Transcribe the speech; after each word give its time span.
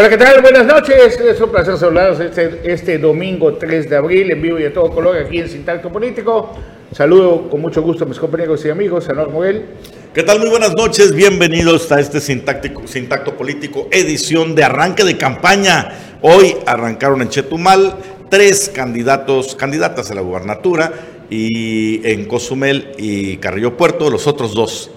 Hola, 0.00 0.08
¿qué 0.08 0.16
tal? 0.16 0.40
Buenas 0.40 0.64
noches. 0.64 1.20
Es 1.20 1.40
un 1.42 1.50
placer 1.50 1.76
saludarlos 1.76 2.20
este, 2.20 2.72
este 2.72 2.96
domingo 2.96 3.56
3 3.56 3.90
de 3.90 3.96
abril 3.96 4.30
en 4.30 4.40
vivo 4.40 4.58
y 4.58 4.62
de 4.62 4.70
todo 4.70 4.90
color 4.90 5.18
aquí 5.18 5.40
en 5.40 5.46
Sintacto 5.46 5.92
Político. 5.92 6.56
Saludo 6.90 7.50
con 7.50 7.60
mucho 7.60 7.82
gusto 7.82 8.04
a 8.04 8.06
mis 8.06 8.18
compañeros 8.18 8.64
y 8.64 8.70
amigos, 8.70 9.04
Senor 9.04 9.28
Moguel. 9.28 9.66
¿Qué 10.14 10.22
tal? 10.22 10.38
Muy 10.38 10.48
buenas 10.48 10.74
noches. 10.74 11.14
Bienvenidos 11.14 11.92
a 11.92 12.00
este 12.00 12.18
Sintáctico, 12.18 12.86
Sintacto 12.86 13.36
Político, 13.36 13.88
edición 13.90 14.54
de 14.54 14.64
arranque 14.64 15.04
de 15.04 15.18
campaña. 15.18 15.92
Hoy 16.22 16.56
arrancaron 16.64 17.20
en 17.20 17.28
Chetumal 17.28 17.94
tres 18.30 18.72
candidatos, 18.74 19.54
candidatas 19.54 20.10
a 20.10 20.14
la 20.14 20.22
gubernatura 20.22 20.92
y 21.28 22.00
en 22.10 22.24
Cozumel 22.24 22.92
y 22.96 23.36
Carrillo 23.36 23.76
Puerto, 23.76 24.08
los 24.08 24.26
otros 24.26 24.54
dos. 24.54 24.90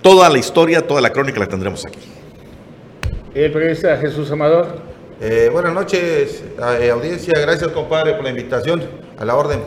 Toda 0.00 0.30
la 0.30 0.38
historia, 0.38 0.86
toda 0.86 1.02
la 1.02 1.12
crónica 1.12 1.38
la 1.38 1.48
tendremos 1.48 1.84
aquí. 1.84 1.98
El 3.34 3.52
periodista 3.52 3.94
Jesús 3.98 4.30
Amador. 4.30 4.66
Eh, 5.20 5.50
buenas 5.52 5.74
noches, 5.74 6.42
eh, 6.80 6.90
audiencia. 6.90 7.38
Gracias, 7.38 7.70
compadre, 7.72 8.14
por 8.14 8.24
la 8.24 8.30
invitación. 8.30 8.82
A 9.18 9.24
la 9.24 9.36
orden. 9.36 9.60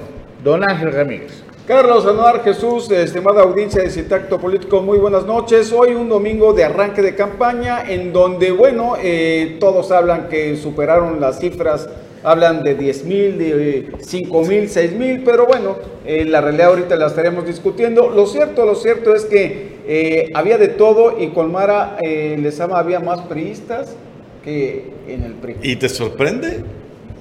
Don 0.43 0.67
Ángel 0.67 0.91
Ramírez. 0.91 1.43
Carlos 1.67 2.07
Anuar 2.07 2.43
Jesús, 2.43 2.89
estimada 2.89 3.43
audiencia 3.43 3.83
de 3.83 3.91
Sintacto 3.91 4.39
Político, 4.39 4.81
muy 4.81 4.97
buenas 4.97 5.25
noches. 5.25 5.71
Hoy 5.71 5.93
un 5.93 6.09
domingo 6.09 6.53
de 6.53 6.63
arranque 6.63 7.03
de 7.03 7.13
campaña 7.13 7.83
en 7.87 8.11
donde, 8.11 8.51
bueno, 8.51 8.95
eh, 8.99 9.57
todos 9.59 9.91
hablan 9.91 10.27
que 10.27 10.57
superaron 10.57 11.21
las 11.21 11.39
cifras, 11.39 11.87
hablan 12.23 12.63
de 12.63 12.75
10 12.75 13.05
mil, 13.05 13.37
de 13.37 13.91
5 13.99 14.43
mil, 14.43 14.69
6 14.69 14.93
mil, 14.93 15.23
pero 15.23 15.45
bueno, 15.45 15.77
eh, 16.05 16.25
la 16.25 16.41
realidad 16.41 16.67
ahorita 16.67 16.95
la 16.95 17.07
estaremos 17.07 17.45
discutiendo. 17.45 18.09
Lo 18.09 18.27
cierto, 18.27 18.65
lo 18.65 18.75
cierto 18.75 19.15
es 19.15 19.25
que 19.25 19.79
eh, 19.87 20.29
había 20.33 20.57
de 20.57 20.67
todo 20.67 21.19
y 21.19 21.29
Colmara 21.29 21.97
eh, 22.01 22.37
les 22.39 22.59
ama, 22.59 22.79
había 22.79 22.99
más 22.99 23.21
priistas 23.21 23.95
que 24.43 24.91
en 25.07 25.23
el 25.23 25.33
PRI. 25.33 25.55
¿Y 25.61 25.75
te 25.75 25.89
sorprende? 25.89 26.63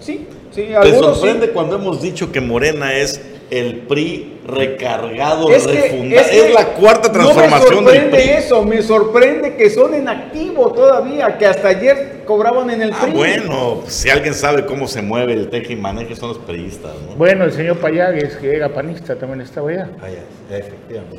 Sí, 0.00 0.27
sí, 0.50 0.62
¿Te 0.62 0.77
algunos 0.77 1.19
sorprende 1.19 1.46
sí. 1.46 1.52
cuando 1.52 1.77
hemos 1.77 2.00
dicho 2.00 2.33
que 2.33 2.41
Morena 2.41 2.96
es 2.96 3.20
el 3.50 3.78
PRI 3.88 4.38
recargado, 4.46 5.50
Es 5.50 5.66
que- 5.66 5.80
refundado? 5.80 6.20
es 6.20 6.28
que 6.28 6.46
Es, 6.48 6.54
la 6.54 6.64
cuarta 6.66 7.10
transformación 7.12 7.74
no 7.76 7.82
me 7.82 7.90
del 7.92 8.00
sorprende 8.02 8.16
PRI. 8.18 8.30
eso, 8.44 8.64
me 8.64 8.82
sorprende 8.82 9.56
que 9.56 9.70
son 9.70 9.94
en 9.94 10.08
activo 10.08 10.72
todavía, 10.72 11.36
que 11.36 11.46
hasta 11.46 11.68
ayer 11.68 12.22
cobraban 12.26 12.70
en 12.70 12.82
el 12.82 12.92
Ah, 12.92 12.98
PRI. 13.02 13.12
bueno, 13.12 13.82
si 13.86 14.08
alguien 14.08 14.34
sabe 14.34 14.64
cómo 14.66 14.86
se 14.86 15.02
mueve 15.02 15.32
el 15.32 15.48
teje 15.48 15.72
y 15.72 15.76
maneje 15.76 16.14
son 16.14 16.28
los 16.30 16.38
priistas, 16.38 16.92
¿no? 17.08 17.16
Bueno, 17.16 17.44
el 17.44 17.52
señor 17.52 17.78
Payagues, 17.78 18.36
que 18.36 18.54
era 18.54 18.68
panista, 18.68 19.16
también 19.16 19.40
estaba 19.40 19.70
allá. 19.70 19.88
Ah, 20.00 20.06
ya, 20.50 20.56
efectivamente. 20.56 21.18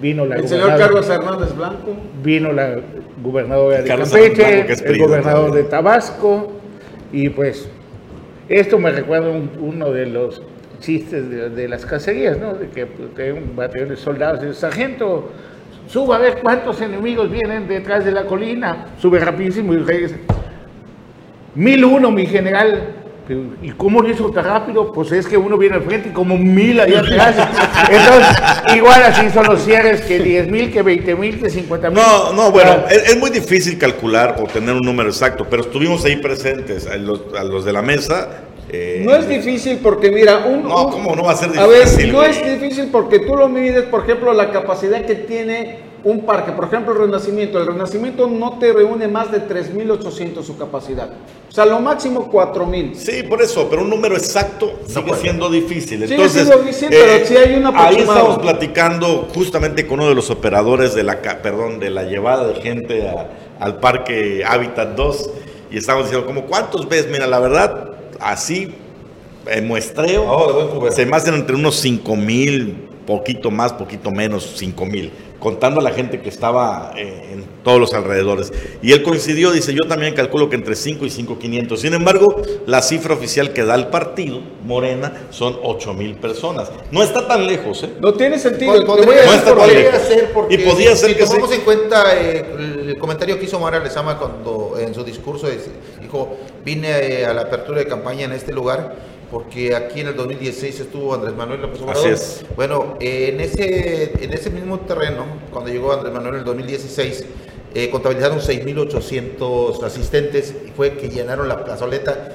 Vino 0.00 0.24
la 0.24 0.36
El 0.36 0.48
señor 0.48 0.76
Carlos 0.78 1.08
Hernández 1.08 1.54
Blanco. 1.56 1.96
vino 2.22 2.52
la 2.52 2.76
gobernadora 3.22 3.82
de 3.82 3.88
Carlos 3.88 4.10
Campeche, 4.10 4.42
Blanco, 4.44 4.66
que 4.68 4.72
es 4.72 4.82
el 4.82 4.98
gobernador 4.98 5.52
de 5.52 5.64
Tabasco, 5.64 6.52
y 7.12 7.28
pues 7.28 7.68
esto 8.48 8.78
me 8.78 8.90
recuerda 8.92 9.30
un- 9.30 9.50
uno 9.60 9.90
de 9.90 10.06
los 10.06 10.42
chistes 10.82 11.30
de, 11.30 11.48
de 11.48 11.68
las 11.68 11.86
cacerías, 11.86 12.36
¿no? 12.38 12.54
De 12.54 12.68
que, 12.68 12.86
que 13.16 13.32
un 13.32 13.56
batallón 13.56 13.88
de 13.88 13.96
soldados, 13.96 14.42
el 14.42 14.54
sargento, 14.54 15.30
suba 15.88 16.16
a 16.16 16.18
ver 16.18 16.40
cuántos 16.42 16.80
enemigos 16.80 17.30
vienen 17.30 17.66
detrás 17.68 18.04
de 18.04 18.12
la 18.12 18.24
colina, 18.24 18.88
sube 19.00 19.18
rapidísimo 19.18 19.72
y 19.72 19.78
regresa. 19.78 20.16
Mil 21.54 21.84
uno, 21.84 22.10
mi 22.10 22.26
general. 22.26 22.96
¿Y 23.62 23.70
cómo 23.70 24.02
lo 24.02 24.10
hizo 24.10 24.30
tan 24.30 24.44
rápido? 24.44 24.92
Pues 24.92 25.12
es 25.12 25.26
que 25.26 25.36
uno 25.36 25.56
viene 25.56 25.76
al 25.76 25.82
frente 25.82 26.08
y 26.08 26.12
como 26.12 26.36
mil 26.36 26.80
allá 26.80 27.00
atrás. 27.00 27.36
Entonces, 27.88 28.76
igual 28.76 29.02
así 29.04 29.30
son 29.30 29.46
los 29.46 29.62
cierres 29.62 30.00
que 30.02 30.18
10 30.18 30.48
mil, 30.48 30.72
que 30.72 30.82
20 30.82 31.14
mil, 31.14 31.38
que 31.40 31.48
50 31.48 31.90
mil. 31.90 31.98
No, 31.98 32.32
no, 32.32 32.50
bueno, 32.50 32.72
Ah, 32.72 32.86
es, 32.90 33.10
es 33.10 33.18
muy 33.18 33.30
difícil 33.30 33.78
calcular 33.78 34.36
o 34.40 34.44
tener 34.46 34.74
un 34.74 34.80
número 34.84 35.08
exacto, 35.08 35.46
pero 35.48 35.62
estuvimos 35.62 36.04
ahí 36.04 36.16
presentes, 36.16 36.86
a 36.86 36.96
los, 36.96 37.22
a 37.38 37.44
los 37.44 37.64
de 37.64 37.72
la 37.72 37.80
mesa. 37.80 38.28
Eh, 38.72 39.02
No 39.04 39.14
es 39.14 39.28
difícil 39.28 39.78
porque, 39.82 40.10
mira, 40.10 40.46
un. 40.46 40.62
No, 40.64 40.88
¿cómo 40.90 41.14
no 41.14 41.24
va 41.24 41.32
a 41.32 41.36
ser 41.36 41.50
A 41.58 41.66
ver, 41.66 41.84
difícil, 41.84 42.12
no 42.12 42.18
güey? 42.18 42.30
es 42.30 42.60
difícil 42.60 42.88
porque 42.90 43.18
tú 43.20 43.36
lo 43.36 43.48
mides, 43.48 43.84
por 43.84 44.02
ejemplo, 44.04 44.32
la 44.32 44.50
capacidad 44.50 45.04
que 45.04 45.14
tiene 45.14 45.92
un 46.04 46.22
parque. 46.26 46.50
Por 46.52 46.64
ejemplo, 46.64 46.92
el 46.94 46.98
Renacimiento. 47.00 47.58
El 47.60 47.66
Renacimiento 47.66 48.26
no 48.26 48.58
te 48.58 48.72
reúne 48.72 49.06
más 49.08 49.30
de 49.30 49.38
3.800 49.46 50.42
su 50.42 50.56
capacidad. 50.58 51.10
O 51.48 51.52
sea, 51.54 51.64
lo 51.66 51.78
máximo 51.80 52.28
4.000. 52.32 52.94
Sí, 52.94 53.22
por 53.24 53.40
eso, 53.42 53.68
pero 53.70 53.82
un 53.82 53.90
número 53.90 54.16
exacto 54.16 54.72
sigue 54.86 55.02
puede. 55.02 55.20
siendo 55.20 55.48
difícil. 55.50 56.00
Sigue 56.00 56.14
Entonces, 56.14 56.42
siendo 56.46 56.62
difícil, 56.64 56.88
pero 56.90 57.26
sí 57.26 57.36
hay 57.36 57.54
un 57.54 57.66
Ahí 57.76 57.96
estamos 57.98 58.38
platicando 58.38 59.28
justamente 59.34 59.86
con 59.86 60.00
uno 60.00 60.08
de 60.08 60.14
los 60.14 60.30
operadores 60.30 60.94
de 60.94 61.02
la, 61.04 61.20
perdón, 61.20 61.78
de 61.78 61.90
la 61.90 62.04
llevada 62.04 62.48
de 62.48 62.54
gente 62.60 63.06
a- 63.08 63.28
al 63.60 63.78
parque 63.78 64.42
Habitat 64.44 64.96
2 64.96 65.30
y 65.70 65.76
estamos 65.76 66.04
diciendo, 66.04 66.26
como 66.26 66.46
cuántos 66.46 66.88
ves? 66.88 67.06
Mira, 67.12 67.26
la 67.28 67.38
verdad, 67.38 67.90
así, 68.22 68.74
en 69.46 69.66
muestreo, 69.66 70.24
Oh, 70.30 70.46
de 70.46 70.52
buen 70.52 70.68
cubero. 70.68 70.94
se 70.94 71.04
me 71.06 71.16
hacen 71.16 71.34
entre 71.34 71.54
unos 71.56 71.76
5 71.76 72.16
mil, 72.16 72.88
poquito 73.06 73.50
más, 73.50 73.72
poquito 73.72 74.10
menos, 74.10 74.54
5 74.56 74.86
mil, 74.86 75.10
contando 75.38 75.80
a 75.80 75.82
la 75.82 75.90
gente 75.90 76.20
que 76.20 76.28
estaba 76.28 76.92
eh, 76.96 77.30
en 77.32 77.44
todos 77.64 77.80
los 77.80 77.94
alrededores. 77.94 78.52
Y 78.80 78.92
él 78.92 79.02
coincidió, 79.02 79.50
dice, 79.50 79.74
yo 79.74 79.88
también 79.88 80.14
calculo 80.14 80.48
que 80.48 80.56
entre 80.56 80.76
5 80.76 81.04
y 81.04 81.10
5 81.10 81.38
500. 81.38 81.80
Sin 81.80 81.94
embargo, 81.94 82.40
la 82.66 82.80
cifra 82.82 83.14
oficial 83.14 83.52
que 83.52 83.64
da 83.64 83.74
el 83.74 83.88
partido, 83.88 84.40
Morena, 84.64 85.12
son 85.30 85.56
8 85.62 85.94
mil 85.94 86.14
personas. 86.14 86.70
No 86.92 87.02
está 87.02 87.26
tan 87.26 87.46
lejos, 87.46 87.82
¿eh? 87.82 87.90
No 88.00 88.14
tiene 88.14 88.38
sentido. 88.38 88.72
Pod- 88.84 88.86
Podría, 89.04 89.24
No 89.24 89.32
está 89.32 89.50
por 89.54 89.58
tan 89.66 89.74
lejos. 89.74 90.00
ser 90.02 90.32
porque 90.32 90.54
Y 90.54 90.58
podía 90.58 90.92
si, 90.94 91.00
ser 91.00 91.10
si 91.10 91.16
que 91.16 91.24
tomamos 91.24 91.50
sí. 91.50 91.56
en 91.56 91.60
cuenta 91.62 92.04
eh, 92.16 92.46
el 92.88 92.98
comentario 92.98 93.38
que 93.38 93.44
hizo 93.46 93.58
Mara 93.58 93.80
Lezama 93.80 94.18
cuando 94.18 94.76
en 94.78 94.94
su 94.94 95.02
discurso 95.02 95.48
dijo, 96.00 96.36
vine 96.64 96.88
eh, 97.20 97.26
a 97.26 97.34
la 97.34 97.42
apertura 97.42 97.80
de 97.80 97.86
campaña 97.86 98.26
en 98.26 98.32
este 98.32 98.52
lugar 98.52 98.94
porque 99.32 99.74
aquí 99.74 100.02
en 100.02 100.08
el 100.08 100.14
2016 100.14 100.80
estuvo 100.80 101.14
Andrés 101.14 101.34
Manuel 101.34 101.62
López 101.62 101.80
Obrador. 101.80 102.04
Así 102.04 102.12
es. 102.12 102.44
Bueno, 102.54 102.98
eh, 103.00 103.30
en, 103.32 103.40
ese, 103.40 104.12
en 104.22 104.30
ese 104.30 104.50
mismo 104.50 104.80
terreno, 104.80 105.24
cuando 105.50 105.70
llegó 105.70 105.90
Andrés 105.94 106.12
Manuel 106.12 106.34
en 106.34 106.40
el 106.40 106.44
2016, 106.44 107.24
eh, 107.74 107.88
contabilizaron 107.88 108.40
6.800 108.40 109.82
asistentes 109.82 110.54
y 110.66 110.70
fue 110.72 110.98
que 110.98 111.08
llenaron 111.08 111.48
la 111.48 111.64
plazoleta 111.64 112.28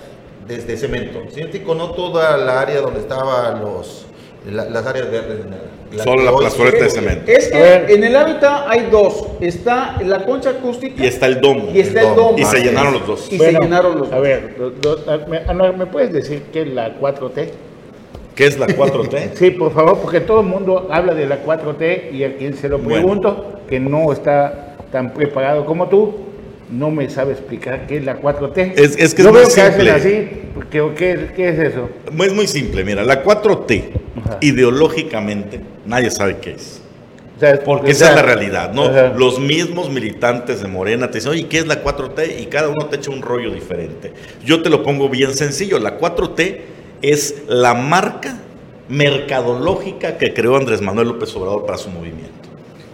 desde 0.47 0.75
cemento. 0.75 1.19
Científico, 1.31 1.75
no 1.75 1.91
toda 1.91 2.36
la 2.36 2.62
área 2.62 2.81
donde 2.81 3.02
estaban 3.02 3.62
los, 3.62 4.07
la- 4.52 4.66
las 4.66 4.85
áreas 4.85 5.09
verdes. 5.12 5.40
la- 5.91 6.03
Solo 6.03 6.24
la 6.24 6.35
plazoleta 6.35 6.84
de 6.84 6.90
cemento. 6.90 7.31
Es 7.31 7.47
que 7.47 7.94
en 7.94 8.03
el 8.03 8.13
hábitat 8.16 8.66
hay 8.68 8.90
dos. 8.91 9.25
Está 9.40 9.96
la 10.06 10.25
concha 10.25 10.50
acústica 10.50 11.02
Y 11.03 11.08
está 11.08 11.28
el 11.28 11.40
domo. 11.40 11.69
y 11.74 11.80
está 11.80 12.02
el 12.02 12.13
domo. 12.16 12.38
Y 12.38 12.44
se 12.44 12.59
llenaron 12.59 12.94
los 12.94 13.07
dos. 13.07 13.28
Y 13.31 13.38
Bueno, 13.38 13.59
se 13.59 13.63
llenaron 13.66 13.97
los 14.00 14.12
A 14.12 14.19
ver, 14.19 14.56
do- 14.57 14.69
do- 14.72 15.00
a- 15.09 15.53
me, 15.53 15.72
¿me 15.72 15.86
puedes 15.86 16.12
decir 16.12 16.44
qué 16.52 16.63
es 16.63 16.68
la 16.68 16.94
4T? 17.00 17.52
¿Qué 18.36 18.46
es 18.47 18.59
la 18.59 18.68
4T? 18.68 19.31
Sí, 19.36 19.52
por 19.52 19.72
favor, 19.74 19.97
porque 20.00 20.19
todo 20.19 20.41
el 20.41 20.47
mundo 20.47 20.88
habla 20.91 21.13
de 21.13 21.25
la 21.25 21.41
4T 21.44 22.09
y 22.12 22.24
a 22.25 22.36
quien 22.36 22.53
se 22.56 22.68
lo 22.68 22.78
Bueno. 22.80 22.94
pregunto, 22.96 23.46
que 23.69 23.80
no 23.80 24.12
está 24.12 24.75
tan 24.91 25.13
preparado 25.13 25.66
como 25.66 25.88
tú, 25.88 26.13
no 26.72 26.92
me 26.92 27.10
sabe 27.10 27.32
explicar 27.34 27.88
qué 27.88 27.98
es 27.98 28.04
la 28.06 28.20
4T. 28.20 28.74
Es- 28.76 28.98
es 28.98 29.14
que 29.14 29.24
Yo 29.24 29.30
es 29.30 29.34
muy 29.34 29.44
veo 29.46 29.54
que 29.56 29.62
hacen 29.62 29.88
así, 29.90 30.28
porque, 30.54 30.84
¿qué, 30.96 31.28
¿qué 31.36 31.50
es 31.50 31.60
eso? 31.60 31.90
Es 32.22 32.34
muy 32.34 32.48
simple, 32.48 32.84
mira, 32.84 33.04
la 33.04 33.24
4T, 33.24 33.92
Ajá. 34.26 34.38
ideológicamente, 34.42 35.62
nadie 35.86 36.12
sabe 36.12 36.38
qué 36.42 36.52
es. 36.52 36.82
O 37.36 37.40
sea, 37.40 37.60
Porque 37.60 37.90
o 37.90 37.92
esa 37.92 38.10
es 38.10 38.16
la 38.16 38.22
realidad, 38.24 38.74
¿no? 38.74 38.86
ajá. 38.86 39.14
Los 39.16 39.40
mismos 39.40 39.92
militantes 39.92 40.62
de 40.62 40.68
Morena 40.68 41.12
te 41.12 41.20
dicen, 41.20 41.32
oye, 41.34 41.46
¿qué 41.48 41.60
es 41.60 41.68
la 41.68 41.84
4T? 41.84 42.40
Y 42.42 42.48
cada 42.48 42.70
uno 42.70 42.88
te 42.88 42.96
echa 42.96 43.12
un 43.12 43.22
rollo 43.22 43.52
diferente. 43.52 44.12
Yo 44.44 44.64
te 44.64 44.72
lo 44.72 44.82
pongo 44.82 45.08
bien 45.08 45.36
sencillo. 45.36 45.78
La 45.78 46.00
4T 46.00 46.62
es 47.04 47.44
la 47.48 47.75
marca 47.75 48.40
mercadológica 48.90 50.18
que 50.18 50.34
creó 50.34 50.56
Andrés 50.58 50.81
Manuel 50.81 51.10
López 51.10 51.36
Obrador 51.36 51.66
para 51.66 51.78
su 51.78 51.90
movimiento. 51.90 52.31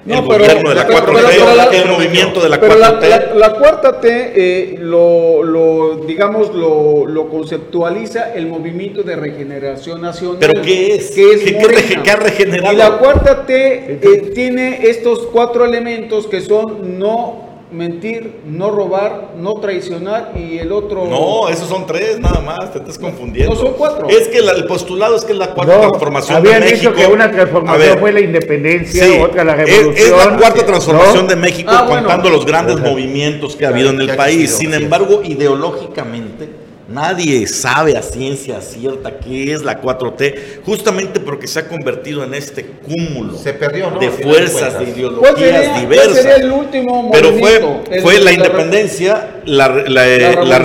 No, 0.06 0.20
el 0.20 0.28
pero- 0.28 0.40
gobierno 0.44 0.70
de 0.70 0.76
la 0.76 0.86
pero- 0.88 1.00
4T, 1.00 1.22
pero- 1.30 1.56
la- 1.56 1.64
el 1.66 1.90
movimiento 1.90 2.42
de 2.42 2.50
la 2.50 2.60
Pero 2.60 2.74
4T. 2.76 3.10
la, 3.10 3.18
la- 3.20 3.34
la 3.36 3.54
cuarta 3.54 4.02
T 4.02 4.34
eh, 4.36 4.76
lo, 4.80 5.44
lo, 5.44 5.96
digamos, 6.06 6.54
lo, 6.54 7.06
lo 7.06 7.30
conceptualiza 7.30 8.34
el 8.34 8.48
movimiento 8.48 9.04
de 9.04 9.16
regeneración 9.16 10.02
nacional. 10.02 10.38
¿Pero 10.42 10.62
qué 10.62 10.96
es? 10.96 11.12
Que 11.12 11.32
es 11.34 11.42
¿Qué- 11.44 11.58
qué 11.58 12.02
qué 12.04 12.12
ha 12.12 12.16
regenerado? 12.18 12.74
Y 12.74 12.76
la 12.76 12.98
cuarta 12.98 13.46
T 13.46 13.54
eh, 14.02 14.32
tiene 14.36 14.80
estos 14.90 15.20
cuatro 15.32 15.64
elementos 15.64 16.28
que 16.28 16.42
son 16.42 17.00
no 17.00 17.53
mentir, 17.74 18.42
no 18.46 18.70
robar, 18.72 19.32
no 19.38 19.56
traicionar 19.56 20.34
y 20.36 20.58
el 20.60 20.72
otro... 20.72 21.06
No, 21.08 21.50
esos 21.50 21.68
son 21.68 21.86
tres 21.88 22.20
nada 22.20 22.40
más, 22.42 22.72
te 22.72 22.78
estás 22.80 22.98
confundiendo. 22.98 23.54
No, 23.56 23.60
son 23.60 23.74
cuatro. 23.74 24.08
Es 24.08 24.28
que 24.28 24.42
la- 24.42 24.52
el 24.54 24.66
postulado 24.66 25.16
es 25.16 25.26
que 25.26 25.32
es 25.34 25.38
la 25.38 25.54
cuarta 25.54 25.74
No, 25.76 25.82
transformación 25.82 26.38
habían 26.38 26.62
de 26.62 26.68
dicho 26.72 26.92
México. 26.92 26.94
que 27.10 27.14
una 27.14 27.26
A 27.26 27.32
transformación 27.32 27.90
ver, 27.90 28.00
fue 28.00 28.12
la 28.12 28.20
independencia, 28.22 29.04
sí, 29.06 29.20
otra 29.20 29.44
la 29.44 29.56
revolución. 29.56 29.96
Es, 29.98 30.12
la 30.26 30.38
cuarta 30.38 30.66
transformación 30.66 31.24
¿no? 31.24 31.30
de 31.30 31.36
México 31.36 31.72
Ah, 31.74 31.84
bueno. 31.88 32.04
contando 32.08 32.30
los 32.30 32.46
grandes 32.46 32.80
movimientos 32.80 33.56
que 33.56 33.66
ha 33.66 33.70
habido 33.70 33.90
en 33.90 34.00
el 34.02 34.16
país. 34.16 34.52
Sin 34.52 34.74
embargo, 34.74 35.22
ideológicamente, 35.24 36.50
Nadie 36.90 37.48
sabe 37.48 37.96
a 37.98 38.02
ciencia 38.02 38.60
cierta 38.60 39.18
qué 39.18 39.54
es 39.54 39.64
la 39.64 39.82
4T, 39.82 40.62
justamente 40.66 41.22
porque 41.22 41.48
se 41.48 41.60
ha 41.60 41.68
convertido 41.70 42.24
en 42.26 42.34
este 42.34 42.66
cúmulo 42.66 43.38
Se 43.38 43.54
perdió, 43.54 43.90
¿no? 43.90 44.00
de 44.00 44.10
fuerzas, 44.10 44.78
de 44.80 44.90
ideologías 44.90 45.32
¿Cuál 45.32 45.38
sería, 45.38 45.70
cuál 45.72 45.82
diversas. 45.82 46.16
sería 46.18 46.36
el 46.36 46.52
último 46.52 47.10
Pero 47.14 47.34
fue, 47.34 48.02
fue 48.02 48.16
la 48.20 48.26
la- 48.26 48.32
independencia, 48.34 49.42
la, 49.46 49.68
re- 49.70 49.90
la, 49.90 50.08
eh, 50.10 50.20
La 50.36 50.44
la 50.44 50.60
revolución 50.60 50.64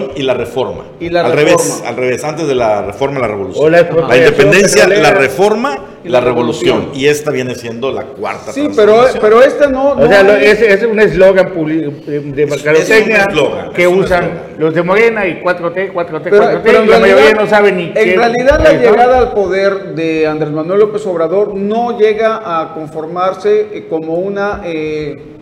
revolución 0.00 0.10
y 0.16 0.22
la 0.22 0.34
reforma. 0.34 0.84
y 1.00 1.10
la 1.10 1.20
al 1.26 1.32
reforma. 1.32 1.62
revés, 1.64 1.82
al 1.86 1.96
revés, 1.96 2.24
antes 2.24 2.46
de 2.48 2.54
la 2.54 2.82
reforma, 2.82 3.20
la 3.20 3.28
revolución. 3.28 3.70
La 3.72 4.16
independencia, 4.16 4.86
la 4.88 5.10
reforma 5.10 5.78
y 6.04 6.08
la 6.08 6.20
la 6.20 6.26
revolución. 6.26 6.76
revolución. 6.78 7.00
Y 7.00 7.06
esta 7.06 7.30
viene 7.30 7.54
siendo 7.54 7.90
la 7.90 8.04
cuarta 8.04 8.52
Sí, 8.52 8.68
pero, 8.76 9.04
pero 9.20 9.42
esta 9.42 9.66
no. 9.68 9.90
O 9.90 9.94
no 9.96 10.06
sea, 10.08 10.22
lo- 10.22 10.34
es- 10.36 10.60
es, 10.62 10.82
es 10.82 10.84
un 10.84 10.98
eslogan 11.00 11.52
de- 11.54 12.46
mercadotecnia 12.46 13.24
un 13.24 13.30
eslogan, 13.32 13.72
que 13.72 13.82
es 13.82 13.88
usan 13.88 14.30
los 14.58 14.74
de 14.74 14.82
Morena 14.82 15.26
y 15.26 15.40
4T, 15.42 15.92
4T, 15.92 16.30
Pero, 16.30 16.42
4T, 16.44 16.60
pero 16.62 16.84
y 16.84 16.86
la 16.86 16.96
en 16.96 17.00
mayoría 17.02 17.24
realidad- 17.24 17.40
no 17.42 17.46
sabe 17.50 17.72
ni 17.72 17.84
En 17.86 17.92
qué. 17.94 18.16
realidad 18.16 18.60
la 18.62 18.72
llegada 18.74 19.18
al 19.18 19.32
poder 19.32 19.94
de 19.94 20.26
Andrés 20.26 20.50
Manuel 20.50 20.80
López 20.80 21.04
Obrador 21.06 21.54
no 21.54 21.98
llega 21.98 22.40
a 22.44 22.74
conformarse 22.74 23.68
eh, 23.72 23.86
como 23.90 24.14
una 24.14 24.60
eh, 24.64 25.34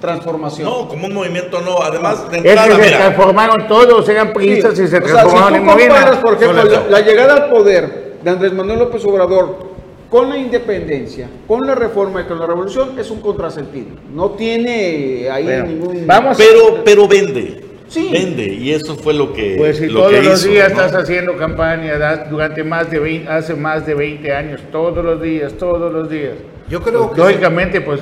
transformación. 0.00 0.66
No, 0.68 0.88
como 0.88 1.06
un 1.06 1.14
movimiento 1.14 1.60
no. 1.60 1.82
Además, 1.82 2.30
de 2.30 2.38
Es 2.38 2.42
que 2.42 2.48
entrada, 2.50 2.74
se 2.76 2.82
mira, 2.82 2.98
transformaron 2.98 3.68
todos, 3.68 4.08
eran 4.08 4.28
Sí, 4.28 4.32
priistas 4.34 4.72
y 4.72 4.76
se 4.76 4.84
o 4.84 4.88
sea, 4.88 5.00
transformaron 5.00 5.48
si 5.50 5.54
en 5.56 5.62
tú 5.64 5.68
comparas, 5.70 6.04
Morena. 6.04 6.20
por 6.22 6.34
ejemplo, 6.34 6.64
la, 6.64 6.86
la 6.88 7.00
llegada 7.00 7.34
al 7.34 7.50
poder 7.50 8.09
de 8.22 8.30
Andrés 8.30 8.52
Manuel 8.52 8.78
López 8.80 9.04
Obrador 9.04 9.70
con 10.10 10.28
la 10.28 10.36
independencia, 10.36 11.28
con 11.46 11.66
la 11.66 11.74
reforma 11.74 12.22
y 12.22 12.24
con 12.24 12.38
la 12.38 12.46
revolución 12.46 12.98
es 12.98 13.10
un 13.10 13.20
contrasentido. 13.20 13.90
No 14.12 14.30
tiene 14.30 15.28
ahí 15.30 15.44
Bueno, 15.44 15.66
ningún... 15.66 16.06
vamos 16.06 16.36
pero, 16.36 16.82
pero 16.84 17.06
vende. 17.06 17.64
Sí. 17.86 18.08
Vende. 18.12 18.44
Y 18.46 18.70
eso 18.72 18.94
fue 18.94 19.14
lo 19.14 19.32
que. 19.32 19.56
Pues 19.56 19.78
si 19.78 19.86
lo 19.86 20.00
todos 20.00 20.12
que 20.12 20.22
los 20.22 20.40
hizo, 20.40 20.52
días 20.52 20.72
¿no? 20.72 20.84
estás 20.84 21.02
haciendo 21.02 21.36
campaña 21.36 22.26
durante 22.30 22.62
más 22.62 22.90
de 22.90 23.00
20, 23.00 23.28
hace 23.28 23.54
más 23.54 23.84
de 23.84 23.94
20 23.94 24.32
años, 24.32 24.60
todos 24.70 25.04
los 25.04 25.20
días, 25.20 25.52
todos 25.54 25.92
los 25.92 26.08
días. 26.08 26.34
Yo 26.68 26.80
creo 26.82 27.10
que 27.10 27.20
Lógicamente, 27.20 27.80
pues 27.80 28.00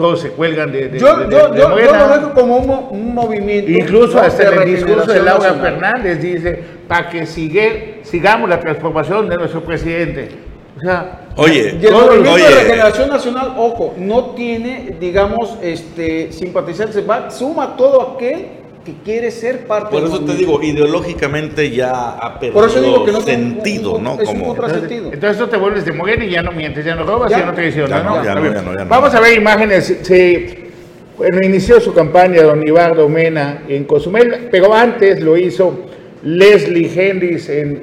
todos 0.00 0.20
se 0.20 0.30
cuelgan 0.30 0.72
de, 0.72 0.88
de, 0.88 0.98
yo, 0.98 1.16
de- 1.16 1.30
yo, 1.30 1.48
de 1.48 1.58
yo- 1.60 1.68
lo 1.68 1.74
veo 1.76 2.32
como 2.34 2.56
un, 2.58 2.66
mo- 2.66 2.88
un 2.90 3.14
movimiento. 3.14 3.70
Incluso 3.70 4.14
¿no? 4.16 4.22
hasta 4.22 4.48
en 4.52 4.62
el 4.62 4.74
discurso 4.76 5.12
de 5.12 5.22
Laura 5.22 5.48
nacional. 5.52 5.72
Fernández 5.72 6.20
dice, 6.22 6.62
para 6.88 7.08
que 7.10 7.26
sigue, 7.26 8.00
sigamos 8.02 8.48
la 8.48 8.58
transformación 8.60 9.28
de 9.28 9.36
nuestro 9.36 9.62
presidente. 9.62 10.28
O 10.76 10.80
sea, 10.80 11.16
Oye, 11.36 11.78
Y 11.80 11.86
el 11.86 11.92
Todo- 11.92 12.06
movimiento 12.06 12.32
oye, 12.32 12.44
de 12.48 12.54
regeneración 12.54 13.08
nacional, 13.08 13.54
ojo, 13.56 13.94
no 13.98 14.30
tiene, 14.30 14.96
digamos, 14.98 15.56
este, 15.62 16.32
simpatizantes, 16.32 17.08
va, 17.08 17.30
suma 17.30 17.76
todo 17.76 18.14
aquel 18.14 18.46
que 18.84 18.94
quiere 19.04 19.30
ser 19.30 19.66
parte 19.66 19.90
Por 19.90 20.02
del 20.02 20.10
eso 20.12 20.24
te 20.24 20.34
digo, 20.34 20.62
ideológicamente 20.62 21.70
ya 21.70 22.12
ha 22.12 22.38
perdido 22.40 22.60
Por 22.60 22.68
eso 22.70 22.80
digo 22.80 23.04
que 23.04 23.12
no 23.12 23.18
es 23.18 23.24
un- 23.24 23.30
sentido, 23.30 23.92
un- 23.96 24.04
¿no? 24.04 24.12
es 24.14 24.28
un 24.28 24.38
Como, 24.40 24.54
entonces, 24.54 24.78
sentido. 24.80 25.12
entonces 25.12 25.38
tú 25.38 25.46
te 25.48 25.56
vuelves 25.58 25.84
de 25.84 25.92
Morena 25.92 26.24
y 26.24 26.30
ya 26.30 26.42
no 26.42 26.52
mientes, 26.52 26.84
ya 26.84 26.94
no 26.94 27.02
robas, 27.04 27.30
Ya. 27.30 27.40
ya, 27.40 27.46
no 27.46 27.52
traicionas, 27.54 27.90
Ya 27.90 28.02
no, 28.02 28.10
¿no? 28.10 28.14
ya 28.16 28.20
Está 28.22 28.34
no, 28.36 28.40
bien. 28.42 28.54
ya 28.54 28.62
no, 28.62 28.72
ya 28.74 28.84
no. 28.84 28.90
Vamos 28.90 29.14
a 29.14 29.20
ver 29.20 29.36
imágenes. 29.36 29.98
Se, 30.02 30.70
bueno, 31.18 31.38
inició 31.42 31.78
su 31.80 31.92
campaña 31.92 32.42
don 32.42 32.66
Ibardo 32.66 33.06
Mena 33.08 33.64
en 33.68 33.84
Cozumel, 33.84 34.48
pero 34.50 34.72
antes 34.74 35.20
lo 35.20 35.36
hizo 35.36 35.86
Leslie 36.22 36.90
Hendrix 36.94 37.48
en 37.50 37.82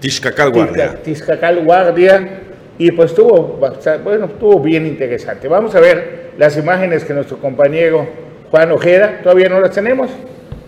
Tixcacal 0.00 0.50
Guardia. 0.50 0.92
Tizca- 0.92 1.02
Tizcacal 1.02 1.64
Guardia 1.64 2.40
y 2.78 2.90
pues 2.92 3.10
estuvo 3.10 3.58
bastante, 3.60 4.02
bueno, 4.04 4.26
estuvo 4.26 4.60
bien 4.60 4.86
interesante. 4.86 5.48
Vamos 5.48 5.74
a 5.74 5.80
ver 5.80 6.30
las 6.38 6.56
imágenes 6.56 7.04
que 7.04 7.12
nuestro 7.12 7.38
compañero 7.38 8.06
Juan 8.52 8.70
Ojeda, 8.70 9.20
todavía 9.22 9.48
no 9.48 9.60
las 9.60 9.72
tenemos. 9.72 10.10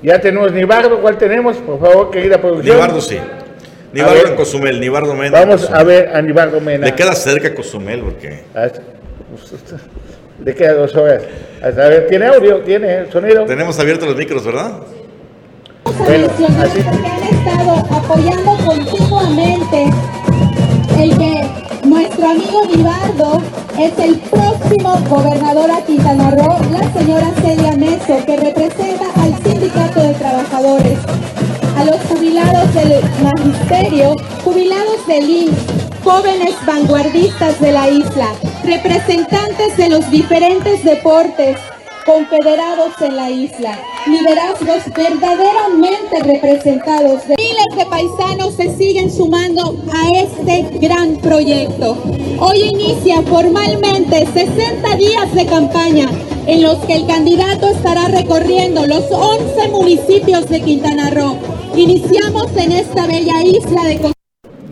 Ya 0.03 0.19
tenemos 0.19 0.51
Nibardo, 0.53 1.01
¿cuál 1.01 1.19
tenemos? 1.19 1.59
Por 1.59 1.79
favor, 1.79 2.11
querida 2.11 2.41
producción. 2.41 2.77
Nibardo 2.77 3.01
sí. 3.01 3.19
Nibardo 3.93 4.15
ver. 4.15 4.27
en 4.29 4.35
Cozumel, 4.37 4.81
Nibardo 4.81 5.15
Mena. 5.15 5.27
en 5.43 5.49
Vamos 5.49 5.61
Cozumel. 5.67 5.81
a 5.81 5.85
ver 5.85 6.17
a 6.17 6.23
Nibardo 6.23 6.61
Mena. 6.63 6.87
Le 6.87 6.95
queda 6.95 7.15
cerca 7.15 7.55
Cozumel 7.55 8.01
porque. 8.01 8.43
Ah, 8.55 8.69
Le 10.43 10.55
queda 10.55 10.73
dos 10.75 10.97
horas. 10.97 11.23
A 11.63 11.69
ver, 11.69 12.07
¿tiene 12.09 12.27
audio? 12.27 12.61
¿Tiene 12.61 13.11
sonido? 13.13 13.45
Tenemos 13.45 13.79
abiertos 13.79 14.09
los 14.09 14.17
micros, 14.17 14.45
¿verdad? 14.45 14.81
Bueno, 15.99 16.27
así. 16.63 16.83
que 16.83 16.89
han 16.89 17.23
estado 17.23 17.73
apoyando 17.95 18.57
continuamente 18.65 19.85
el 20.99 21.19
que 21.19 21.43
nuestro 21.85 22.31
amigo 22.31 22.67
Vivardo 22.67 23.43
es 23.79 23.99
el 23.99 24.19
próximo 24.19 24.99
gobernador 25.09 25.71
a 25.71 25.83
Quintana 25.83 26.31
Roo, 26.31 26.59
la 26.71 26.93
señora 26.93 27.31
Celia 27.43 27.73
Meso, 27.77 28.25
que 28.25 28.37
representa 28.37 29.05
al 29.21 29.35
sindicato 29.43 30.01
de 30.01 30.15
trabajadores, 30.15 30.99
a 31.77 31.85
los 31.85 32.01
jubilados 32.09 32.73
del 32.75 33.03
magisterio, 33.23 34.15
jubilados 34.45 35.07
del 35.07 35.29
IMSS, 35.29 36.03
jóvenes 36.03 36.55
vanguardistas 36.67 37.61
de 37.61 37.73
la 37.73 37.89
isla, 37.89 38.29
representantes 38.65 39.77
de 39.77 39.89
los 39.89 40.11
diferentes 40.11 40.85
deportes, 40.85 41.59
confederados 42.07 42.93
en 43.01 43.17
la 43.17 43.31
isla, 43.31 43.79
liderazgos 44.07 44.85
verdaderamente 44.97 46.21
representados. 46.23 47.27
de- 47.29 47.35
Miles 47.39 47.77
de 47.77 47.87
paisanos 47.87 48.55
se 48.55 48.77
siguen 48.77 49.11
sumando 49.11 49.77
a 49.93 50.19
este 50.21 50.79
gran 50.79 51.17
proyecto. 51.17 51.97
Hoy 52.39 52.63
inicia 52.63 53.23
formalmente 53.23 54.27
60 54.33 54.97
días 54.97 55.35
de 55.35 55.47
campaña 55.47 56.09
en 56.47 56.63
los 56.63 56.77
que 56.81 56.95
el 56.97 57.07
candidato 57.07 57.69
estará 57.69 58.09
recorriendo 58.09 58.87
los 58.87 59.05
11 59.11 59.69
municipios 59.69 60.49
de 60.49 60.61
Quintana 60.61 61.11
Roo. 61.11 61.37
Iniciamos 61.77 62.49
en 62.57 62.73
esta 62.73 63.07
bella 63.07 63.43
isla 63.43 63.85
de 63.85 64.13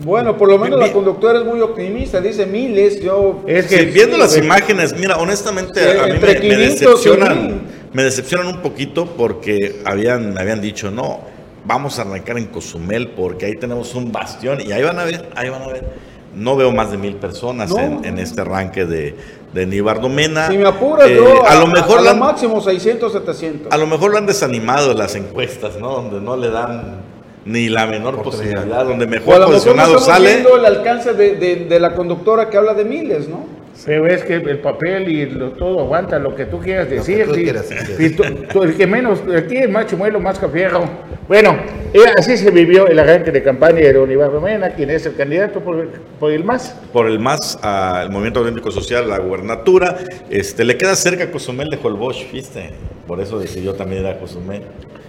Bueno, 0.03 0.37
por 0.37 0.49
lo 0.49 0.59
menos 0.59 0.79
la 0.79 0.91
conductora 0.91 1.39
es 1.39 1.45
muy 1.45 1.61
optimista, 1.61 2.19
dice 2.21 2.45
miles, 2.45 3.01
yo... 3.01 3.41
Es 3.47 3.65
que 3.67 3.79
Sí, 3.79 3.85
viendo 3.85 4.17
las 4.17 4.33
pues, 4.33 4.43
imágenes, 4.43 4.93
mira, 4.99 5.15
honestamente 5.17 5.79
Sí, 5.81 5.97
a 5.97 6.05
mí 6.07 6.11
entre 6.11 6.33
me, 6.33 6.39
me 6.39 6.55
500 6.55 6.81
y 6.81 6.85
decepcionan, 6.85 7.47
mil. 7.47 7.61
Me 7.93 8.03
decepcionan 8.03 8.47
un 8.47 8.61
poquito 8.61 9.05
porque 9.05 9.81
habían, 9.85 10.33
me 10.33 10.41
habían 10.41 10.61
dicho, 10.61 10.91
no, 10.91 11.19
vamos 11.65 11.99
a 11.99 12.01
arrancar 12.03 12.37
en 12.37 12.47
Cozumel 12.47 13.09
porque 13.09 13.45
ahí 13.45 13.55
tenemos 13.55 13.93
un 13.95 14.11
bastión 14.11 14.59
y 14.61 14.71
ahí 14.71 14.83
van 14.83 14.99
a 14.99 15.03
ver, 15.05 15.29
ahí 15.35 15.49
van 15.49 15.61
a 15.63 15.67
ver. 15.67 16.13
No 16.35 16.55
veo 16.55 16.71
más 16.71 16.89
de 16.89 16.97
mil 16.97 17.15
personas 17.17 17.69
No. 17.69 17.77
en, 17.77 18.03
en 18.05 18.17
este 18.17 18.41
arranque 18.41 18.85
de, 18.85 19.15
de 19.53 19.65
Nibardo 19.67 20.09
Mena. 20.09 20.47
Si 20.47 20.57
me 20.57 20.67
apuras, 20.67 21.07
Eh, 21.07 21.15
yo 21.15 21.45
a, 21.47 21.53
lo 21.53 21.67
mejor 21.67 21.99
a 21.99 22.01
la 22.01 22.05
lo 22.05 22.09
han- 22.13 22.19
máximo 22.19 22.59
600, 22.59 23.11
700. 23.13 23.71
a 23.71 23.77
lo 23.77 23.85
mejor 23.85 24.09
lo 24.11 24.17
han 24.17 24.25
desanimado 24.25 24.95
las 24.95 25.13
encuestas, 25.15 25.77
¿no? 25.79 25.91
Donde 25.91 26.19
no 26.19 26.35
le 26.35 26.49
dan 26.49 27.01
ni 27.45 27.69
la 27.69 27.85
menor 27.85 28.23
posibilidad, 28.23 28.83
donde 28.83 29.05
o 29.05 29.07
a 29.07 29.11
mejor 29.11 29.39
lo 29.39 29.39
mejor 29.41 29.41
no 29.41 29.47
posicionado 29.53 29.97
estamos 29.97 30.05
sale. 30.05 30.41
el 30.57 30.65
alcance 30.65 31.13
de, 31.13 31.35
de- 31.35 31.55
de 31.65 31.79
la 31.79 31.93
conductora 31.93 32.49
que 32.49 32.57
habla 32.57 32.73
de 32.73 32.85
miles, 32.85 33.29
¿no? 33.29 33.45
Pero 33.85 34.07
es 34.07 34.23
que 34.23 34.35
el 34.35 34.59
papel 34.59 35.09
y 35.09 35.25
lo- 35.25 35.51
todo 35.51 35.79
aguanta 35.81 36.19
lo 36.19 36.35
que 36.35 36.45
tú 36.45 36.59
quieras 36.59 36.87
que 36.87 36.95
decir. 36.95 37.25
tú 37.27 37.33
sí. 37.35 37.43
quieras 37.43 37.69
decir. 37.69 37.95
Sí, 37.97 38.09
tú- 38.15 38.23
tú- 38.51 38.63
el 38.63 38.75
que 38.75 38.85
menos, 38.87 39.21
aquí 39.35 39.57
es 39.57 39.69
más 39.69 39.87
chimuelo, 39.87 40.19
más 40.19 40.37
cafierro. 40.39 40.85
Bueno, 41.27 41.57
eh, 41.93 41.99
así 42.17 42.37
se 42.37 42.51
vivió 42.51 42.87
el 42.87 42.99
arranque 42.99 43.31
de 43.31 43.41
campaña 43.41 43.79
de 43.79 44.13
Ibarro 44.13 44.39
Mena, 44.41 44.69
quien 44.71 44.89
es 44.89 45.05
el 45.05 45.15
candidato 45.15 45.59
por, 45.61 45.87
por 46.19 46.31
el 46.31 46.43
MAS. 46.43 46.75
por 46.93 47.07
el 47.07 47.19
MAS, 47.19 47.57
al 47.63 48.09
Movimiento 48.11 48.39
Auténtico 48.41 48.71
Social, 48.71 49.09
la 49.09 49.17
gubernatura. 49.19 49.97
Este, 50.29 50.63
le 50.63 50.77
queda 50.77 50.95
cerca 50.95 51.31
Cozumel 51.31 51.69
de 51.69 51.79
Holbox, 51.81 52.31
¿viste? 52.31 52.71
Por 53.07 53.19
eso 53.21 53.39
decidió 53.39 53.73
también 53.73 54.03
ir 54.03 54.07
a 54.07 54.19
Cozumel. 54.19 54.61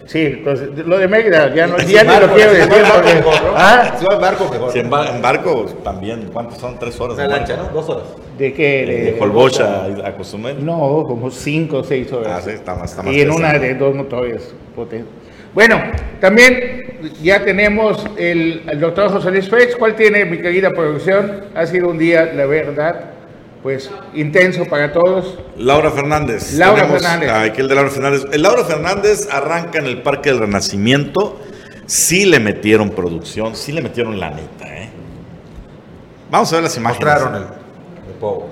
Sí, 0.06 0.20
entonces 0.26 0.68
lo 0.86 0.98
de 0.98 1.08
Mérida 1.08 1.54
ya 1.54 1.66
no, 1.66 1.78
ya 1.78 2.02
ni 2.02 2.08
lo 2.08 2.14
barco, 2.14 2.34
quiero 2.34 2.50
si 2.50 2.56
decir. 2.58 2.72
en 2.74 2.82
barco 2.82 2.94
porque- 2.96 3.14
mejor, 3.14 3.42
¿no? 3.42 3.52
¿Ah? 3.56 3.96
Si 3.98 4.04
va 4.04 4.14
en 4.14 4.20
barco, 4.20 4.48
mejor. 4.52 4.72
Si 4.72 4.78
en, 4.80 4.90
ba- 4.90 5.08
en 5.16 5.22
barco 5.22 5.66
también, 5.82 6.30
¿cuántos 6.32 6.58
son? 6.58 6.78
¿Tres 6.78 7.00
horas? 7.00 7.16
De 7.16 7.26
lancha? 7.26 7.56
¿no? 7.56 7.68
Dos 7.72 7.88
horas. 7.88 8.04
¿De 8.38 8.52
qué? 8.52 8.84
De, 8.86 9.12
De- 9.12 9.20
Holbox 9.20 9.60
a, 9.60 9.84
a 10.06 10.12
Cozumel. 10.14 10.64
No, 10.64 11.04
como 11.06 11.30
cinco 11.30 11.78
o 11.78 11.84
seis 11.84 12.12
horas. 12.12 12.32
Ah, 12.36 12.40
sí, 12.42 12.50
está 12.50 12.74
más, 12.74 12.90
está 12.90 13.02
más 13.02 13.12
y 13.14 13.20
en 13.22 13.30
una 13.30 13.54
de 13.58 13.74
dos 13.74 13.94
motores 13.94 14.54
potentes. 14.76 15.08
Bueno, 15.54 15.80
también 16.20 16.98
ya 17.22 17.44
tenemos 17.44 18.04
el, 18.18 18.62
el 18.68 18.80
doctor 18.80 19.10
José 19.10 19.30
Luis 19.30 19.48
Félix. 19.48 19.76
¿Cuál 19.76 19.94
tiene, 19.94 20.24
mi 20.24 20.38
querida 20.38 20.70
producción? 20.70 21.44
Ha 21.54 21.64
sido 21.66 21.88
un 21.88 21.96
día, 21.98 22.32
la 22.34 22.44
verdad, 22.46 23.12
pues 23.64 23.90
intenso 24.12 24.66
para 24.66 24.92
todos. 24.92 25.38
Laura 25.56 25.90
Fernández. 25.90 26.52
Laura 26.52 26.82
Tenemos 26.82 27.00
Fernández. 27.02 27.30
a 27.30 27.42
Aquel 27.44 27.66
de 27.66 27.74
Laura 27.74 27.90
Fernández. 27.90 28.26
El 28.30 28.42
Laura 28.42 28.62
Fernández 28.62 29.26
arranca 29.32 29.78
en 29.78 29.86
el 29.86 30.02
Parque 30.02 30.28
del 30.28 30.40
Renacimiento. 30.40 31.40
Sí 31.86 32.26
le 32.26 32.40
metieron 32.40 32.90
producción, 32.90 33.56
sí 33.56 33.72
le 33.72 33.80
metieron 33.80 34.20
la 34.20 34.28
neta, 34.28 34.66
¿eh? 34.68 34.90
Vamos 36.30 36.52
a 36.52 36.56
ver 36.56 36.64
las 36.64 36.76
imágenes. 36.76 37.06
Mostraron 37.06 37.36
el, 37.36 37.42
el 37.42 38.14
povo. 38.20 38.48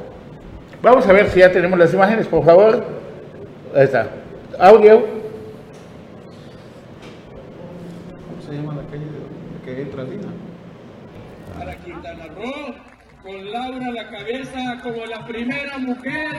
Vamos 0.81 1.07
a 1.07 1.13
ver 1.13 1.29
si 1.31 1.41
ya 1.41 1.53
tenemos 1.53 1.79
las 1.79 1.93
imágenes, 1.93 2.27
por 2.27 2.43
favor. 2.47 2.83
Ahí 3.77 3.85
está. 3.85 4.09
Audio. 4.59 5.01
¿Cómo 8.09 8.43
se 8.49 8.55
llama 8.55 8.77
la 8.77 8.89
calle 8.89 9.05
de, 9.05 9.63
que 9.75 9.83
entra 9.83 10.05
Lina? 10.05 10.29
para 11.59 11.77
Quintana 11.77 12.29
Roo, 12.35 12.75
con 13.33 13.51
Laura 13.51 13.87
a 13.87 13.93
la 13.93 14.09
cabeza 14.11 14.79
como 14.83 15.07
la 15.07 15.27
primera 15.27 15.79
mujer 15.79 16.33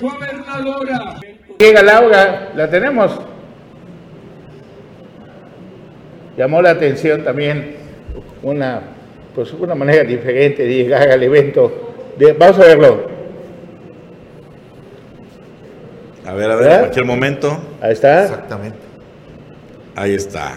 gobernadora. 0.00 1.14
Llega 1.58 1.82
Laura, 1.82 2.50
la 2.56 2.68
tenemos. 2.68 3.20
llamó 6.36 6.62
la 6.62 6.70
atención 6.70 7.22
también 7.24 7.76
una, 8.42 8.80
pues 9.34 9.52
una 9.52 9.74
manera 9.74 10.02
diferente 10.02 10.64
de 10.64 10.74
llegar 10.74 11.08
al 11.10 11.22
evento. 11.22 11.94
De- 12.18 12.32
vamos 12.32 12.58
a 12.58 12.62
verlo. 12.64 13.06
A 16.26 16.32
ver, 16.32 16.50
a 16.50 16.56
ver, 16.56 16.72
en 16.72 16.78
cualquier 16.80 17.04
momento. 17.04 17.62
Ahí 17.80 17.92
está. 17.92 18.22
Exactamente. 18.24 18.78
Ahí 19.94 20.14
está. 20.14 20.54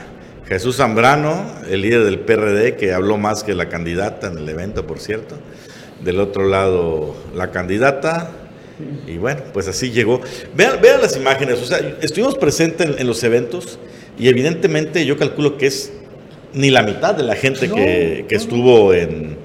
Jesús 0.47 0.77
Zambrano, 0.77 1.43
el 1.69 1.81
líder 1.81 2.03
del 2.05 2.19
PRD, 2.19 2.75
que 2.77 2.93
habló 2.93 3.17
más 3.17 3.43
que 3.43 3.53
la 3.53 3.67
candidata 3.67 4.27
en 4.27 4.37
el 4.37 4.47
evento, 4.47 4.87
por 4.87 4.99
cierto. 4.99 5.35
Del 6.05 6.19
otro 6.21 6.47
lado, 6.47 7.15
la 7.35 7.51
candidata. 7.51 8.31
Y 9.07 9.17
bueno, 9.17 9.41
pues 9.53 9.67
así 9.67 9.91
llegó. 9.91 10.21
Vean, 10.55 10.79
vean 10.81 11.01
las 11.01 11.17
imágenes. 11.17 11.61
O 11.61 11.65
sea, 11.65 11.79
estuvimos 12.01 12.37
presentes 12.37 12.87
en, 12.87 12.99
en 12.99 13.07
los 13.07 13.23
eventos 13.23 13.79
y 14.19 14.27
evidentemente 14.29 15.05
yo 15.05 15.17
calculo 15.17 15.57
que 15.57 15.65
es 15.67 15.91
ni 16.53 16.69
la 16.69 16.83
mitad 16.83 17.15
de 17.15 17.23
la 17.23 17.35
gente 17.35 17.69
que, 17.69 18.25
que 18.29 18.35
estuvo 18.35 18.93
en, 18.93 19.35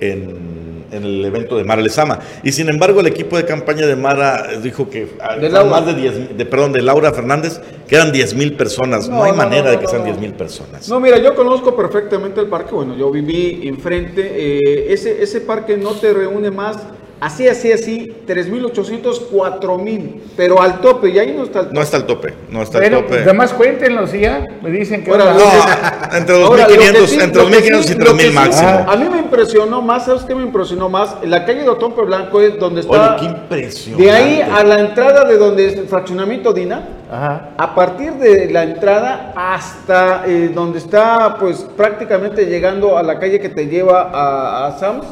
en- 0.00 0.47
en 0.90 1.04
el 1.04 1.24
evento 1.24 1.56
de 1.56 1.64
Mara 1.64 1.82
Lezama. 1.82 2.18
Y 2.42 2.52
sin 2.52 2.68
embargo, 2.68 3.00
el 3.00 3.06
equipo 3.06 3.36
de 3.36 3.44
campaña 3.44 3.86
de 3.86 3.96
Mara 3.96 4.48
dijo 4.62 4.88
que 4.88 5.08
ah, 5.20 5.36
De 5.36 5.48
más 5.50 5.86
de 5.86 5.94
10, 5.94 6.38
de, 6.38 6.46
perdón, 6.46 6.72
de 6.72 6.82
Laura 6.82 7.12
Fernández, 7.12 7.60
que 7.86 7.96
eran 7.96 8.12
10 8.12 8.34
mil 8.34 8.54
personas. 8.54 9.08
No, 9.08 9.16
No, 9.16 9.24
hay 9.24 9.32
no, 9.32 9.36
manera 9.36 9.64
no, 9.66 9.70
de 9.72 9.78
que 9.80 9.86
sean 9.86 10.00
no. 10.00 10.06
10 10.06 10.18
mil 10.18 10.32
personas. 10.32 10.88
No, 10.88 11.00
mira, 11.00 11.18
yo 11.18 11.34
conozco 11.34 11.74
perfectamente 11.76 12.40
el 12.40 12.46
parque. 12.46 12.74
Bueno, 12.74 12.96
yo 12.96 13.10
viví 13.10 13.66
enfrente. 13.68 14.22
eh, 14.22 14.92
ese, 14.92 15.22
ese 15.22 15.40
parque 15.40 15.76
no 15.76 15.92
te 15.92 16.12
reúne 16.12 16.50
más. 16.50 16.76
Así, 17.20 17.48
así, 17.48 17.72
así. 17.72 18.14
3.800, 18.26 19.28
4.000. 19.32 20.20
Pero 20.36 20.60
al 20.62 20.80
tope. 20.80 21.08
Y 21.10 21.18
ahí 21.18 21.32
no 21.36 21.42
está 21.44 21.60
el 21.60 21.66
tope. 21.66 21.74
No 21.74 21.82
está 21.82 21.96
el 21.96 22.04
tope, 22.04 22.34
no 22.50 22.62
está 22.62 22.78
Bueno, 22.78 22.98
el 22.98 23.04
tope. 23.04 23.20
nada 23.20 23.32
más 23.32 23.52
cuéntenlos 23.52 24.14
y 24.14 24.20
ya. 24.20 24.44
Me 24.62 24.70
dicen 24.70 25.02
que 25.02 25.10
Ahora, 25.10 25.34
No, 25.34 26.16
entre 26.16 26.42
Ahora, 26.44 26.68
lo 26.68 26.68
que 26.68 26.78
2.500 26.78 27.06
sí- 27.06 27.18
entre 27.20 27.42
lo 27.42 27.48
que 27.48 27.54
2.500 27.56 27.82
sí- 27.86 27.92
y 27.92 27.98
lo 27.98 28.04
que 28.04 28.10
3.000 28.12 28.28
sí- 28.28 28.34
máximo. 28.34 28.86
A 28.88 28.96
mí 28.96 29.08
me 29.10 29.18
impresionó 29.18 29.82
más, 29.82 30.04
¿sabes 30.06 30.22
qué 30.22 30.34
me 30.34 30.42
impresionó 30.42 30.88
más? 30.88 31.16
La 31.24 31.44
calle 31.44 31.62
de 31.62 31.68
Otompe 31.68 32.02
Blanco 32.02 32.40
es 32.40 32.58
donde 32.58 32.82
está. 32.82 33.16
Oye, 33.16 33.20
qué 33.20 33.24
impresionante. 33.26 34.04
de 34.04 34.10
ahí 34.12 34.40
a 34.42 34.62
la 34.64 34.80
entrada 34.80 35.24
de 35.24 35.36
donde 35.38 35.66
es 35.66 35.74
el 35.76 35.88
fraccionamiento 35.88 36.52
Dina. 36.52 36.88
Ajá. 37.10 37.50
A 37.56 37.74
partir 37.74 38.12
de 38.14 38.50
la 38.50 38.64
entrada 38.64 39.32
hasta 39.34 40.24
eh, 40.26 40.50
donde 40.54 40.78
está, 40.78 41.36
pues 41.38 41.66
prácticamente 41.76 42.44
llegando 42.46 42.98
a 42.98 43.02
la 43.02 43.18
calle 43.18 43.40
que 43.40 43.48
te 43.48 43.66
lleva 43.66 44.02
a, 44.12 44.66
a 44.66 44.78
Sams, 44.78 45.06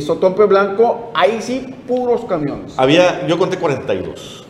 Sotompe 0.00 0.44
Blanco, 0.44 1.10
ahí 1.14 1.38
sí, 1.42 1.74
puros 1.86 2.24
camiones. 2.24 2.74
Había, 2.78 3.26
yo 3.26 3.38
conté 3.38 3.58
42. 3.58 4.42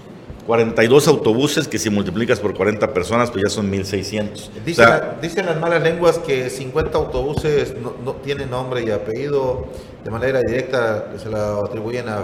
42 0.46 1.08
autobuses 1.08 1.66
que 1.66 1.78
si 1.78 1.88
multiplicas 1.88 2.38
por 2.38 2.52
40 2.54 2.92
personas, 2.92 3.30
pues 3.30 3.44
ya 3.44 3.50
son 3.50 3.70
1.600. 3.72 4.50
O 4.50 4.64
Dicen, 4.64 4.74
sea, 4.84 5.16
dicen 5.22 5.46
las 5.46 5.58
malas 5.58 5.82
lenguas 5.82 6.18
que 6.18 6.50
50 6.50 6.98
autobuses 6.98 7.74
no, 7.80 7.94
no 8.04 8.12
tienen 8.16 8.50
nombre 8.50 8.82
y 8.84 8.90
apellido 8.90 9.64
de 10.04 10.10
manera 10.10 10.40
directa, 10.46 11.12
se 11.16 11.30
la 11.30 11.56
atribuyen 11.60 12.08
a- 12.10 12.18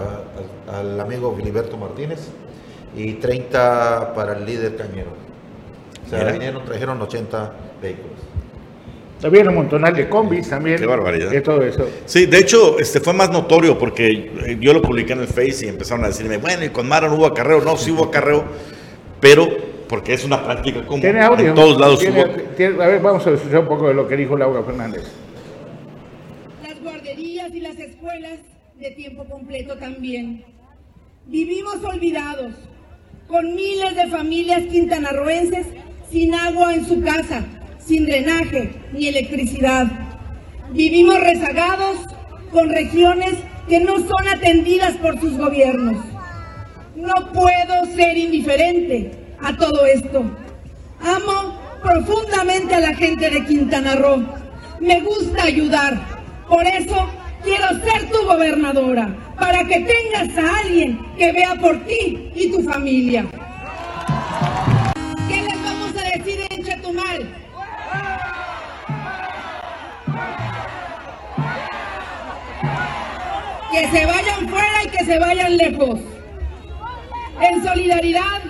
al- 0.69 0.75
al 0.75 0.99
amigo 0.99 1.33
Filiberto 1.35 1.77
Martínez 1.77 2.19
y 2.95 3.13
30 3.13 4.13
para 4.13 4.37
el 4.37 4.45
líder 4.45 4.75
Cañero. 4.75 5.09
O 6.05 6.09
sea, 6.09 6.31
vinieron, 6.31 6.63
trajeron 6.63 7.01
80 7.01 7.53
vehículos. 7.81 8.19
Había 9.23 9.43
un 9.43 9.55
montonal 9.55 9.93
de 9.93 10.09
combis 10.09 10.49
también. 10.49 10.77
Qué 10.79 10.85
barbaridad. 10.85 11.29
De 11.29 11.41
todo 11.41 11.61
eso. 11.63 11.87
Sí, 12.05 12.25
de 12.25 12.39
hecho, 12.39 12.79
este 12.79 12.99
fue 12.99 13.13
más 13.13 13.29
notorio 13.31 13.77
porque 13.77 14.07
eh, 14.09 14.57
yo 14.59 14.73
lo 14.73 14.81
publiqué 14.81 15.13
en 15.13 15.21
el 15.21 15.27
Face 15.27 15.65
y 15.65 15.69
empezaron 15.69 16.03
a 16.05 16.07
decirme, 16.07 16.37
bueno, 16.37 16.65
y 16.65 16.69
con 16.69 16.87
Mara 16.87 17.07
no 17.07 17.15
hubo 17.15 17.25
acarreo. 17.27 17.61
No, 17.61 17.77
sí 17.77 17.91
hubo 17.91 18.05
acarreo, 18.05 18.43
pero 19.19 19.47
porque 19.87 20.13
es 20.13 20.23
una 20.25 20.43
práctica 20.43 20.81
común. 20.85 21.01
¿Tiene 21.01 21.21
audio? 21.21 21.49
En 21.49 21.55
todos 21.55 21.79
lados 21.79 21.99
¿Tiene- 21.99 22.23
hubo. 22.23 22.33
tiene- 22.57 22.83
a 22.83 22.87
ver, 22.87 22.99
vamos 23.01 23.25
a 23.27 23.31
escuchar 23.31 23.59
un 23.59 23.67
poco 23.67 23.87
de 23.89 23.93
lo 23.93 24.07
que 24.07 24.17
dijo 24.17 24.35
Laura 24.37 24.63
Fernández. 24.63 25.03
las 26.67 26.81
guarderías 26.81 27.53
y 27.53 27.59
las 27.59 27.77
escuelas 27.77 28.39
de 28.79 28.91
tiempo 28.91 29.25
completo 29.25 29.75
también. 29.77 30.43
Vivimos 31.27 31.83
olvidados, 31.83 32.53
con 33.27 33.53
miles 33.55 33.95
de 33.95 34.07
familias 34.07 34.63
quintanarroenses 34.63 35.67
sin 36.09 36.33
agua 36.33 36.73
en 36.73 36.85
su 36.87 37.01
casa, 37.01 37.45
sin 37.85 38.05
drenaje 38.05 38.71
ni 38.93 39.07
electricidad. 39.07 39.87
Vivimos 40.71 41.19
rezagados 41.19 41.97
con 42.51 42.69
regiones 42.69 43.35
que 43.67 43.79
no 43.79 43.97
son 43.97 44.27
atendidas 44.27 44.95
por 44.97 45.19
sus 45.19 45.37
gobiernos. 45.37 46.03
No 46.95 47.31
puedo 47.33 47.85
ser 47.95 48.17
indiferente 48.17 49.11
a 49.41 49.55
todo 49.55 49.85
esto. 49.85 50.23
Amo 51.01 51.59
profundamente 51.81 52.75
a 52.75 52.79
la 52.79 52.93
gente 52.93 53.29
de 53.29 53.45
Quintana 53.45 53.95
Roo. 53.95 54.23
Me 54.79 55.01
gusta 55.01 55.43
ayudar. 55.43 55.99
Por 56.47 56.65
eso 56.65 57.09
quiero 57.43 57.67
ser 57.83 58.09
tu 58.11 58.25
gobernadora, 58.25 59.15
para 59.39 59.63
que 59.65 59.79
tengas 59.79 60.37
a 60.37 60.59
alguien 60.59 60.99
que 61.17 61.31
vea 61.31 61.55
por 61.55 61.77
ti 61.85 62.31
y 62.35 62.51
tu 62.51 62.61
familia. 62.63 63.25
Se 73.91 74.05
vayan 74.05 74.47
fuera 74.47 74.83
y 74.85 74.89
que 74.89 75.03
se 75.05 75.19
vayan 75.19 75.57
lejos. 75.57 75.99
En 77.41 77.63
solidaridad, 77.63 78.41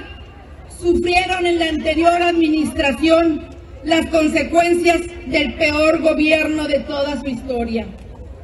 sufrieron 0.79 1.47
en 1.47 1.57
la 1.57 1.69
anterior 1.69 2.21
administración 2.21 3.47
las 3.83 4.05
consecuencias 4.07 5.01
del 5.25 5.55
peor 5.55 5.99
gobierno 6.01 6.67
de 6.67 6.81
toda 6.81 7.19
su 7.19 7.27
historia. 7.27 7.87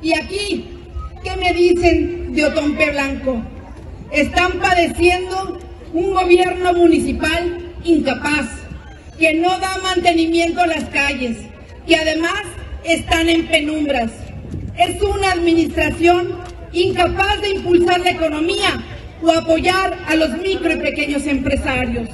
Y 0.01 0.13
aquí, 0.13 0.69
¿qué 1.23 1.35
me 1.35 1.53
dicen 1.53 2.33
de 2.33 2.45
Otompe 2.45 2.89
Blanco? 2.89 3.43
Están 4.11 4.53
padeciendo 4.53 5.59
un 5.93 6.13
gobierno 6.15 6.73
municipal 6.73 7.73
incapaz, 7.83 8.47
que 9.19 9.35
no 9.35 9.59
da 9.59 9.77
mantenimiento 9.83 10.61
a 10.61 10.67
las 10.67 10.85
calles, 10.85 11.37
que 11.85 11.95
además 11.95 12.41
están 12.83 13.29
en 13.29 13.47
penumbras. 13.47 14.11
Es 14.77 15.01
una 15.01 15.31
administración 15.31 16.46
incapaz 16.83 17.41
de 17.41 17.49
impulsar 17.49 17.99
la 18.01 18.11
economía 18.11 18.83
o 19.21 19.31
apoyar 19.31 19.97
a 20.07 20.15
los 20.15 20.37
micro 20.37 20.71
y 20.71 20.77
pequeños 20.77 21.25
empresarios. 21.25 22.09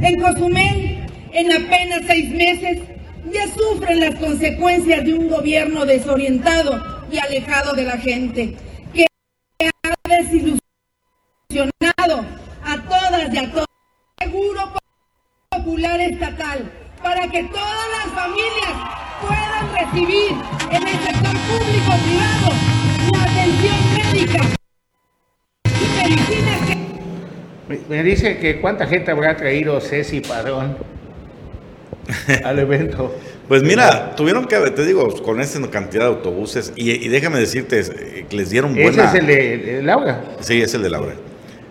En 0.00 0.20
Cozumel, 0.20 1.06
en 1.32 1.52
apenas 1.52 2.02
seis 2.06 2.30
meses, 2.30 2.80
ya 3.32 3.46
sufren 3.48 4.00
las 4.00 4.14
consecuencias 4.16 5.04
de 5.04 5.14
un 5.14 5.28
gobierno 5.28 5.84
desorientado 5.86 7.04
y 7.10 7.18
alejado 7.18 7.74
de 7.74 7.84
la 7.84 7.98
gente, 7.98 8.56
que 8.94 9.06
ha 9.64 9.94
desilusionado 10.08 10.58
a 12.64 12.76
todas 12.88 13.34
y 13.34 13.38
a 13.38 13.50
todos. 13.50 13.66
Seguro 14.20 14.72
popular 15.50 16.00
estatal, 16.00 16.70
para 17.02 17.28
que 17.28 17.44
todas 17.44 17.88
las 17.96 18.12
familias 18.14 18.72
puedan 19.20 19.74
recibir 19.74 20.32
en 20.70 20.86
el 20.86 20.98
sector 21.00 21.36
público-privado 21.48 22.77
médica 24.26 24.44
y 25.64 25.70
medicinas 26.06 26.60
que 26.66 27.78
Me, 27.88 28.02
dice 28.02 28.38
que 28.38 28.60
cuánta 28.60 28.86
gente 28.86 29.10
habrá 29.10 29.36
traído 29.36 29.80
Ceci 29.80 30.20
Padrón 30.20 30.76
al 32.44 32.58
evento. 32.58 33.14
Pues 33.48 33.62
mira, 33.62 34.14
tuvieron 34.14 34.44
que, 34.44 34.56
te 34.72 34.84
digo, 34.84 35.08
con 35.22 35.40
esta 35.40 35.58
cantidad 35.70 36.02
de 36.02 36.08
autobuses, 36.10 36.70
y, 36.76 36.90
y 36.90 37.08
déjame 37.08 37.38
decirte, 37.40 37.80
eh, 37.80 38.26
que 38.28 38.36
les 38.36 38.50
dieron 38.50 38.72
Ese 38.72 38.82
buena... 38.82 39.04
es 39.08 39.14
el 39.14 39.26
de, 39.26 39.56
de 39.56 39.82
Laura. 39.82 40.22
Sí, 40.40 40.60
es 40.60 40.74
el 40.74 40.82
de 40.82 40.90
Laura. 40.90 41.14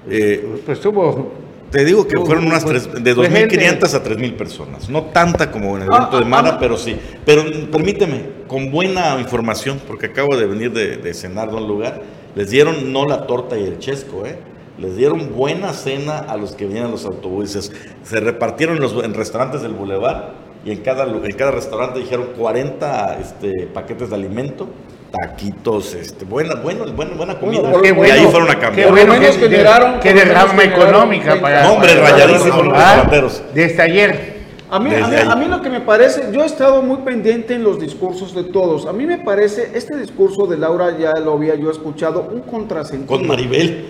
Eh, 0.09 0.43
Pues 0.65 0.79
tuvo. 0.81 1.33
te 1.69 1.85
digo 1.85 2.07
que 2.07 2.17
fueron 2.19 2.47
unas 2.47 2.63
pues- 2.63 2.89
tres- 2.91 3.03
de 3.03 3.13
pues 3.13 3.29
2.500 3.29 3.93
a 3.93 4.03
3.000 4.03 4.33
personas. 4.35 4.89
No 4.89 5.03
tanta 5.03 5.51
como 5.51 5.77
en 5.77 5.83
el 5.83 5.89
Ah, 5.91 5.97
evento 5.97 6.17
de 6.17 6.25
ah, 6.25 6.27
Mara, 6.29 6.49
ah. 6.53 6.57
pero 6.59 6.77
sí. 6.77 6.97
Pero 7.23 7.43
permíteme, 7.71 8.23
con 8.47 8.71
buena 8.71 9.19
información, 9.19 9.79
porque 9.87 10.07
acabo 10.07 10.35
de 10.35 10.47
venir 10.47 10.71
de, 10.71 10.97
de 10.97 11.13
cenar 11.13 11.51
de 11.51 11.57
un 11.57 11.67
lugar, 11.67 12.01
les 12.37 12.49
dieron 12.51 12.93
no 12.93 13.05
la 13.05 13.25
torta 13.27 13.57
y 13.57 13.63
el 13.63 13.79
chesco, 13.79 14.25
¿eh? 14.25 14.37
Les 14.77 14.95
dieron 14.95 15.35
buena 15.35 15.73
cena 15.73 16.19
a 16.19 16.37
los 16.37 16.51
que 16.53 16.65
venían 16.67 16.85
en 16.85 16.91
los 16.91 17.05
autobuses. 17.05 17.71
Se 18.03 18.19
repartieron 18.19 18.75
en 18.77 18.83
los 18.83 18.93
en 19.03 19.13
restaurantes 19.15 19.63
del 19.63 19.71
Boulevard 19.73 20.25
y 20.63 20.71
en 20.71 20.77
cada, 20.81 21.03
en 21.05 21.35
cada 21.35 21.49
restaurante 21.51 21.97
dijeron 21.99 22.27
40 22.37 23.17
este, 23.19 23.51
paquetes 23.73 24.09
de 24.11 24.15
alimento, 24.15 24.67
taquitos, 25.11 25.95
este, 25.95 26.25
buena, 26.25 26.53
buena, 26.55 26.85
buena, 26.85 27.15
buena 27.15 27.39
comida. 27.39 27.71
Qué 27.81 27.87
y 27.89 27.91
bueno, 27.91 28.13
ahí 28.13 28.25
fueron 28.29 28.49
a 28.51 28.53
Qué 28.55 28.59
cambiar. 28.59 28.87
Lo 28.89 28.95
bueno 28.95 29.13
menos 29.13 29.35
que, 29.37 29.49
generaron- 29.49 29.99
qué 29.99 30.13
derrama 30.13 30.63
económica 30.63 31.41
para. 31.41 31.63
No, 31.63 31.73
hombre, 31.73 31.95
para- 31.95 32.11
rayadísimos 32.11 32.65
los 32.65 32.73
Ah, 32.75 32.77
restauranteros. 32.85 33.43
Desde 33.55 33.81
ayer. 33.81 34.36
A 34.69 34.79
mí, 34.79 34.93
a, 34.93 35.07
mí, 35.07 35.15
a 35.15 35.35
mí 35.37 35.45
lo 35.45 35.61
que 35.61 35.69
me 35.69 35.79
parece, 35.79 36.29
yo 36.33 36.43
he 36.43 36.45
estado 36.45 36.81
muy 36.81 36.97
pendiente 36.97 37.53
en 37.53 37.63
los 37.63 37.79
discursos 37.79 38.35
de 38.35 38.43
todos. 38.43 38.85
A 38.85 38.91
mí 38.91 39.05
me 39.05 39.17
parece, 39.17 39.71
este 39.73 39.95
discurso 39.95 40.45
de 40.45 40.57
Laura 40.57 40.97
ya 40.97 41.13
lo 41.13 41.33
había 41.33 41.55
yo 41.55 41.71
escuchado, 41.71 42.27
un 42.33 42.41
contrasentido. 42.41 43.17
Con 43.17 43.25
Maribel. 43.27 43.85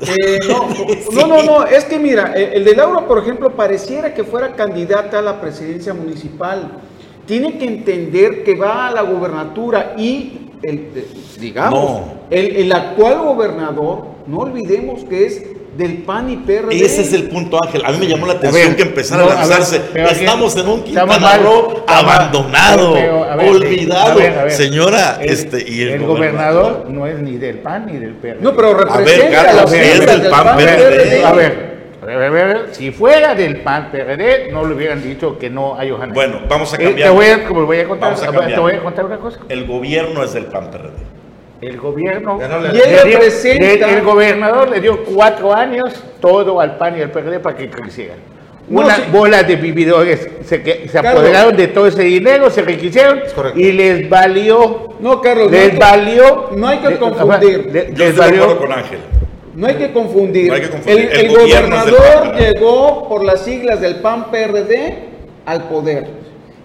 Eh, 0.00 0.38
no, 0.48 0.68
no, 1.12 1.26
no, 1.26 1.42
no, 1.42 1.64
es 1.66 1.84
que 1.84 1.98
mira, 1.98 2.32
el 2.34 2.64
de 2.64 2.74
Laura, 2.74 3.06
por 3.06 3.18
ejemplo, 3.18 3.50
pareciera 3.50 4.14
que 4.14 4.24
fuera 4.24 4.54
candidata 4.54 5.18
a 5.18 5.22
la 5.22 5.40
presidencia 5.40 5.92
municipal. 5.92 6.70
tiene 7.26 7.56
que 7.58 7.66
entender 7.66 8.42
que 8.42 8.56
va 8.56 8.88
a 8.88 8.90
la 8.90 9.02
gobernatura 9.02 9.94
y, 9.98 10.48
el, 10.62 10.74
eh, 10.94 11.06
digamos, 11.38 11.80
No. 11.80 12.04
el, 12.30 12.56
el 12.56 12.72
actual 12.72 13.18
gobernador, 13.20 14.06
no 14.26 14.38
olvidemos 14.38 15.04
que 15.04 15.26
es 15.26 15.44
del 15.76 15.98
PAN 16.02 16.30
y 16.30 16.36
PRD. 16.36 16.74
Ese 16.84 17.02
es 17.02 17.12
el 17.12 17.24
punto, 17.24 17.58
Ángel. 17.62 17.82
A 17.84 17.92
mí 17.92 17.98
me 17.98 18.06
llamó 18.06 18.26
la 18.26 18.34
atención 18.34 18.68
ver, 18.68 18.76
que 18.76 18.82
empezara 18.82 19.22
no, 19.22 19.30
a 19.30 19.32
a 19.32 19.36
ver, 19.38 19.48
lanzarse. 19.48 19.80
Estamos 19.94 20.56
en 20.56 20.68
un 20.68 20.82
Quintana. 20.84 21.38
Roo 21.38 21.84
abandonado, 21.86 22.94
a 22.96 23.36
ver, 23.36 23.48
olvidado. 23.48 24.12
a 24.12 24.14
ver, 24.14 24.38
a 24.38 24.42
ver. 24.44 24.52
Señora, 24.52 25.18
el, 25.20 25.30
este, 25.30 25.64
y 25.68 25.82
el, 25.82 25.88
el 25.90 26.04
gobernador 26.06 26.86
no 26.88 27.06
es 27.06 27.18
ni 27.18 27.36
del 27.38 27.58
PAN 27.58 27.86
ni 27.86 27.98
del 27.98 28.14
PRD. 28.14 28.38
No, 28.40 28.54
pero 28.54 28.68
A 28.70 28.98
ver, 28.98 29.06
representa 29.06 29.40
a, 29.40 29.44
Carlos, 29.44 29.62
las 29.62 29.70
si 29.70 29.76
es 29.78 30.06
del 30.06 30.30
PAN, 30.30 30.56
PRD. 30.56 30.76
PRD. 30.76 31.24
A 31.24 31.32
ver, 31.32 31.72
a 32.02 32.06
ver, 32.06 32.22
a 32.22 32.30
ver, 32.30 32.68
si 32.72 32.90
fuera 32.90 33.34
del 33.34 33.60
PAN 33.60 33.90
PRD, 33.90 34.50
no 34.52 34.66
le 34.66 34.74
hubieran 34.74 35.02
dicho 35.02 35.38
que 35.38 35.48
no 35.48 35.78
hay 35.78 35.90
Ojana. 35.90 36.12
Bueno, 36.12 36.40
vamos 36.48 36.72
a 36.74 36.76
Eh, 36.76 36.84
cambiar. 36.84 37.08
te, 37.08 37.14
voy 37.14 37.26
a, 37.26 37.48
voy 37.64 37.78
a 37.78 37.88
contar, 37.88 38.12
a 38.12 38.46
te 38.46 38.60
voy 38.60 38.72
a 38.72 38.80
contar 38.82 39.04
una 39.06 39.16
cosa. 39.18 39.38
El 39.48 39.66
gobierno 39.66 40.22
es 40.22 40.32
del 40.34 40.46
PAN 40.46 40.70
PRD. 40.70 41.21
El 41.62 41.78
gobierno. 41.78 42.38
No 42.38 42.58
le- 42.60 42.76
Y 42.76 42.80
él 42.80 42.90
le 43.04 43.10
dio- 43.10 43.18
le- 43.20 43.96
el 43.98 44.02
gobernador 44.02 44.68
le 44.68 44.80
dio 44.80 45.04
cuatro 45.04 45.54
años 45.54 45.94
todo 46.20 46.60
al 46.60 46.76
PAN 46.76 46.98
y 46.98 47.02
al 47.02 47.10
PRD 47.12 47.38
para 47.40 47.56
que 47.56 47.70
crecieran. 47.70 48.18
No, 48.68 48.80
Una 48.80 48.96
sí. 48.96 49.02
bola 49.12 49.42
de 49.42 49.56
vividores 49.56 50.28
se, 50.44 50.62
que- 50.62 50.86
se 50.88 50.92
Carlos. 50.92 51.12
apoderaron 51.14 51.56
de 51.56 51.68
todo 51.68 51.86
ese 51.86 52.02
dinero, 52.02 52.48
se 52.50 52.60
enriquecieron 52.60 53.20
correcto. 53.34 53.58
y 53.58 53.72
les 53.72 54.08
valió. 54.08 54.94
No, 55.00 55.20
Carlos, 55.20 55.50
les 55.50 55.70
que- 55.70 55.76
valió. 55.78 56.48
no 56.56 56.66
hay 56.68 56.78
que 56.78 56.88
le- 56.90 56.98
confundir. 56.98 57.66
le- 57.72 57.86
Yo 57.86 57.90
les 57.90 57.90
estoy 57.90 58.06
de 58.06 58.12
valió. 58.12 58.42
acuerdo 58.44 58.58
con 58.60 58.72
Ángel. 58.72 58.98
No 59.54 59.66
hay 59.66 59.74
que 59.74 59.92
confundir. 59.92 60.48
No 60.48 60.54
hay 60.54 60.60
que 60.62 60.70
confundir. 60.70 61.10
El, 61.12 61.28
gobernador 61.28 62.22
PAN, 62.22 62.36
llegó 62.38 63.08
por 63.08 63.24
las 63.24 63.40
siglas 63.44 63.80
del 63.80 63.96
PAN-PRD 63.96 64.94
al 65.46 65.64
poder. 65.64 66.06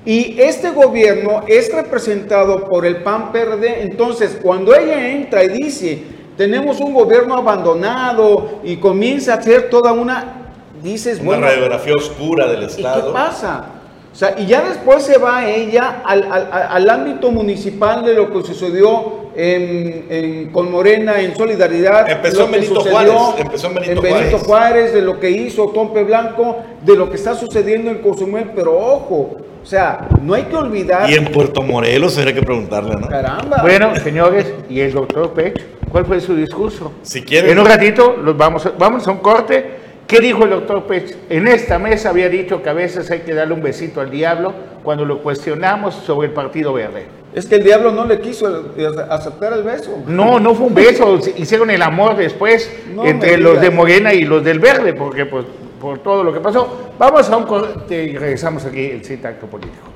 Y 0.07 0.37
este 0.39 0.69
gobierno 0.69 1.43
es 1.47 1.69
representado 1.73 2.63
por 2.63 2.85
el 2.85 3.03
PAN-PRD. 3.03 3.81
Entonces, 3.81 4.39
cuando 4.41 4.73
ella 4.73 5.09
entra 5.09 5.43
y 5.43 5.49
dice, 5.49 6.01
tenemos 6.37 6.79
un 6.79 6.93
gobierno 6.93 7.35
abandonado 7.35 8.61
y 8.63 8.77
comienza 8.77 9.33
a 9.33 9.37
hacer 9.37 9.69
toda 9.69 9.91
una... 9.91 10.45
Dices, 10.81 11.17
Una 11.19 11.25
bueno, 11.25 11.47
radiografía 11.47 11.93
oscura 11.93 12.47
del 12.47 12.63
¿Y 12.63 12.67
qué 12.67 12.71
Estado. 12.73 13.11
pasa? 13.11 13.65
O 14.13 14.15
sea, 14.15 14.35
y 14.39 14.45
ya 14.45 14.61
después 14.61 15.03
se 15.03 15.17
va 15.17 15.45
ella 15.49 16.01
al- 16.05 16.31
al- 16.31 16.49
al 16.53 16.89
ámbito 16.89 17.29
municipal 17.29 18.05
de 18.05 18.13
lo 18.13 18.31
que 18.31 18.43
sucedió 18.47 19.26
en, 19.37 20.05
en- 20.09 20.49
con 20.49 20.71
Morena 20.71 21.21
en 21.21 21.35
solidaridad. 21.37 22.09
Empezó 22.09 22.45
en 22.45 22.51
Benito 22.51 22.75
sucedió 22.75 22.97
Juárez, 22.97 23.39
empezó 23.45 23.67
en 23.67 23.75
Benito 23.75 24.01
Juárez. 24.01 24.43
Juárez, 24.43 24.93
de 24.93 25.01
lo 25.03 25.19
que 25.19 25.29
hizo 25.29 25.67
Tompe 25.69 26.03
Blanco, 26.03 26.57
de 26.83 26.95
lo 26.95 27.09
que 27.09 27.15
está 27.15 27.35
sucediendo 27.35 27.91
en 27.91 27.99
Cozumel, 27.99 28.51
pero 28.55 28.75
ojo, 28.77 29.37
o 29.61 29.65
sea, 29.65 30.07
no 30.23 30.33
hay 30.33 30.43
que 30.43 30.55
olvidar, 30.55 31.09
Y 31.09 31.13
en 31.15 31.25
Puerto 31.25 31.61
Morelos 31.61 32.17
habría 32.17 32.33
que 32.33 32.41
preguntarle, 32.41 32.95
¿no? 32.95 33.07
caramba. 33.07 33.57
Bueno, 33.61 33.95
señores, 33.97 34.51
y 34.69 34.79
el 34.79 34.93
doctor 34.93 35.33
Pech, 35.33 35.61
¿cuál 35.91 36.05
fue 36.05 36.19
su 36.19 36.35
discurso? 36.35 36.91
Si 37.03 37.21
quieren- 37.21 37.51
En 37.51 37.59
un 37.59 37.65
ratito 37.65 38.15
los 38.23 38.35
vamos 38.35 38.65
a, 38.65 38.71
vamos 38.77 39.07
a 39.07 39.11
un 39.11 39.17
corte. 39.19 39.85
¿Qué 40.07 40.19
dijo 40.21 40.45
el 40.45 40.51
doctor 40.51 40.83
Pech? 40.85 41.17
En 41.29 41.49
esta 41.49 41.77
mesa 41.77 42.11
había 42.11 42.29
dicho 42.29 42.63
que 42.63 42.69
a 42.69 42.73
veces 42.73 43.11
hay 43.11 43.19
que 43.19 43.33
darle 43.33 43.53
un 43.53 43.61
besito 43.61 43.99
al 43.99 44.09
diablo 44.09 44.53
cuando 44.81 45.03
lo 45.03 45.21
cuestionamos 45.21 45.95
sobre 45.95 46.29
el 46.29 46.33
Partido 46.33 46.71
Verde. 46.71 47.05
Es 47.33 47.45
que 47.45 47.55
el 47.55 47.63
diablo 47.63 47.91
no 47.91 48.05
le 48.05 48.19
quiso 48.19 48.73
eh, 48.77 48.87
aceptar 49.09 49.53
el 49.53 49.63
beso. 49.63 50.03
No, 50.07 50.39
no 50.39 50.55
fue 50.55 50.67
un 50.67 50.73
beso, 50.73 51.19
hicieron 51.35 51.69
el 51.69 51.81
amor 51.81 52.15
después 52.15 52.71
No 52.93 53.05
entre 53.05 53.37
los 53.37 53.61
de 53.61 53.69
Morena 53.69 54.13
y 54.13 54.21
los 54.23 54.43
del 54.43 54.59
Verde, 54.59 54.93
porque 54.93 55.25
pues 55.25 55.45
por 55.79 55.99
todo 55.99 56.23
lo 56.23 56.33
que 56.33 56.39
pasó. 56.39 56.91
Vamos 56.97 57.29
a 57.29 57.37
un 57.37 57.45
corte 57.45 58.03
y 58.05 58.17
regresamos 58.17 58.65
aquí 58.65 58.85
el 58.85 59.03
Citacto 59.03 59.45
Político. 59.47 59.87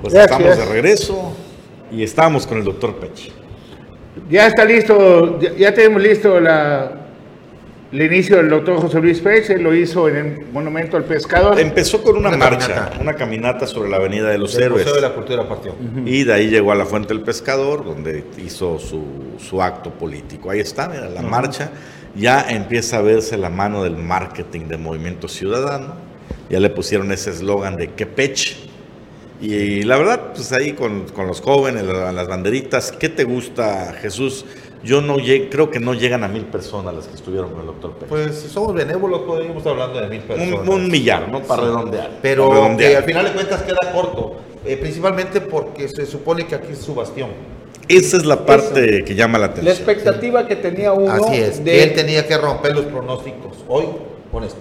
Pues 0.00 0.14
Gracias. 0.14 0.40
estamos 0.40 0.58
de 0.58 0.72
regreso 0.72 1.32
y 1.90 2.02
estamos 2.02 2.46
con 2.46 2.58
el 2.58 2.64
doctor 2.64 2.94
Pech. 2.96 3.32
Ya 4.30 4.46
está 4.46 4.64
listo, 4.64 5.38
ya, 5.40 5.52
ya 5.54 5.74
tenemos 5.74 6.00
listo 6.00 6.40
la, 6.40 7.05
el 7.92 8.02
inicio 8.02 8.36
del 8.38 8.48
doctor 8.50 8.76
José 8.80 9.00
Luis 9.00 9.20
Pech, 9.20 9.48
él 9.50 9.62
lo 9.62 9.74
hizo 9.74 10.08
en 10.08 10.16
el 10.16 10.46
Monumento 10.52 10.96
al 10.96 11.04
Pescador. 11.04 11.58
Empezó 11.60 12.02
con 12.02 12.16
una, 12.16 12.28
Una 12.30 12.36
marcha, 12.38 12.66
caminata. 12.68 12.98
una 13.00 13.14
caminata 13.14 13.66
sobre 13.66 13.88
la 13.90 13.96
Avenida 13.98 14.28
de 14.28 14.38
los 14.38 14.54
El 14.56 14.64
Héroes. 14.64 14.84
Museo 14.84 14.96
de 14.96 15.08
la 15.08 15.14
Cultura 15.14 15.48
partió. 15.48 15.74
Y 16.04 16.24
de 16.24 16.32
ahí 16.32 16.48
llegó 16.48 16.72
a 16.72 16.74
la 16.74 16.84
Fuente 16.86 17.14
del 17.14 17.22
Pescador, 17.22 17.84
donde 17.84 18.24
hizo 18.44 18.78
su, 18.78 19.04
su 19.38 19.62
acto 19.62 19.90
político. 19.90 20.50
Ahí 20.50 20.60
está, 20.60 20.88
mira, 20.88 21.08
la 21.08 21.22
marcha. 21.22 21.70
Ya 22.16 22.46
empieza 22.48 22.96
a 22.98 23.02
verse 23.02 23.36
la 23.36 23.50
mano 23.50 23.82
del 23.84 23.96
marketing 23.96 24.66
de 24.68 24.76
Movimiento 24.78 25.28
Ciudadano. 25.28 25.94
Ya 26.50 26.60
le 26.60 26.70
pusieron 26.70 27.12
ese 27.12 27.30
eslogan 27.30 27.76
de 27.76 27.92
que 27.92 28.06
pech. 28.06 28.56
Y 29.40 29.82
la 29.82 29.98
verdad, 29.98 30.32
pues 30.34 30.50
ahí 30.52 30.72
con, 30.72 31.04
con 31.08 31.26
los 31.26 31.42
jóvenes, 31.42 31.84
la- 31.84 32.10
las 32.10 32.26
banderitas, 32.26 32.90
¿qué 32.90 33.10
te 33.10 33.24
gusta, 33.24 33.92
Jesús? 34.00 34.46
Yo 34.84 35.00
no 35.00 35.16
creo 35.50 35.70
que 35.70 35.80
no 35.80 35.94
llegan 35.94 36.22
a 36.22 36.28
mil 36.28 36.44
personas 36.44 36.94
las 36.94 37.06
que 37.08 37.14
estuvieron 37.16 37.50
con 37.50 37.60
el 37.60 37.66
doctor 37.66 37.92
Pech. 37.94 38.08
Pues 38.08 38.34
si 38.36 38.48
somos 38.48 38.74
benévolos, 38.74 39.20
podríamos 39.22 39.58
estar 39.58 39.72
hablando 39.72 40.00
de 40.00 40.08
mil 40.08 40.20
personas. 40.20 40.60
un, 40.60 40.68
un 40.68 40.90
millar, 40.90 41.28
¿no? 41.28 41.42
Para 41.42 41.62
redondear. 41.62 42.10
Pero 42.22 42.48
para 42.48 42.60
redondear. 42.60 42.90
que 42.92 42.96
al 42.98 43.04
final 43.04 43.24
de 43.24 43.32
cuentas 43.32 43.62
queda 43.62 43.92
corto. 43.92 44.36
eh, 44.64 44.76
principalmente 44.76 45.40
porque 45.40 45.88
se 45.88 46.06
supone 46.06 46.46
que 46.46 46.54
aquí 46.54 46.72
es 46.72 46.78
su 46.78 46.94
bastión. 46.94 47.30
Esa 47.88 48.16
es 48.16 48.24
la 48.26 48.44
parte 48.44 49.04
que 49.04 49.14
llama 49.14 49.38
la 49.38 49.46
La 49.46 49.52
atención. 49.52 49.74
expectativa 49.76 50.46
que 50.48 50.56
tenía 50.56 50.92
uno 50.92 51.12
Así 51.12 51.36
es. 51.36 51.64
de 51.64 51.84
él 51.84 51.94
tenía 51.94 52.26
que 52.26 52.36
romper 52.36 52.74
los 52.74 52.84
pronósticos. 52.86 53.58
Hoy, 53.68 53.84
con 54.32 54.42
esto. 54.44 54.58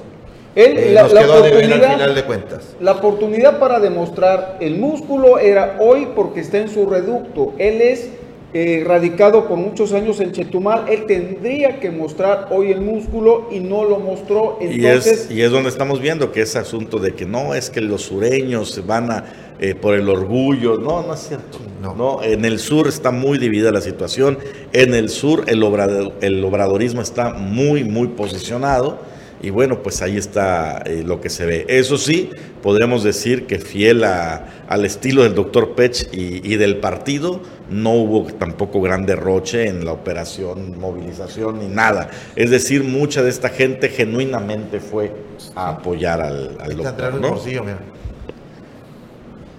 Él, 0.56 0.78
Eh, 0.78 0.91
la, 0.93 1.04
nos 1.04 1.13
la 1.13 1.21
quedó 1.21 1.34
a 1.34 1.41
deber 1.41 1.54
al 1.54 1.63
oportunidad, 1.71 1.93
final 1.95 2.15
de 2.15 2.23
cuentas. 2.23 2.63
la 2.80 2.91
oportunidad 2.93 3.60
para 3.60 3.80
demostrar 3.80 4.58
el 4.62 4.78
músculo 4.78 5.38
era 5.39 5.75
hoy 5.82 6.08
porque 6.15 6.39
está 6.39 6.60
en 6.60 6.69
su 6.69 6.86
reducto. 6.88 7.54
Él 7.58 7.82
es 7.82 8.10
eh, 8.58 8.86
radicado 8.88 9.50
por 9.50 9.58
muchos 9.58 9.91
años 9.91 10.22
en 10.22 10.32
Chetumal. 10.32 10.86
Él 10.88 11.06
tendría 11.08 11.78
que 11.82 11.91
mostrar 11.91 12.48
hoy 12.52 12.72
el 12.72 12.80
músculo 12.80 13.50
y 13.52 13.60
no 13.60 13.84
lo 13.84 14.00
mostró. 14.00 14.58
Y 14.62 14.76
Entonces, 14.86 15.26
es, 15.26 15.32
y 15.32 15.41
es 15.41 15.52
donde 15.52 15.68
estamos 15.68 16.00
viendo 16.00 16.32
que 16.32 16.39
ese 16.41 16.58
asunto 16.58 16.98
de 16.98 17.13
que 17.13 17.26
no 17.26 17.54
es 17.54 17.70
que 17.70 17.82
los 17.82 18.04
sureños 18.04 18.72
se 18.72 18.80
van 18.80 19.12
a 19.12 19.26
eh, 19.60 19.76
por 19.76 19.94
el 19.94 20.08
orgullo, 20.08 20.78
no, 20.78 21.04
no 21.06 21.13
es 21.13 21.20
cierto. 21.28 21.58
No. 21.82 21.96
No. 21.96 22.24
en 22.24 22.46
el 22.46 22.60
sur 22.60 22.88
está 22.88 23.12
muy 23.12 23.38
dividida 23.38 23.74
la 23.74 23.82
situación. 23.82 24.38
En 24.72 24.94
el 24.94 25.10
sur 25.10 25.44
el, 25.48 25.62
obrado- 25.62 26.13
el 26.22 26.41
obradorismo 26.44 27.02
está 27.02 27.34
muy, 27.34 27.84
muy 27.84 28.08
posicionado. 28.08 29.00
Y 29.45 29.51
bueno, 29.51 29.84
pues 29.84 30.01
ahí 30.01 30.17
está 30.17 30.81
eh, 30.88 31.03
lo 31.05 31.21
que 31.21 31.29
se 31.29 31.45
ve. 31.45 31.65
Eso 31.69 31.97
sí, 31.99 32.31
podremos 32.63 33.03
decir 33.03 33.45
que 33.45 33.60
fiel 33.60 34.03
a- 34.03 34.47
al 34.67 34.86
estilo 34.86 35.21
del 35.21 35.36
doctor 35.36 35.75
Pech 35.75 36.10
y, 36.12 36.41
y 36.51 36.55
del 36.58 36.77
partido, 36.77 37.41
no 37.69 37.91
hubo 37.93 38.23
tampoco 38.34 38.81
gran 38.81 39.05
derroche 39.05 39.67
en 39.67 39.86
la 39.86 39.91
operación, 39.91 40.79
movilización 40.79 41.60
ni 41.60 41.67
nada. 41.67 42.10
Es 42.36 42.49
decir, 42.49 42.84
mucha 42.84 43.21
de 43.21 43.29
esta 43.29 43.49
gente 43.49 43.89
genuinamente 43.89 44.79
fue 44.79 45.12
a 45.55 45.69
apoyar 45.69 46.21
al, 46.21 46.58
al 46.60 46.71
doctor. 46.77 47.21
¿no? 47.21 47.27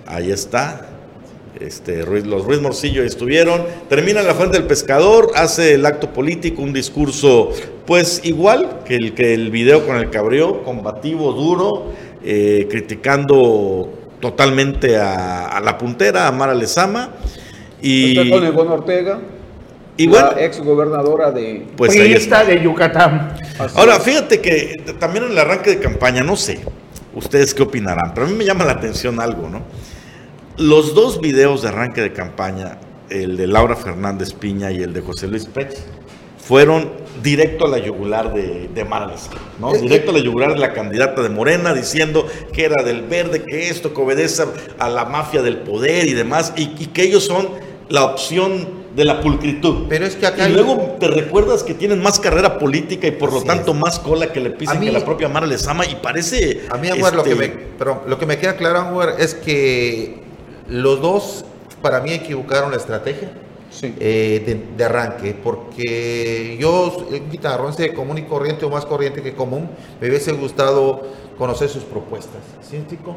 Ahí 0.07 0.33
está. 0.33 0.87
Este, 1.61 2.05
Ruiz- 2.05 2.27
los 2.27 2.45
Ruiz 2.45 2.61
Morcillo 2.61 3.03
estuvieron. 3.03 3.63
Termina 3.89 4.23
la 4.23 4.35
Fuente 4.35 4.59
del 4.59 4.67
Pescador, 4.67 5.31
hace 5.35 5.75
el 5.75 5.87
acto 5.87 6.13
político, 6.13 6.63
un 6.63 6.73
discurso, 6.73 7.51
pues 7.87 8.21
igual 8.25 8.81
que 8.85 8.97
el 8.97 9.15
que 9.15 9.33
el 9.35 9.51
video 9.51 9.87
con 9.87 9.97
el 9.97 10.11
cabrió, 10.11 10.63
combativo, 10.65 11.33
duro, 11.33 11.93
eh, 12.23 12.67
criticando 12.71 13.89
totalmente 14.21 14.97
a, 14.97 15.47
a 15.49 15.61
la 15.61 15.79
puntera, 15.79 16.27
a 16.29 16.33
Mara 16.33 16.55
Lezama. 16.55 17.11
Y, 17.81 18.19
está 18.19 18.37
con 18.37 18.47
Ivonne 18.47 18.71
Ortega, 18.73 19.19
y 19.97 20.07
bueno, 20.09 20.33
la 20.33 20.45
ex 20.45 20.61
gobernadora 20.61 21.31
de... 21.31 21.67
pues 21.77 21.95
está. 21.95 22.45
de 22.45 22.63
Yucatán. 22.63 23.35
Así 23.59 23.75
Ahora, 23.79 23.97
es. 23.97 24.03
fíjate 24.03 24.41
que 24.41 24.83
también 24.99 25.25
en 25.25 25.33
el 25.33 25.39
arranque 25.39 25.71
de 25.71 25.79
campaña, 25.79 26.23
no 26.23 26.37
sé, 26.37 26.59
ustedes 27.15 27.55
qué 27.55 27.63
opinarán, 27.63 28.13
pero 28.15 28.27
a 28.27 28.31
mí 28.31 28.37
me 28.37 28.45
llama 28.45 28.65
la 28.65 28.73
atención 28.73 29.21
algo, 29.21 29.49
¿no? 29.49 29.63
Los 30.59 30.95
dos 30.95 31.21
videos 31.21 31.63
de 31.63 31.69
arranque 31.69 32.01
de 32.01 32.13
campaña, 32.13 32.79
el 33.11 33.37
de 33.37 33.47
Laura 33.47 33.77
Fernández 33.77 34.33
Piña 34.33 34.71
y 34.73 34.83
el 34.83 34.93
de 34.95 35.03
José 35.03 35.27
Luis 35.29 35.45
Pech, 35.47 35.77
fueron 36.39 36.91
directo 37.23 37.67
a 37.67 37.69
la 37.69 37.79
yugular 37.79 38.33
de, 38.33 38.69
de 38.73 38.85
Mara 38.85 39.07
Lezama, 39.07 39.41
¿no? 39.59 39.73
Directo 39.75 40.13
a 40.13 40.15
la 40.15 40.21
yugular 40.21 40.55
de 40.55 40.61
la 40.61 40.73
candidata 40.73 41.23
de 41.23 41.29
Morena, 41.29 41.75
diciendo 41.75 42.27
que 42.53 42.65
era 42.65 42.83
del 42.83 43.03
verde, 43.03 43.43
que 43.43 43.69
esto, 43.69 43.93
que 43.93 44.01
obedece 44.01 44.45
a 44.79 44.89
la 44.89 45.05
mafia 45.05 45.43
del 45.43 45.59
poder 45.59 46.07
y 46.07 46.15
demás, 46.15 46.53
y, 46.57 46.71
y 46.79 46.87
que 46.87 47.03
ellos 47.03 47.25
son 47.25 47.49
la 47.89 48.05
opción 48.05 48.87
de 48.95 49.05
la 49.05 49.21
pulcritud. 49.21 49.87
Pero 49.89 50.07
es 50.07 50.17
que 50.17 50.27
acá 50.27 50.49
Y 50.49 50.53
luego 50.53 50.97
te 50.99 51.09
recuerdas 51.09 51.63
que 51.63 51.75
tienen 51.75 52.01
más 52.03 52.19
carrera 52.19 52.59
política 52.59 53.07
y 53.07 53.11
por 53.11 53.33
lo 53.33 53.43
tanto 53.43 53.73
es. 53.73 53.79
más 53.79 53.99
cola 53.99 54.33
que 54.33 54.41
le 54.41 54.51
pisen 54.51 54.77
A 54.77 54.81
mí- 54.81 54.87
que 54.87 54.93
la 54.93 55.05
propia 55.05 55.29
Mara 55.29 55.47
Lezama 55.47 55.85
y 55.85 55.97
parece... 55.97 56.63
A 56.71 56.79
mí, 56.79 56.89
Anwar, 56.89 57.15
lo, 57.15 57.23
que 57.23 57.33
este, 57.33 57.49
me, 57.49 57.55
perdón, 57.55 58.01
lo 58.07 58.19
que 58.19 58.25
me 58.27 58.39
queda 58.39 58.57
claro, 58.57 58.81
Anwar, 58.81 59.17
es 59.19 59.35
que 59.35 60.25
los 60.69 61.01
dos, 61.01 61.45
para 61.83 62.01
mí, 62.01 62.13
equivocaron 62.13 62.71
la 62.71 62.77
estrategia. 62.77 63.31
Sí. 63.69 63.95
eh, 64.01 64.43
de, 64.47 64.77
de 64.77 64.85
arranque, 64.85 65.35
porque 65.35 66.57
yo, 66.59 67.09
el 67.13 67.29
guitarronce 67.29 67.93
común 67.93 68.17
y 68.17 68.23
corriente 68.23 68.65
o 68.65 68.71
más 68.71 68.87
corriente 68.87 69.21
que 69.23 69.35
común, 69.35 69.69
me 70.01 70.09
hubiese 70.09 70.33
gustado 70.33 71.03
conocer 71.37 71.69
sus 71.69 71.83
propuestas, 71.83 72.41
¿sí, 72.63 72.83
chico? 72.89 73.17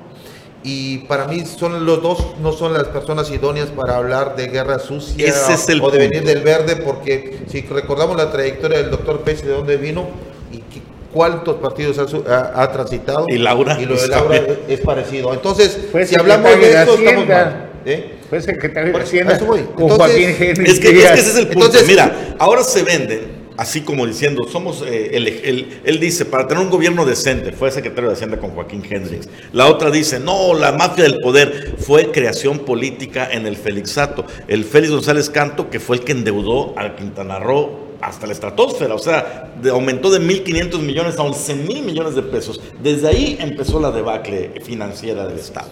Y 0.64 0.98
para 1.08 1.28
mí 1.28 1.46
son 1.46 1.86
los 1.86 2.02
dos, 2.02 2.36
no 2.42 2.52
son 2.52 2.74
las 2.74 2.86
personas 2.90 3.32
idóneas 3.32 3.70
para 3.70 3.96
hablar 3.96 4.36
de 4.36 4.48
guerra 4.48 4.80
sucia 4.80 5.26
Ese 5.30 5.54
es 5.54 5.70
el 5.70 5.82
o 5.82 5.92
de 5.92 6.00
punto. 6.00 6.10
venir 6.10 6.24
del 6.28 6.44
verde, 6.44 6.76
porque 6.76 7.44
si 7.48 7.62
recordamos 7.62 8.18
la 8.18 8.30
trayectoria 8.30 8.80
del 8.80 8.90
doctor 8.92 9.22
Pech, 9.22 9.42
de 9.44 9.52
dónde 9.54 9.78
vino 9.78 10.08
y 10.52 10.58
qué- 10.58 10.82
cuántos 11.13 11.56
partidos 11.58 11.98
ha, 12.00 12.08
su- 12.08 12.24
ha- 12.28 12.62
ha 12.63 12.72
transitado. 12.72 13.26
Y 13.30 13.38
Laura, 13.38 13.78
Y 13.82 13.86
lo 13.86 13.93
de 13.93 14.00
pues, 14.00 14.10
Laura 14.10 14.41
es 14.67 14.80
parecido. 14.82 15.34
Entonces, 15.34 15.78
si 16.06 16.15
hablamos 16.15 16.52
de 16.52 16.58
de 16.58 16.65
esto, 16.72 16.93
estamos 16.95 17.06
Hacienda. 17.24 17.45
mal. 17.45 17.69
¿eh? 17.86 18.15
Fue 18.30 18.41
secretario 18.41 18.93
de 18.93 19.00
Hacienda 19.04 19.34
a 19.34 19.36
eso 19.38 19.45
voy. 19.45 19.62
con 19.76 19.89
Joaquín 19.89 20.36
Henry 20.39 20.48
Es 20.48 20.56
que, 20.56 20.63
es 20.72 20.80
que 20.80 20.91
Díaz. 20.93 21.19
ese 21.19 21.30
es 21.32 21.38
el 21.38 21.48
punto. 21.48 21.65
Entonces- 21.65 21.88
Mira, 21.88 22.36
ahora 22.38 22.63
se 22.63 22.84
venden, 22.84 23.39
así 23.58 23.82
como 23.82 24.06
diciendo, 24.06 24.48
somos, 24.48 24.84
eh, 24.86 25.10
el- 25.13 25.28
el- 25.28 25.82
él 25.84 26.00
dice, 26.00 26.26
para 26.26 26.48
tener 26.48 26.63
un 26.63 26.69
gobierno 26.69 27.06
decente, 27.06 27.52
fue 27.54 27.72
secretario 27.72 28.10
de 28.10 28.15
Hacienda 28.15 28.38
con 28.38 28.52
Joaquín 28.52 28.84
Hendrix. 28.88 29.28
La 29.52 29.65
otra 29.67 29.89
dice, 29.89 30.19
no, 30.19 30.54
la 30.54 30.74
mafia 30.74 31.06
del 31.06 31.17
poder 31.17 31.74
fue 31.80 32.12
creación 32.12 32.60
política 32.60 33.28
en 33.32 33.48
el 33.48 33.56
Felixato. 33.58 34.26
El 34.48 34.63
Félix 34.63 34.91
González 34.91 35.30
Canto, 35.32 35.69
que 35.72 35.80
fue 35.80 35.95
el 35.98 36.04
que 36.04 36.12
endeudó 36.12 36.74
al 36.78 36.95
Quintana 36.95 37.39
Roo 37.39 37.88
hasta 38.02 38.26
la 38.28 38.34
estratosfera, 38.34 38.96
o 38.96 39.00
sea, 39.00 39.50
de- 39.62 39.70
aumentó 39.72 40.10
de 40.10 40.20
1.500 40.20 40.80
millones 40.80 41.18
a 41.20 41.24
11 41.24 41.56
mil 41.56 41.84
millones 41.84 42.16
de 42.16 42.22
pesos. 42.24 42.62
Desde 42.82 43.08
ahí 43.08 43.38
empezó 43.40 43.80
la 43.80 43.92
debacle 43.92 44.62
financiera 44.64 45.26
del 45.28 45.38
Estado. 45.40 45.68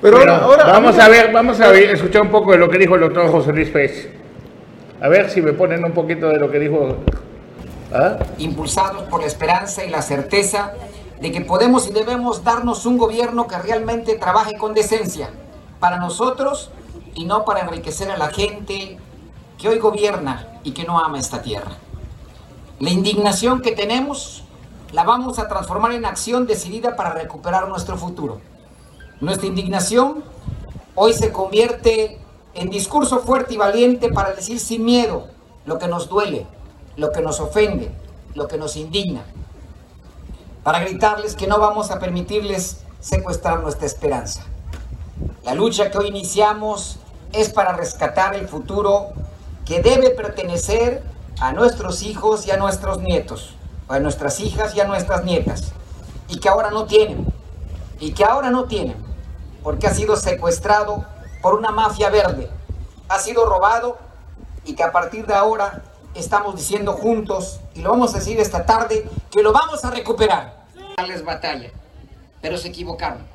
Pero 0.00 0.16
Bueno, 0.16 0.32
ahora, 0.34 0.62
ahora 0.64 0.72
vamos 0.72 0.96
mí- 0.96 1.00
a 1.00 1.08
ver, 1.08 1.32
vamos 1.32 1.60
a 1.60 1.68
ver, 1.70 1.90
escuchar 1.90 2.22
un 2.22 2.30
poco 2.30 2.52
de 2.52 2.58
lo 2.58 2.68
que 2.68 2.76
dijo 2.78 2.94
el 2.96 3.02
doctor 3.02 3.30
José 3.30 3.52
Luis 3.52 3.70
Pech. 3.70 4.10
A 5.00 5.08
ver 5.08 5.30
si 5.30 5.40
me 5.40 5.52
ponen 5.52 5.84
un 5.84 5.92
poquito 5.92 6.28
de 6.28 6.38
lo 6.38 6.50
que 6.50 6.58
dijo. 6.58 6.96
¿Ah? 7.94 8.16
impulsados 8.38 9.02
por 9.02 9.20
la 9.20 9.26
esperanza 9.26 9.84
y 9.84 9.90
la 9.90 10.00
certeza 10.00 10.72
de 11.20 11.30
que 11.30 11.42
podemos 11.42 11.86
y 11.88 11.92
debemos 11.92 12.42
darnos 12.42 12.86
un 12.86 12.96
gobierno 12.96 13.46
que 13.46 13.58
realmente 13.58 14.14
trabaje 14.14 14.56
con 14.56 14.72
decencia 14.72 15.28
para 15.78 15.98
nosotros 15.98 16.70
y 17.14 17.26
no 17.26 17.44
para 17.44 17.60
enriquecer 17.60 18.10
a 18.10 18.16
la 18.16 18.28
gente 18.28 18.96
que 19.62 19.68
hoy 19.68 19.78
gobierna 19.78 20.58
y 20.64 20.72
que 20.72 20.82
no 20.82 20.98
ama 20.98 21.20
esta 21.20 21.40
tierra. 21.40 21.70
La 22.80 22.90
indignación 22.90 23.62
que 23.62 23.70
tenemos 23.70 24.42
la 24.90 25.04
vamos 25.04 25.38
a 25.38 25.46
transformar 25.46 25.92
en 25.92 26.04
acción 26.04 26.48
decidida 26.48 26.96
para 26.96 27.14
recuperar 27.14 27.68
nuestro 27.68 27.96
futuro. 27.96 28.40
Nuestra 29.20 29.46
indignación 29.46 30.24
hoy 30.96 31.12
se 31.12 31.30
convierte 31.30 32.18
en 32.54 32.70
discurso 32.70 33.20
fuerte 33.20 33.54
y 33.54 33.56
valiente 33.56 34.12
para 34.12 34.32
decir 34.32 34.58
sin 34.58 34.84
miedo 34.84 35.28
lo 35.64 35.78
que 35.78 35.86
nos 35.86 36.08
duele, 36.08 36.44
lo 36.96 37.12
que 37.12 37.20
nos 37.20 37.38
ofende, 37.38 37.92
lo 38.34 38.48
que 38.48 38.58
nos 38.58 38.76
indigna. 38.76 39.22
Para 40.64 40.80
gritarles 40.80 41.36
que 41.36 41.46
no 41.46 41.60
vamos 41.60 41.92
a 41.92 42.00
permitirles 42.00 42.78
secuestrar 42.98 43.62
nuestra 43.62 43.86
esperanza. 43.86 44.42
La 45.44 45.54
lucha 45.54 45.88
que 45.88 45.98
hoy 45.98 46.08
iniciamos 46.08 46.98
es 47.32 47.48
para 47.48 47.76
rescatar 47.76 48.34
el 48.34 48.48
futuro 48.48 49.12
que 49.72 49.80
debe 49.80 50.10
pertenecer 50.10 51.02
a 51.40 51.52
nuestros 51.52 52.02
hijos 52.02 52.46
y 52.46 52.50
a 52.50 52.58
nuestros 52.58 52.98
nietos, 52.98 53.54
a 53.88 54.00
nuestras 54.00 54.38
hijas 54.38 54.76
y 54.76 54.80
a 54.80 54.84
nuestras 54.84 55.24
nietas, 55.24 55.72
y 56.28 56.40
que 56.40 56.50
ahora 56.50 56.70
no 56.70 56.84
tienen, 56.84 57.32
y 57.98 58.12
que 58.12 58.22
ahora 58.22 58.50
no 58.50 58.64
tienen, 58.64 58.98
porque 59.62 59.86
ha 59.86 59.94
sido 59.94 60.16
secuestrado 60.16 61.06
por 61.40 61.54
una 61.54 61.70
mafia 61.70 62.10
verde, 62.10 62.50
ha 63.08 63.18
sido 63.18 63.46
robado 63.46 63.96
y 64.66 64.74
que 64.74 64.82
a 64.82 64.92
partir 64.92 65.24
de 65.24 65.32
ahora 65.32 65.82
estamos 66.14 66.54
diciendo 66.54 66.92
juntos, 66.92 67.58
y 67.74 67.80
lo 67.80 67.92
vamos 67.92 68.14
a 68.14 68.18
decir 68.18 68.38
esta 68.40 68.66
tarde, 68.66 69.08
que 69.30 69.42
lo 69.42 69.54
vamos 69.54 69.86
a 69.86 69.90
recuperar. 69.90 70.66
Darles 70.98 71.24
batalla, 71.24 71.70
pero 72.42 72.58
se 72.58 72.68
equivocaron, 72.68 73.26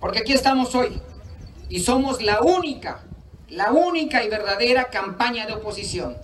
porque 0.00 0.20
aquí 0.20 0.32
estamos 0.32 0.74
hoy 0.74 1.02
y 1.68 1.80
somos 1.80 2.22
la 2.22 2.40
única, 2.40 3.02
la 3.50 3.72
única 3.72 4.22
y 4.22 4.28
verdadera 4.28 4.90
campaña 4.90 5.46
de 5.46 5.54
oposición, 5.54 6.16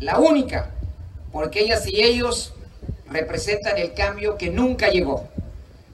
la 0.00 0.18
única, 0.18 0.70
porque 1.32 1.60
ellas 1.60 1.86
y 1.86 2.02
ellos 2.02 2.54
representan 3.08 3.78
el 3.78 3.94
cambio 3.94 4.36
que 4.36 4.50
nunca 4.50 4.88
llegó. 4.88 5.28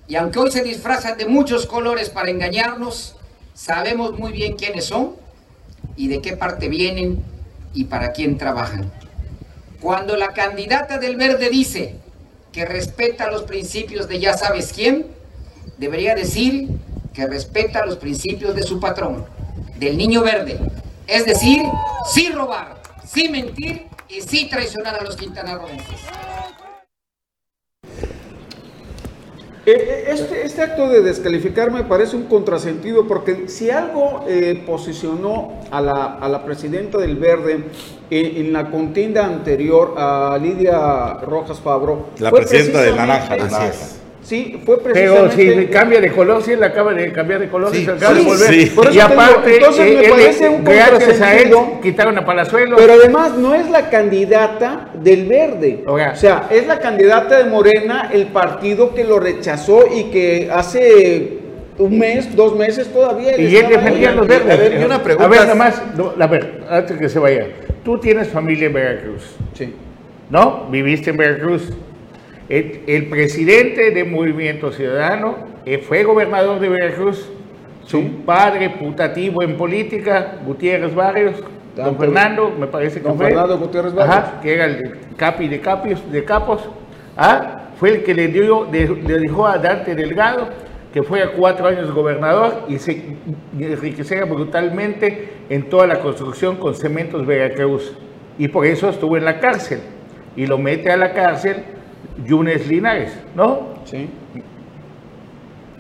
Y 0.09 0.17
aunque 0.17 0.39
hoy 0.39 0.51
se 0.51 0.63
disfrazan 0.63 1.19
de 1.19 1.27
muchos 1.27 1.67
colores 1.67 2.09
para 2.09 2.31
engañarnos, 2.31 3.17
sabemos 3.55 4.19
muy 4.19 4.33
bien 4.33 4.57
quiénes 4.57 4.87
son 4.87 5.17
y 5.97 6.09
de 6.09 6.23
qué 6.23 6.37
parte 6.37 6.69
vienen 6.69 7.23
y 7.75 7.85
para 7.85 8.13
quién 8.13 8.39
trabajan. 8.39 8.91
Cuando 9.81 10.17
la 10.17 10.33
candidata 10.33 10.99
del 10.99 11.17
verde 11.17 11.51
dice 11.51 11.97
que 12.51 12.65
respeta 12.65 13.31
los 13.31 13.43
principios 13.43 14.09
de 14.09 14.21
ya 14.21 14.37
sabes 14.37 14.73
quién, 14.73 15.07
debería 15.79 16.15
decir 16.15 16.69
que 17.13 17.27
respeta 17.27 17.85
los 17.85 17.97
principios 17.97 18.55
de 18.55 18.63
su 18.63 18.81
patrón, 18.81 19.27
del 19.85 19.97
niño 19.97 20.23
verde. 20.23 20.59
Es 21.07 21.27
decir, 21.27 21.63
sí 22.07 22.31
robar, 22.31 22.81
sí 23.07 23.29
mentir 23.29 23.87
y 24.09 24.21
sí 24.21 24.49
traicionar 24.49 24.97
a 24.97 25.03
los 25.03 25.17
quintanarroenses. 25.17 26.01
Eh, 29.65 29.71
eh, 29.71 30.05
Este, 30.09 30.45
este 30.45 30.61
acto 30.61 30.89
de 30.89 31.03
descalificar 31.03 31.71
me 31.71 31.85
parece 31.85 32.17
un 32.17 32.25
contrasentido 32.25 33.07
porque 33.07 33.49
si 33.49 33.71
algo 33.71 34.25
eh, 34.29 34.63
posicionó 34.67 35.61
a 35.71 35.81
la, 35.81 36.19
a 36.21 36.29
la 36.29 36.45
presidenta 36.45 36.99
del 36.99 37.17
Verde 37.17 37.65
eh, 38.11 38.33
en 38.37 38.53
la 38.53 38.71
contienda 38.71 39.25
anterior 39.25 39.95
a 39.97 40.37
Lidia 40.43 41.15
Rojas 41.23 41.61
Fabro. 41.61 42.09
La 42.19 42.31
fue 42.31 42.41
presidenta 42.41 42.83
de 42.83 42.93
Naranja, 42.93 43.37
Sí, 44.23 44.61
fue 44.65 44.79
Pero 44.81 44.95
precisamente. 44.95 45.61
si 45.63 45.67
cambia 45.67 46.01
de 46.01 46.13
color, 46.13 46.43
si 46.43 46.53
él 46.53 46.63
acaba 46.63 46.95
de 46.95 47.11
cambiar 47.13 47.41
de 47.41 47.49
color, 47.49 47.75
Sí, 47.75 47.85
se 47.85 47.91
acaba 47.91 48.15
sí, 48.15 48.21
de 48.21 48.25
volver. 48.27 48.49
sí. 48.55 48.67
Por 48.75 48.85
eso 48.87 48.91
y 48.91 48.95
digo, 48.95 49.07
aparte, 49.07 49.55
entonces 49.57 49.85
me 49.85 49.91
eh, 49.91 50.05
él, 50.05 50.11
parece 50.11 50.49
un 50.49 50.65
gracias 50.65 51.21
a 51.21 51.37
él, 51.37 51.55
quitaron 51.83 52.19
a 52.19 52.25
Palazuelo. 52.25 52.77
Pero 52.77 52.93
además 52.93 53.37
no 53.37 53.53
es 53.55 53.69
la 53.69 53.91
candidata 53.91 54.91
del 54.95 55.27
verde. 55.27 55.83
Oiga. 55.87 56.13
O 56.13 56.17
sea, 56.17 56.47
es 56.51 56.67
la 56.69 56.79
candidata 56.79 57.39
de 57.39 57.45
Morena, 57.51 58.11
el 58.13 58.27
partido 58.27 58.95
que 58.95 59.03
lo 59.03 59.19
rechazó 59.19 59.85
y 59.93 60.05
que 60.05 60.49
hace 60.53 61.39
un 61.79 61.99
mes, 61.99 62.37
dos 62.37 62.55
meses 62.57 62.93
todavía. 62.93 63.37
y 63.41 63.57
él 63.57 63.69
defendía 63.69 64.13
los 64.13 64.29
verdes. 64.29 64.53
a 64.53 64.57
ver, 64.63 64.81
y 64.81 64.85
una 64.85 65.03
pregunta- 65.03 65.25
A 65.27 65.29
ver, 65.29 65.41
nada 65.41 65.55
más, 65.57 65.83
no, 65.97 66.13
a 66.17 66.27
ver, 66.29 66.61
antes 66.71 66.97
que 66.97 67.09
se 67.09 67.19
vaya. 67.19 67.49
Tú 67.85 67.99
tienes 67.99 68.29
familia 68.29 68.67
en 68.67 68.73
Veracruz, 68.73 69.35
Sí. 69.55 69.75
¿no? 70.31 70.69
Viviste 70.71 71.11
en 71.11 71.17
Veracruz. 71.17 71.71
El, 72.53 72.81
el 72.87 73.07
presidente 73.07 73.93
de 73.93 74.05
Movimiento 74.05 74.73
Ciudadano 74.73 75.37
eh, 75.65 75.79
fue 75.79 76.05
gobernador 76.05 76.61
de 76.61 76.69
Veracruz. 76.69 77.31
Su 77.87 77.97
Sí. 78.03 78.23
padre 78.27 78.69
putativo 78.71 79.43
en 79.43 79.57
política, 79.57 80.35
Gutiérrez 80.47 80.95
Barrios, 80.95 81.43
don 81.75 81.87
Don 81.87 81.99
Fernando, 81.99 82.55
me 82.57 82.67
parece 82.67 83.01
que 83.01 83.09
Don 83.09 83.17
fue. 83.17 83.29
Fernando 83.29 83.59
Gutiérrez 83.59 83.95
Ajá, 83.95 84.07
Barrios. 84.07 84.43
que 84.43 84.55
era 84.55 84.65
el 84.67 84.93
capi 85.17 85.49
de 85.49 85.61
capios, 85.61 86.13
de 86.13 86.25
capos. 86.25 86.69
Ah, 87.17 87.71
fue 87.81 87.89
el 87.89 88.03
que 88.05 88.15
le 88.15 88.29
dio, 88.29 88.67
de- 88.67 88.87
le 89.03 89.19
dijo 89.19 89.47
a 89.47 89.57
Dante 89.59 89.95
Delgado 89.95 90.49
que 90.93 91.03
fue 91.03 91.23
a 91.23 91.33
cuatro 91.33 91.67
años 91.69 91.91
gobernador 91.91 92.65
y 92.69 92.79
se 92.79 93.03
enriqueciera 93.59 94.27
brutalmente 94.27 95.31
en 95.49 95.71
toda 95.71 95.87
la 95.87 96.01
construcción 96.01 96.57
con 96.57 96.75
cementos 96.75 97.25
Veracruz. 97.27 97.97
Y 98.39 98.49
por 98.49 98.67
eso 98.67 98.91
estuvo 98.91 99.17
en 99.17 99.25
la 99.25 99.41
cárcel. 99.41 99.81
Y 100.37 100.47
lo 100.47 100.59
mete 100.59 100.91
a 100.91 100.97
la 100.99 101.15
cárcel 101.15 101.65
Yunes 102.27 102.67
Linares, 102.69 103.13
¿no? 103.35 103.75
Sí. 103.85 104.09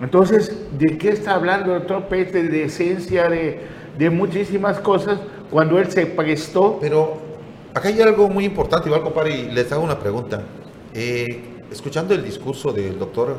Entonces, 0.00 0.56
¿de 0.78 0.98
qué 0.98 1.10
está 1.10 1.34
hablando 1.34 1.72
el 1.74 1.80
doctor 1.80 2.04
Pérez? 2.08 2.32
De 2.32 2.42
decencia, 2.44 3.28
de, 3.28 3.60
de 3.98 4.10
muchísimas 4.10 4.80
cosas, 4.80 5.20
cuando 5.50 5.78
él 5.78 5.90
se 5.90 6.06
prestó. 6.06 6.78
Pero 6.80 7.18
acá 7.74 7.88
hay 7.88 8.00
algo 8.00 8.28
muy 8.28 8.44
importante, 8.44 8.88
igual 8.88 9.02
compadre, 9.02 9.36
y 9.36 9.50
les 9.52 9.70
hago 9.70 9.84
una 9.84 9.98
pregunta. 9.98 10.42
Eh, 10.94 11.42
escuchando 11.70 12.14
el 12.14 12.24
discurso 12.24 12.72
del 12.72 12.98
doctor, 12.98 13.38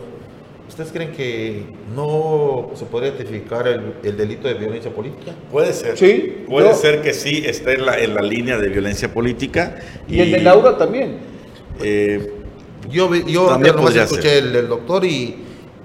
¿ustedes 0.69 0.91
creen 0.93 1.12
que 1.12 1.65
no 1.93 2.69
se 2.76 2.86
podría 2.86 3.10
identificar 3.10 3.67
el, 3.67 3.96
el 4.02 4.15
delito 4.15 4.48
de 4.48 4.54
violencia 4.54 4.89
política? 4.91 5.34
Puede 5.52 5.74
ser. 5.74 5.98
Sí, 5.98 6.46
Puede 6.48 6.69
yo- 6.69 6.76
ser 6.76 7.02
que 7.02 7.13
sí 7.13 7.43
esté 7.46 7.74
en 7.74 7.86
la, 7.86 8.00
en 8.00 8.15
la 8.15 8.22
línea 8.22 8.58
de 8.58 8.69
violencia 8.69 9.13
política. 9.13 9.76
Y 10.08 10.22
el 10.22 10.32
de 10.32 10.39
Laura 10.39 10.78
también. 10.78 11.17
eh, 11.82 12.36
Yo, 12.89 13.10
vi- 13.10 13.24
yo 13.32 13.48
También 13.48 13.76
nomás 13.76 13.96
escuché 13.96 14.38
el, 14.39 14.67
doctor 14.67 15.06
y, 15.06 15.36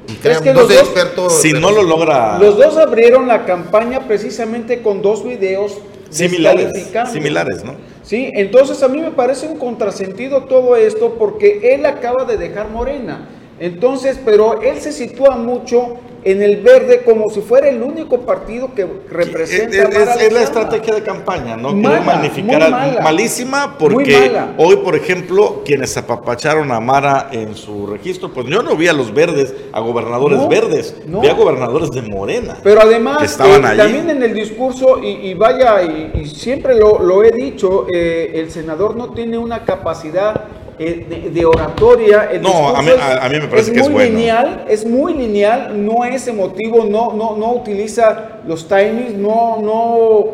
y 0.08 0.12
crean, 0.22 0.42
que 0.42 0.52
no 0.52 0.60
los 0.60 0.68
soy 0.68 0.76
dos- 0.76 0.84
experto. 0.88 1.30
si 1.30 1.52
no 1.52 1.70
lo 1.70 1.82
logra. 1.82 2.38
Los 2.38 2.56
dos 2.56 2.76
abrieron 2.76 3.28
la 3.28 3.44
campaña 3.44 4.06
precisamente 4.06 4.82
con 4.82 5.00
dos 5.02 5.24
videos 5.24 5.78
similares. 6.10 6.88
Similares, 7.12 7.64
¿no? 7.64 7.74
Sí, 8.02 8.30
entonces 8.34 8.82
a 8.82 8.88
mí 8.88 9.00
me 9.00 9.10
parece 9.10 9.46
un 9.46 9.58
contrasentido 9.58 10.44
todo 10.44 10.76
esto 10.76 11.16
porque 11.18 11.74
él 11.74 11.84
acaba 11.86 12.24
de 12.24 12.36
dejar 12.38 12.68
Morena. 12.70 13.28
Entonces, 13.60 14.18
pero 14.24 14.62
él 14.62 14.80
se 14.80 14.92
sitúa 14.92 15.36
mucho 15.36 15.96
en 16.24 16.42
el 16.42 16.56
verde 16.62 17.02
como 17.04 17.30
si 17.30 17.40
fuera 17.40 17.68
el 17.68 17.80
único 17.80 18.18
partido 18.22 18.74
que 18.74 18.84
representa 19.08 19.76
Es, 19.76 19.96
es- 20.16 20.20
es 20.22 20.32
la 20.32 20.42
estrategia 20.42 20.94
de 20.94 21.02
campaña, 21.02 21.56
¿no? 21.56 21.72
Mala, 21.72 21.88
Querer 22.00 22.04
magnificar 22.06 23.02
malísima 23.02 23.76
porque 23.78 24.32
hoy, 24.58 24.76
por 24.78 24.96
ejemplo, 24.96 25.62
quienes 25.64 25.96
apapacharon 25.96 26.72
a 26.72 26.80
Mara 26.80 27.28
en 27.32 27.54
su 27.54 27.86
registro, 27.86 28.32
pues 28.32 28.46
yo 28.48 28.62
no 28.64 28.74
vi 28.76 28.88
a 28.88 28.92
los 28.92 29.14
verdes, 29.14 29.54
a 29.72 29.78
gobernadores 29.80 30.38
No, 30.40 30.48
verdes, 30.48 30.96
no. 31.06 31.20
vi 31.20 31.28
a 31.28 31.34
gobernadores 31.34 31.90
de 31.92 32.02
Morena. 32.02 32.56
Pero 32.64 32.82
además, 32.82 33.18
que 33.18 33.24
estaban 33.24 33.62
eh, 33.62 33.68
allí. 33.68 33.78
también 33.78 34.10
en 34.10 34.22
el 34.22 34.34
discurso, 34.34 34.98
y, 35.02 35.08
y 35.30 35.34
vaya, 35.34 35.82
y, 35.84 36.20
y 36.20 36.26
siempre 36.26 36.74
lo, 36.76 36.98
lo 36.98 37.22
he 37.22 37.30
dicho, 37.30 37.86
eh, 37.92 38.32
el 38.34 38.50
senador 38.50 38.96
no 38.96 39.10
tiene 39.14 39.38
una 39.38 39.64
capacidad 39.64 40.44
de, 40.84 41.30
de 41.30 41.44
oratoria. 41.46 42.28
El 42.32 42.42
No, 42.42 42.48
discurso 42.50 42.76
a 42.76 42.82
mí- 42.82 42.90
a- 43.00 43.24
a 43.24 43.28
mí 43.28 43.40
me 43.40 43.46
parece 43.48 43.72
que 43.72 43.80
es 43.80 43.84
muy 43.88 43.94
bueno. 43.94 44.10
lineal, 44.18 44.64
es 44.68 44.86
muy 44.86 45.14
lineal, 45.14 45.84
no 45.84 46.04
es 46.04 46.26
emotivo, 46.28 46.84
no, 46.84 47.12
no, 47.12 47.36
no 47.36 47.52
utiliza 47.54 48.40
los 48.46 48.66
timings, 48.68 49.14
no, 49.14 49.58
no, 49.62 50.24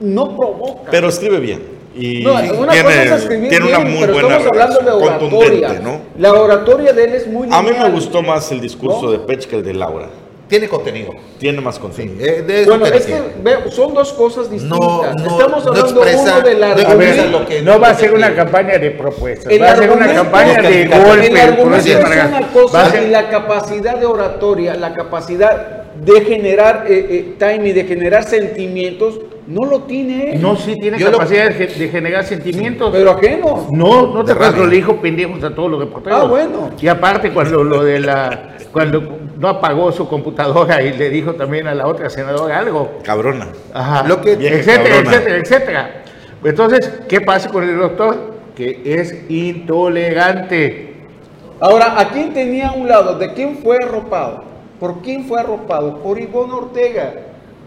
no 0.00 0.36
provoca. 0.36 0.90
Pero 0.90 1.08
escribe 1.08 1.38
bien. 1.38 1.72
Y 1.94 2.24
No, 2.24 2.32
una 2.32 2.72
tiene, 2.72 2.82
cosa 2.84 3.02
es 3.02 3.22
escribir 3.22 3.48
tiene 3.50 3.66
bien, 3.66 3.80
una 3.82 3.90
muy 3.90 4.00
pero 4.00 4.12
buena 4.14 4.36
estamos 4.38 4.46
hablando 4.62 4.80
de 4.80 5.04
oratoria. 5.06 5.80
¿no? 5.82 6.00
La 6.18 6.32
oratoria 6.32 6.92
de 6.94 7.04
él 7.04 7.12
es 7.14 7.26
muy 7.26 7.48
A 7.50 7.60
lineal. 7.60 7.64
mí 7.64 7.84
me 7.84 7.90
gustó 7.90 8.22
más 8.22 8.50
el 8.50 8.62
discurso 8.62 9.02
¿No? 9.02 9.10
de 9.12 9.18
Pech 9.18 9.46
que 9.46 9.56
el 9.56 9.62
de 9.62 9.74
Laura. 9.74 10.08
Tiene 10.52 10.68
contenido. 10.68 11.12
Tiene 11.38 11.62
más 11.62 11.78
contenido. 11.78 12.22
Eh, 12.22 12.42
de 12.42 12.66
Bueno, 12.66 12.84
es 12.84 13.06
que 13.06 13.14
ve, 13.42 13.70
son 13.70 13.94
dos 13.94 14.12
cosas 14.12 14.50
distintas. 14.50 14.78
no- 14.78 15.02
Estamos 15.06 15.64
no 15.64 15.70
hablando 15.70 16.02
expresa- 16.04 16.34
uno 16.36 16.40
de 16.42 16.54
la 16.56 16.68
no 17.30 17.46
que- 17.46 17.62
no 17.62 17.80
va 17.80 17.88
a 17.88 17.94
ser 17.94 18.12
una 18.12 18.34
campaña 18.34 18.76
de 18.76 18.90
propuestas, 18.90 19.50
El 19.50 19.62
va 19.62 19.70
a 19.70 19.76
ser 19.76 19.90
una 19.90 20.04
argumento- 20.04 20.22
campaña 20.24 20.60
de 20.60 20.84
golpe. 20.88 21.26
El 21.28 21.36
argumento 21.38 21.88
es 21.88 21.96
una 21.96 22.48
cosa 22.52 22.90
ser- 22.90 23.02
y 23.04 23.06
la 23.08 23.30
capacidad 23.30 23.96
de 23.96 24.04
oratoria, 24.04 24.74
la 24.74 24.92
capacidad 24.92 25.84
de 25.94 26.20
generar 26.20 26.84
eh, 26.86 27.06
eh, 27.08 27.34
timing, 27.38 27.74
de 27.74 27.84
generar 27.84 28.24
sentimientos, 28.24 29.20
no 29.52 29.68
lo 29.68 29.80
tiene 29.82 30.32
él. 30.34 30.42
No, 30.42 30.56
sí 30.56 30.76
tiene 30.76 30.98
Yo 30.98 31.06
lo- 31.10 31.18
capacidad 31.18 31.48
de, 31.48 31.54
ge- 31.54 31.78
de 31.78 31.88
generar 31.88 32.24
sentimientos. 32.24 32.90
Pero 32.92 33.10
ajeno. 33.12 33.66
No, 33.70 34.12
no 34.14 34.24
te 34.24 34.32
De 34.32 34.38
pases, 34.38 34.54
rabia. 34.54 34.68
le 34.68 34.76
dijo 34.76 34.96
pendejos 34.96 35.42
a 35.44 35.54
todos 35.54 35.70
los 35.70 35.80
reporteros. 35.80 36.20
Ah, 36.22 36.24
bueno. 36.26 36.70
Y 36.80 36.88
aparte, 36.88 37.30
cuando 37.32 37.62
lo 37.62 37.84
de 37.84 38.00
la. 38.00 38.56
Cuando 38.72 39.18
no 39.38 39.48
apagó 39.48 39.92
su 39.92 40.08
computadora 40.08 40.80
y 40.82 40.92
le 40.96 41.10
dijo 41.10 41.34
también 41.34 41.66
a 41.66 41.74
la 41.74 41.86
otra 41.86 42.08
senadora 42.08 42.58
algo. 42.58 42.98
Cabrona. 43.04 43.48
Ajá. 43.74 44.06
Lo 44.08 44.20
que- 44.20 44.32
etcétera, 44.32 44.96
cabrona. 44.96 45.10
etcétera, 45.16 45.36
etcétera. 45.38 45.90
Entonces, 46.44 46.92
¿qué 47.08 47.20
pasa 47.20 47.48
con 47.50 47.62
el 47.64 47.78
doctor? 47.78 48.32
Que 48.56 48.80
es 48.84 49.14
intolerante. 49.30 50.94
Ahora, 51.60 51.98
¿a 52.00 52.08
quién 52.10 52.32
tenía 52.32 52.68
a 52.68 52.72
un 52.72 52.88
lado? 52.88 53.18
¿De 53.18 53.32
quién 53.34 53.58
fue 53.58 53.76
arropado? 53.76 54.44
¿Por 54.80 55.00
quién 55.02 55.24
fue 55.26 55.38
arropado? 55.40 55.98
Por 55.98 56.18
Ivonne 56.18 56.52
Ortega. 56.54 57.12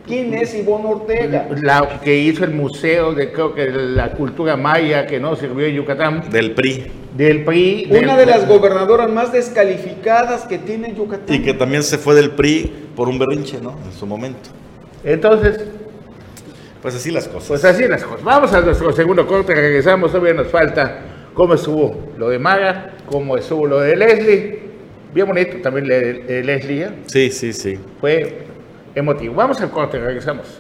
¿Quién 0.07 0.33
es 0.35 0.53
Ivonne 0.53 0.85
Ortega? 0.87 1.47
La 1.61 1.99
que 2.03 2.15
hizo 2.17 2.43
el 2.45 2.51
museo 2.51 3.13
de, 3.13 3.31
creo 3.31 3.55
que 3.55 3.65
la 3.71 4.11
cultura 4.11 4.55
maya 4.55 5.07
que 5.07 5.19
no 5.19 5.35
sirvió 5.35 5.65
en 5.65 5.75
Yucatán, 5.75 6.29
Del 6.29 6.51
PRI. 6.53 6.85
del 7.17 7.43
PRI. 7.43 7.87
Una 7.89 8.15
del- 8.15 8.27
de 8.27 8.31
las 8.37 8.47
gobernadoras 8.47 9.09
más 9.09 9.31
descalificadas 9.31 10.43
que 10.43 10.57
tiene 10.59 10.93
Yucatán. 10.95 11.35
Y 11.35 11.39
que 11.41 11.53
también 11.53 11.81
se 11.83 11.97
fue 11.97 12.13
del 12.15 12.31
PRI 12.31 12.71
por 12.95 13.09
un 13.09 13.17
berrinche, 13.17 13.59
¿no? 13.61 13.77
En 13.83 13.91
su 13.97 14.05
momento. 14.05 14.49
Entonces, 15.03 15.59
Pues 16.81 16.93
así 16.93 17.09
las 17.09 17.27
cosas. 17.27 17.47
Pues 17.47 17.65
así 17.65 17.87
las 17.87 18.03
cosas. 18.03 18.23
Vamos 18.23 18.53
a 18.53 18.61
nuestro 18.61 18.91
segundo 18.93 19.25
corte, 19.25 19.55
regresamos, 19.55 20.11
todavía 20.11 20.35
nos 20.35 20.49
falta 20.49 20.99
cómo 21.33 21.55
estuvo 21.55 22.09
lo 22.15 22.29
de 22.29 22.37
Maga, 22.37 22.93
cómo 23.07 23.35
estuvo 23.37 23.65
lo 23.65 23.79
de 23.79 23.95
Leslie. 23.95 24.59
Bien 25.11 25.25
bonito 25.25 25.57
también 25.63 25.87
Leslie, 25.87 26.83
¿eh? 26.83 26.89
Sí, 27.07 27.31
sí, 27.31 27.53
sí. 27.53 27.79
fue 27.99 28.43
emotivo. 28.95 29.35
Vamos 29.35 29.59
al 29.61 29.69
corte, 29.69 29.99
regresamos. 29.99 30.59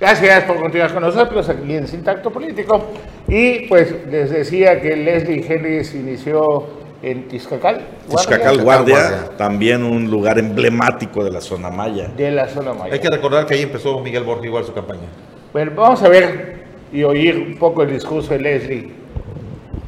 Gracias 0.00 0.44
por 0.44 0.60
continuar 0.60 0.92
con 0.94 1.02
nosotros 1.02 1.48
aquí 1.48 1.74
en 1.74 1.88
Sintacto 1.88 2.30
Político. 2.30 2.86
Y 3.26 3.66
pues 3.66 3.92
les 4.08 4.30
decía 4.30 4.80
que 4.80 4.94
Leslie 4.96 5.44
Henry 5.46 5.84
se 5.84 5.98
inició 5.98 6.66
en 7.02 7.26
Tizcacal, 7.28 7.80
Tizcacal 8.08 8.60
Guardia, 8.62 8.94
Guardia, 8.94 9.10
Guardia. 9.18 9.36
también 9.36 9.82
un 9.84 10.08
lugar 10.10 10.38
emblemático 10.38 11.24
de 11.24 11.30
la 11.30 11.40
zona 11.40 11.70
maya. 11.70 12.08
de 12.16 12.30
la 12.30 12.46
zona 12.48 12.72
Hay 12.72 12.78
mayor. 12.78 13.00
que 13.00 13.08
recordar 13.08 13.46
que 13.46 13.54
ahí 13.54 13.62
empezó 13.62 13.98
Miguel 14.00 14.22
Borja 14.24 14.46
igual 14.46 14.64
su 14.64 14.72
campaña. 14.72 15.08
Bueno, 15.52 15.72
vamos 15.74 16.02
a 16.02 16.08
ver 16.08 16.58
y 16.92 17.02
oír 17.02 17.36
un 17.36 17.56
poco 17.58 17.82
el 17.82 17.90
discurso 17.90 18.30
de 18.30 18.40
Leslie 18.40 18.92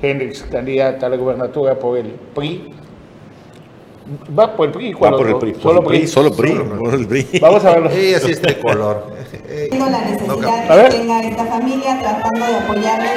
Hendricks, 0.03 0.43
candidata 0.51 1.07
a 1.07 1.09
la 1.09 1.17
gubernatura 1.17 1.79
por 1.79 1.99
el 1.99 2.07
PRI. 2.35 2.75
Va 4.37 4.57
por 4.57 4.67
el 4.69 4.73
PRI, 4.73 4.93
Va 4.93 4.99
¿cuál 4.99 5.15
por 5.17 5.29
el? 5.29 5.37
PRI, 5.37 5.55
Solo 5.61 5.85
PRI, 5.85 6.07
solo 6.09 6.33
PRI, 6.33 6.53
por 6.55 6.95
el 6.95 7.07
PRI. 7.07 7.39
Vamos 7.41 7.65
a 7.65 7.71
verlo. 7.75 7.91
Sí 7.91 8.13
es 8.15 8.41
tricolor. 8.41 9.07
Eh, 9.33 9.69
Entiendo 9.71 9.91
la 9.91 10.01
necesidad 10.05 10.85
que 10.91 10.97
tenga 10.97 11.23
esta 11.23 11.45
familia 11.45 11.99
tratando 12.01 12.47
de 12.47 12.55
apoyarles 12.57 13.11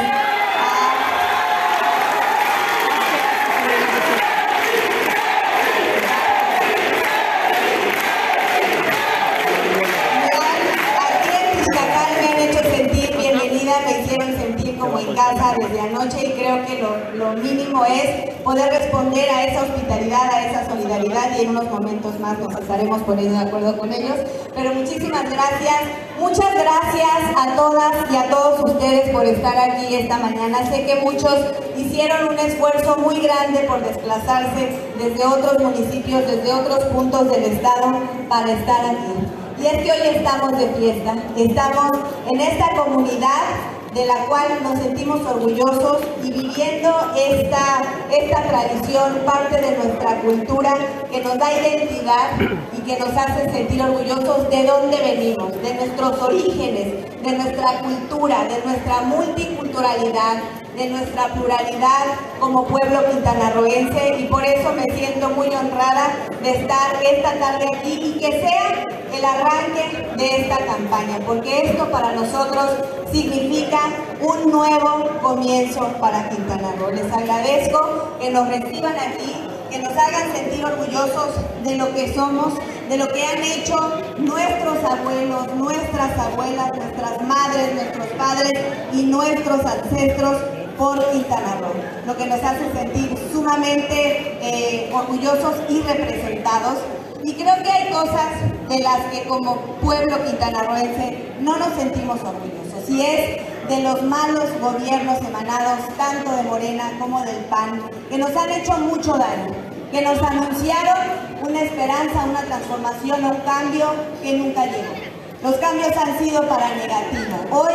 casa 15.16 15.56
desde 15.60 15.80
anoche 15.80 16.28
y 16.28 16.32
creo 16.32 16.66
que 16.66 16.82
lo, 16.82 17.14
lo 17.16 17.34
mínimo 17.42 17.86
es 17.86 18.32
poder 18.44 18.70
responder 18.72 19.30
a 19.30 19.46
esa 19.46 19.64
hospitalidad, 19.64 20.30
a 20.32 20.48
esa 20.48 20.70
solidaridad 20.70 21.38
y 21.38 21.44
en 21.44 21.50
unos 21.52 21.70
momentos 21.70 22.20
más 22.20 22.38
nos 22.40 22.54
estaremos 22.60 23.02
poniendo 23.04 23.40
de 23.40 23.46
acuerdo 23.46 23.78
con 23.78 23.92
ellos. 23.92 24.16
Pero 24.56 24.74
muchísimas 24.74 25.24
gracias, 25.24 25.82
muchas 26.20 26.54
gracias 26.54 27.38
a 27.38 27.56
todas 27.56 27.94
y 28.12 28.16
a 28.16 28.30
todos 28.30 28.72
ustedes 28.72 29.10
por 29.10 29.26
estar 29.26 29.58
aquí 29.58 29.96
esta 29.96 30.18
mañana. 30.18 30.70
Sé 30.70 30.86
que 30.86 31.02
muchos 31.02 31.36
hicieron 31.78 32.30
un 32.30 32.40
esfuerzo 32.40 32.98
muy 32.98 33.20
grande 33.20 33.62
por 33.68 33.84
desplazarse 33.84 34.78
desde 34.98 35.26
otros 35.26 35.60
municipios, 35.60 36.26
desde 36.28 36.54
otros 36.54 36.84
puntos 36.86 37.30
del 37.30 37.44
estado 37.44 38.00
para 38.30 38.52
estar 38.52 38.86
aquí. 38.86 39.14
Y 39.62 39.66
es 39.68 39.84
que 39.84 39.92
hoy 39.92 40.16
estamos 40.16 40.58
de 40.58 40.68
fiesta, 40.74 41.16
estamos 41.38 41.92
en 42.34 42.42
esta 42.42 42.70
comunidad 42.76 43.73
de 43.94 44.06
la 44.06 44.26
cual 44.26 44.48
nos 44.64 44.80
sentimos 44.80 45.22
orgullosos 45.22 46.00
y 46.24 46.32
viviendo 46.32 46.90
esta, 47.16 47.84
esta 48.12 48.44
tradición, 48.44 49.20
parte 49.26 49.62
de 49.62 49.78
nuestra 49.78 50.20
cultura 50.22 50.76
que 51.12 51.22
nos 51.22 51.38
da 51.38 51.54
identidad 51.54 52.32
y 52.76 52.82
que 52.82 53.00
nos 53.00 53.10
hace 53.10 53.52
sentir 53.52 53.82
orgullosos 53.82 54.50
de 54.50 54.66
dónde 54.66 54.98
venimos, 54.98 55.62
de 55.62 55.74
nuestros 55.76 56.22
orígenes, 56.22 57.22
de 57.22 57.32
nuestra 57.34 57.82
cultura, 57.82 58.44
de 58.46 58.62
nuestra 58.66 59.02
multiculturalidad, 59.02 60.42
de 60.76 60.90
nuestra 60.90 61.28
pluralidad 61.28 62.06
como 62.40 62.66
pueblo 62.66 63.00
quintanarroense. 63.12 64.18
Y 64.20 64.24
por 64.24 64.44
eso 64.44 64.74
me 64.74 64.86
siento 64.96 65.30
muy 65.30 65.48
honrada 65.48 66.16
de 66.42 66.50
estar 66.50 67.04
esta 67.04 67.34
tarde 67.40 67.68
aquí 67.78 68.16
y 68.16 68.20
que 68.20 68.42
sea 68.42 68.86
el 69.16 69.24
arranque 69.24 70.08
de 70.18 70.42
esta 70.42 70.58
campaña, 70.66 71.20
porque 71.26 71.70
esto 71.70 71.90
para 71.92 72.14
nosotros 72.14 72.72
significa 73.14 73.80
un 74.22 74.52
nuevo 74.52 75.08
comienzo 75.22 75.88
para 76.02 76.30
Quintana 76.30 76.74
Roo. 76.80 76.90
Les 76.92 77.12
agradezco 77.14 78.18
que 78.20 78.32
nos 78.32 78.48
reciban 78.48 78.96
aquí, 78.96 79.34
que 79.70 79.80
nos 79.80 79.92
hagan 79.92 80.34
sentir 80.34 80.66
orgullosos 80.66 81.30
de 81.64 81.78
lo 81.78 81.94
que 81.94 82.12
somos, 82.16 82.54
de 82.90 82.98
lo 82.98 83.08
que 83.10 83.24
han 83.24 83.44
hecho 83.44 83.76
nuestros 84.18 84.84
abuelos, 84.84 85.54
nuestras 85.56 86.18
abuelas, 86.18 86.72
nuestras 86.76 87.22
madres, 87.22 87.76
nuestros 87.76 88.08
padres 88.18 88.54
y 88.92 89.04
nuestros 89.04 89.64
ancestros 89.64 90.38
por 90.76 91.00
Quintana 91.12 91.58
Roo, 91.62 91.74
lo 92.08 92.18
que 92.18 92.26
nos 92.26 92.44
hace 92.44 92.72
sentir 92.74 93.16
sumamente 93.32 94.40
eh, 94.42 94.92
orgullosos 94.92 95.54
y 95.70 95.82
representados. 95.82 96.80
Y 97.24 97.34
creo 97.36 97.56
que 97.64 97.70
hay 97.70 97.92
cosas 97.92 98.32
de 98.68 98.80
las 98.80 99.06
que 99.12 99.24
como 99.28 99.56
pueblo 99.82 100.18
quintanarroense 100.26 101.36
no 101.40 101.58
nos 101.58 101.74
sentimos 101.76 102.20
orgullosos. 102.20 102.63
Y 102.88 103.02
es 103.02 103.68
de 103.70 103.80
los 103.82 104.02
malos 104.04 104.50
gobiernos 104.60 105.20
emanados 105.20 105.80
tanto 105.98 106.36
de 106.36 106.44
Morena 106.44 106.92
como 107.00 107.24
del 107.24 107.38
PAN, 107.46 107.82
que 108.10 108.18
nos 108.18 108.36
han 108.36 108.52
hecho 108.52 108.74
mucho 108.74 109.14
daño, 109.14 109.54
que 109.92 110.02
nos 110.02 110.22
anunciaron 110.22 110.98
una 111.42 111.62
esperanza, 111.62 112.26
una 112.30 112.42
transformación, 112.42 113.24
un 113.24 113.38
cambio 113.38 113.94
que 114.22 114.34
nunca 114.34 114.66
llegó. 114.66 114.94
Los 115.42 115.56
cambios 115.56 115.92
han 115.98 116.18
sido 116.20 116.48
para 116.48 116.70
negativo. 116.76 117.38
Hoy 117.52 117.74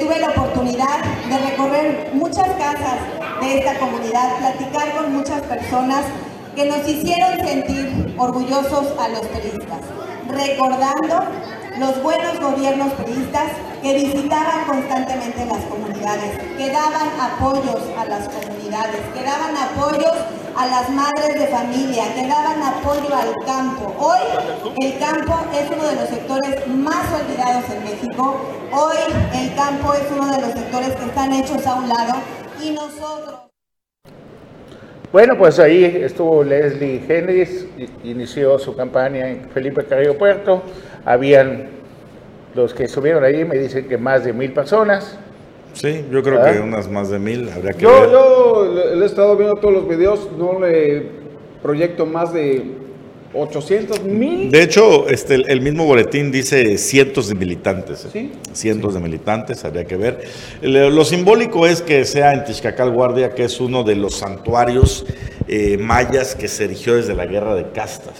tuve 0.00 0.20
la 0.20 0.28
oportunidad 0.28 1.02
de 1.28 1.38
recorrer 1.38 2.10
muchas 2.14 2.48
casas 2.56 2.98
de 3.40 3.58
esta 3.58 3.78
comunidad, 3.78 4.36
platicar 4.38 4.92
con 4.96 5.12
muchas 5.14 5.42
personas 5.42 6.04
que 6.54 6.66
nos 6.66 6.88
hicieron 6.88 7.36
sentir 7.46 8.14
orgullosos 8.16 8.94
a 8.98 9.08
los 9.08 9.22
turistas, 9.22 9.80
recordando 10.28 11.24
los 11.78 12.02
buenos 12.02 12.38
gobiernos 12.40 12.92
periodistas 12.92 13.52
que 13.82 13.94
visitaban 13.94 14.64
constantemente 14.66 15.44
las 15.46 15.62
comunidades, 15.64 16.38
que 16.56 16.70
daban 16.70 17.08
apoyos 17.20 17.82
a 17.98 18.04
las 18.04 18.28
comunidades, 18.28 19.00
que 19.12 19.22
daban 19.22 19.56
apoyos 19.56 20.14
a 20.56 20.66
las 20.66 20.88
madres 20.90 21.34
de 21.34 21.46
familia, 21.48 22.14
que 22.14 22.26
daban 22.28 22.62
apoyo 22.62 23.14
al 23.14 23.34
campo. 23.44 23.92
Hoy 23.98 24.72
el 24.82 24.98
campo 24.98 25.34
es 25.52 25.70
uno 25.70 25.84
de 25.84 25.96
los 25.96 26.08
sectores 26.08 26.66
más 26.68 27.06
olvidados 27.20 27.64
en 27.70 27.84
México. 27.84 28.36
Hoy 28.72 28.96
el 29.34 29.54
campo 29.54 29.94
es 29.94 30.04
uno 30.12 30.32
de 30.32 30.40
los 30.40 30.52
sectores 30.52 30.94
que 30.94 31.04
están 31.06 31.32
hechos 31.32 31.66
a 31.66 31.74
un 31.74 31.88
lado 31.88 32.14
y 32.62 32.70
nosotros... 32.70 33.43
Bueno, 35.14 35.38
pues 35.38 35.60
ahí 35.60 35.84
estuvo 35.84 36.42
Leslie 36.42 37.00
Henrys, 37.08 37.68
inició 38.02 38.58
su 38.58 38.74
campaña 38.74 39.30
en 39.30 39.48
Felipe 39.50 39.84
Carrillo 39.84 40.18
Puerto. 40.18 40.60
Habían 41.04 41.68
los 42.52 42.74
que 42.74 42.82
estuvieron 42.82 43.22
ahí, 43.22 43.44
me 43.44 43.56
dicen 43.56 43.86
que 43.86 43.96
más 43.96 44.24
de 44.24 44.32
mil 44.32 44.50
personas. 44.52 45.16
Sí, 45.72 46.04
yo 46.10 46.20
creo 46.20 46.42
¿Ah? 46.42 46.50
que 46.50 46.58
unas 46.58 46.90
más 46.90 47.10
de 47.10 47.20
mil, 47.20 47.48
habría 47.48 47.74
que 47.74 47.82
Yo, 47.84 48.00
ver. 48.00 48.10
yo 48.10 48.94
le 48.96 49.04
he 49.04 49.06
estado 49.06 49.36
viendo 49.36 49.54
todos 49.54 49.72
los 49.74 49.88
videos, 49.88 50.28
no 50.36 50.58
le 50.58 51.06
proyecto 51.62 52.06
más 52.06 52.32
de 52.34 52.72
800 53.34 54.02
mil. 54.04 54.50
De 54.50 54.62
hecho, 54.62 55.08
este, 55.08 55.34
el, 55.34 55.60
mismo 55.60 55.84
boletín 55.84 56.30
dice 56.30 56.78
cientos 56.78 57.28
de 57.28 57.34
militantes. 57.34 58.04
¿eh? 58.06 58.08
Sí. 58.12 58.32
Cientos 58.52 58.94
de 58.94 59.00
militantes, 59.00 59.64
habría 59.64 59.84
que 59.84 59.96
ver. 59.96 60.24
Lo 60.62 61.04
simbólico 61.04 61.66
es 61.66 61.82
que 61.82 62.04
sea 62.04 62.32
en 62.32 62.44
Tixcacal 62.44 62.92
Guardia, 62.92 63.34
que 63.34 63.44
es 63.44 63.60
uno 63.60 63.82
de 63.82 63.96
los 63.96 64.16
santuarios 64.16 65.04
eh, 65.48 65.76
mayas 65.78 66.34
que 66.34 66.48
se 66.48 66.64
erigió 66.64 66.94
desde 66.94 67.14
la 67.14 67.26
guerra 67.26 67.54
de 67.54 67.70
castas. 67.70 68.14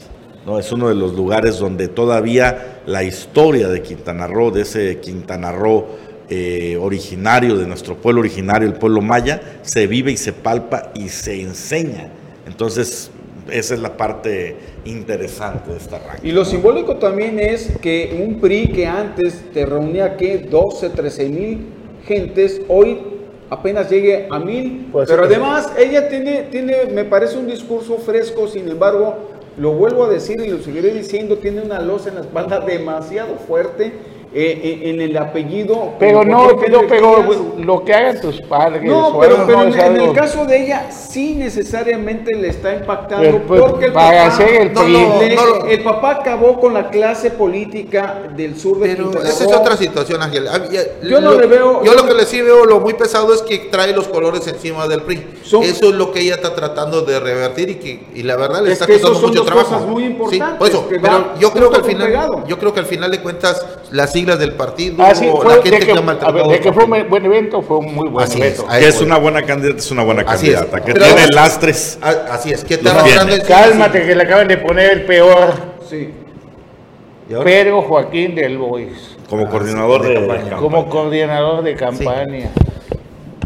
¿no? 0.45 0.59
Es 0.59 0.73
uno 0.73 0.89
de 0.89 0.95
los 0.95 1.15
lugares 1.15 1.59
donde 1.59 1.89
todavía 1.89 2.81
la 2.87 3.03
historia 3.03 3.69
de 3.69 3.83
Quintana 3.83 4.27
Roo, 4.27 4.51
de 4.51 4.63
ese 4.63 4.99
Quintana 5.01 5.53
Roo 5.53 5.87
eh, 6.29 6.77
originario, 6.81 7.57
de 7.57 7.67
nuestro 7.67 7.97
pueblo 7.97 8.21
originario, 8.21 8.67
el 8.67 8.75
pueblo 8.75 9.01
maya, 9.01 9.59
se 9.63 9.87
vive 9.87 10.13
y 10.13 10.17
se 10.17 10.33
palpa 10.33 10.93
y 10.95 11.09
se 11.09 11.41
enseña. 11.41 12.09
Entonces, 12.47 13.11
esa 13.51 13.75
es 13.75 13.81
la 13.81 13.97
parte 13.97 14.57
interesante 14.85 15.71
de 15.71 15.77
esta 15.77 15.97
arranque. 15.97 16.27
Y 16.27 16.33
lo 16.33 16.45
simbólico 16.45 16.97
también 16.97 17.39
es 17.39 17.77
que 17.81 18.25
un 18.27 18.41
PRI 18.41 18.69
que 18.69 18.87
antes 18.87 19.43
te 19.53 19.67
reunía 19.67 20.17
que 20.17 20.39
12, 20.39 20.91
13 20.91 21.29
mil 21.29 21.67
gentes, 22.07 22.63
hoy 22.69 23.01
apenas 23.51 23.91
llegue 23.91 24.27
a 24.31 24.39
mil. 24.39 24.89
Pues 24.93 25.09
Pero 25.09 25.27
sí. 25.27 25.35
además 25.35 25.73
ella 25.79 26.09
tiene, 26.09 26.43
tiene, 26.51 26.87
me 26.93 27.05
parece 27.05 27.39
un 27.39 27.47
discurso 27.47 27.99
fresco, 27.99 28.49
sin 28.49 28.69
embargo, 28.69 29.17
lo 29.57 29.73
vuelvo 29.73 30.05
a 30.05 30.09
decir 30.09 30.41
y 30.41 30.49
lo 30.49 30.59
seguiré 30.59 30.93
diciendo, 30.93 31.39
tiene 31.39 31.63
una 31.63 31.81
losa 31.81 32.09
en 32.09 32.17
la 32.17 32.21
espalda 32.23 32.61
demasiado 32.61 33.37
fuerte 33.37 33.93
eh, 34.35 34.81
en, 34.83 34.95
en 34.97 35.01
el 35.11 35.17
apellido. 35.17 35.93
Pero 35.99 36.25
no, 36.25 36.49
pero 36.61 36.83
Díaz. 36.83 37.39
lo 37.59 37.85
que 37.85 37.95
hagan 37.95 38.21
tus 38.21 38.41
padres. 38.43 38.83
No, 38.83 39.19
pero, 39.21 39.45
pero 39.47 39.59
no 39.65 39.75
en, 39.75 39.81
en 39.81 40.01
el 40.01 40.13
caso 40.13 40.45
de 40.45 40.65
ella 40.65 40.91
sí 40.91 41.35
necesariamente 41.35 42.35
le 42.37 42.49
está 42.49 42.75
impactando 42.75 43.23
Pero, 43.25 43.43
pues, 43.47 43.61
porque 43.63 43.87
el 43.87 43.93
para 43.93 44.25
papá, 44.25 44.35
hacer 44.35 44.61
el 44.63 44.73
No, 44.73 44.83
no, 44.83 44.89
le- 45.21 45.35
no. 45.37 45.67
el 45.67 45.83
papá 45.83 46.11
acabó 46.13 46.61
con 46.61 46.75
la 46.75 46.91
clase 46.91 47.31
política 47.31 48.23
del 48.37 48.59
sur 48.59 48.79
de 48.81 48.89
Pero 48.89 49.05
Quintana 49.11 49.29
esa 49.29 49.45
es 49.45 49.53
otra 49.53 49.77
situación, 49.77 50.23
Ángel. 50.23 50.49
Ah, 50.49 50.61
ya- 50.71 50.83
Yo 51.09 51.21
no 51.21 51.35
le 51.35 51.47
veo- 51.47 51.85
Yo 51.85 51.95
lo 51.95 52.05
que 52.07 52.15
le 52.15 52.25
sí 52.27 52.41
veo 52.43 52.65
lo 52.65 52.81
muy 52.81 52.95
pesado 52.95 53.33
es 53.33 53.43
que 53.43 53.59
trae 53.71 53.93
los 53.93 54.09
colores 54.09 54.47
encima 54.49 54.87
del 54.89 55.03
PRI. 55.03 55.25
Son- 55.43 55.63
eso 55.63 55.89
es 55.91 55.95
lo 55.95 56.11
que 56.13 56.21
ella 56.21 56.35
está 56.35 56.55
tratando 56.55 57.03
de 57.03 57.21
revertir 57.21 57.71
y 57.71 57.75
que 57.77 58.05
y 58.15 58.23
la 58.23 58.37
verdad 58.37 58.63
le 58.63 58.73
Es 58.73 58.81
está 58.81 58.87
costando 58.93 59.21
mucho 59.21 59.39
dos 59.39 59.47
trabajo. 59.47 59.71
cosas 59.75 59.87
muy 59.89 60.05
importantes, 60.05 60.49
Sí, 60.49 60.55
por 60.59 60.69
eso, 60.69 60.87
pero 60.89 61.35
yo 61.39 61.53
creo 61.53 61.71
que 61.71 61.77
al 61.77 61.85
final 61.85 62.07
pegado. 62.09 62.45
yo 62.47 62.59
creo 62.59 62.75
que 62.75 62.81
al 62.81 62.87
final 62.87 63.11
de 63.11 63.21
cuentas 63.21 63.65
las 63.91 64.17
siglas 64.25 64.39
del 64.39 64.53
partido 64.55 64.97
Ah, 64.99 65.15
sí, 65.15 65.27
fue- 65.31 65.45
la 65.45 65.57
de 65.57 65.63
gente 65.63 65.79
que, 65.81 65.93
que, 65.93 65.99
ha 65.99 66.31
ver, 66.31 66.47
de 66.47 66.61
que 66.61 66.73
fue 66.73 66.85
un 66.85 67.09
buen 67.11 67.25
evento, 67.27 67.63
fue 67.63 67.77
un 67.79 67.95
muy 67.95 68.09
buen 68.09 68.25
Así 68.25 68.41
es, 68.41 68.59
evento. 68.59 68.67
a 68.71 68.79
Que 68.79 68.89
es 68.89 69.01
una 69.01 69.19
buena 69.19 69.43
candidata, 69.43 69.79
es 69.79 69.91
una 69.91 70.03
buena 70.05 70.23
Así 70.27 70.49
es. 70.49 70.55
candidata. 70.57 70.85
Que 70.85 70.93
Pero 70.95 71.05
tiene 71.07 71.27
lastres. 71.29 71.99
Así 72.03 72.53
es, 72.53 72.65
que 72.65 72.75
está 72.75 73.05
el- 73.07 73.43
Cálmate, 73.43 74.07
que 74.07 74.15
le 74.15 74.23
acaban 74.23 74.49
de 74.49 74.57
poner 74.59 74.91
el 74.93 75.03
peor 75.05 75.53
Sí. 75.89 76.11
Pedro 77.43 77.83
Joaquín 77.83 78.35
del 78.35 78.59
Bois 78.59 79.17
Como 79.29 79.47
Ah, 79.47 79.51
coordinador 79.51 80.03
sí, 80.03 80.09
de, 80.09 80.21
de 80.21 80.27
campaña. 80.27 80.57
como 80.59 80.89
coordinador 80.89 81.63
de 81.65 81.75
campaña. 81.75 82.51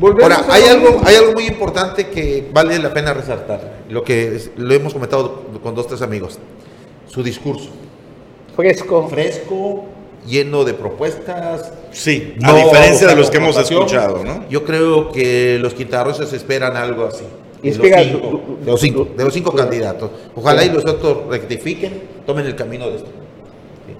Volvemos 0.00 0.32
Ahora, 0.32 0.52
hay 0.54 0.64
algo, 0.64 1.00
hay 1.04 1.16
algo 1.16 1.32
muy 1.32 1.46
importante 1.46 2.06
que 2.08 2.48
vale 2.52 2.78
la 2.78 2.92
pena 2.92 3.12
resaltar, 3.14 3.78
lo 3.88 4.02
que 4.04 4.36
es- 4.36 4.50
lo 4.56 4.72
hemos 4.74 4.92
comentado 4.92 5.42
con 5.62 5.74
dos, 5.74 5.86
tres 5.88 6.02
amigos. 6.02 6.38
Su 7.06 7.22
discurso, 7.22 7.70
Fresco. 8.54 9.08
fresco, 9.08 9.86
lleno 10.28 10.64
de 10.64 10.74
propuestas. 10.74 11.72
Sí, 11.90 12.34
a 12.42 12.52
diferencia 12.54 13.06
de 13.08 13.16
los 13.16 13.30
que 13.30 13.38
hemos 13.38 13.56
escuchado, 13.56 14.22
¿no? 14.24 14.44
Yo 14.50 14.64
creo 14.64 15.10
que 15.10 15.58
los 15.60 15.74
quintarrosos 15.74 16.32
esperan 16.32 16.76
algo 16.76 17.04
así. 17.06 17.24
Y 17.62 17.70
De 17.70 17.78
los, 17.78 17.88
cinco, 18.06 18.40
de 18.64 18.70
los 18.70 18.80
cinco, 18.80 19.08
de 19.16 19.24
los 19.24 19.34
cinco 19.34 19.52
candidatos. 19.52 20.10
Ojalá 20.36 20.64
y 20.64 20.70
los 20.70 20.84
otros 20.86 21.26
rectifiquen, 21.28 22.02
tomen 22.24 22.46
el 22.46 22.54
camino 22.54 22.88
de 22.88 22.96
esto. 22.96 23.08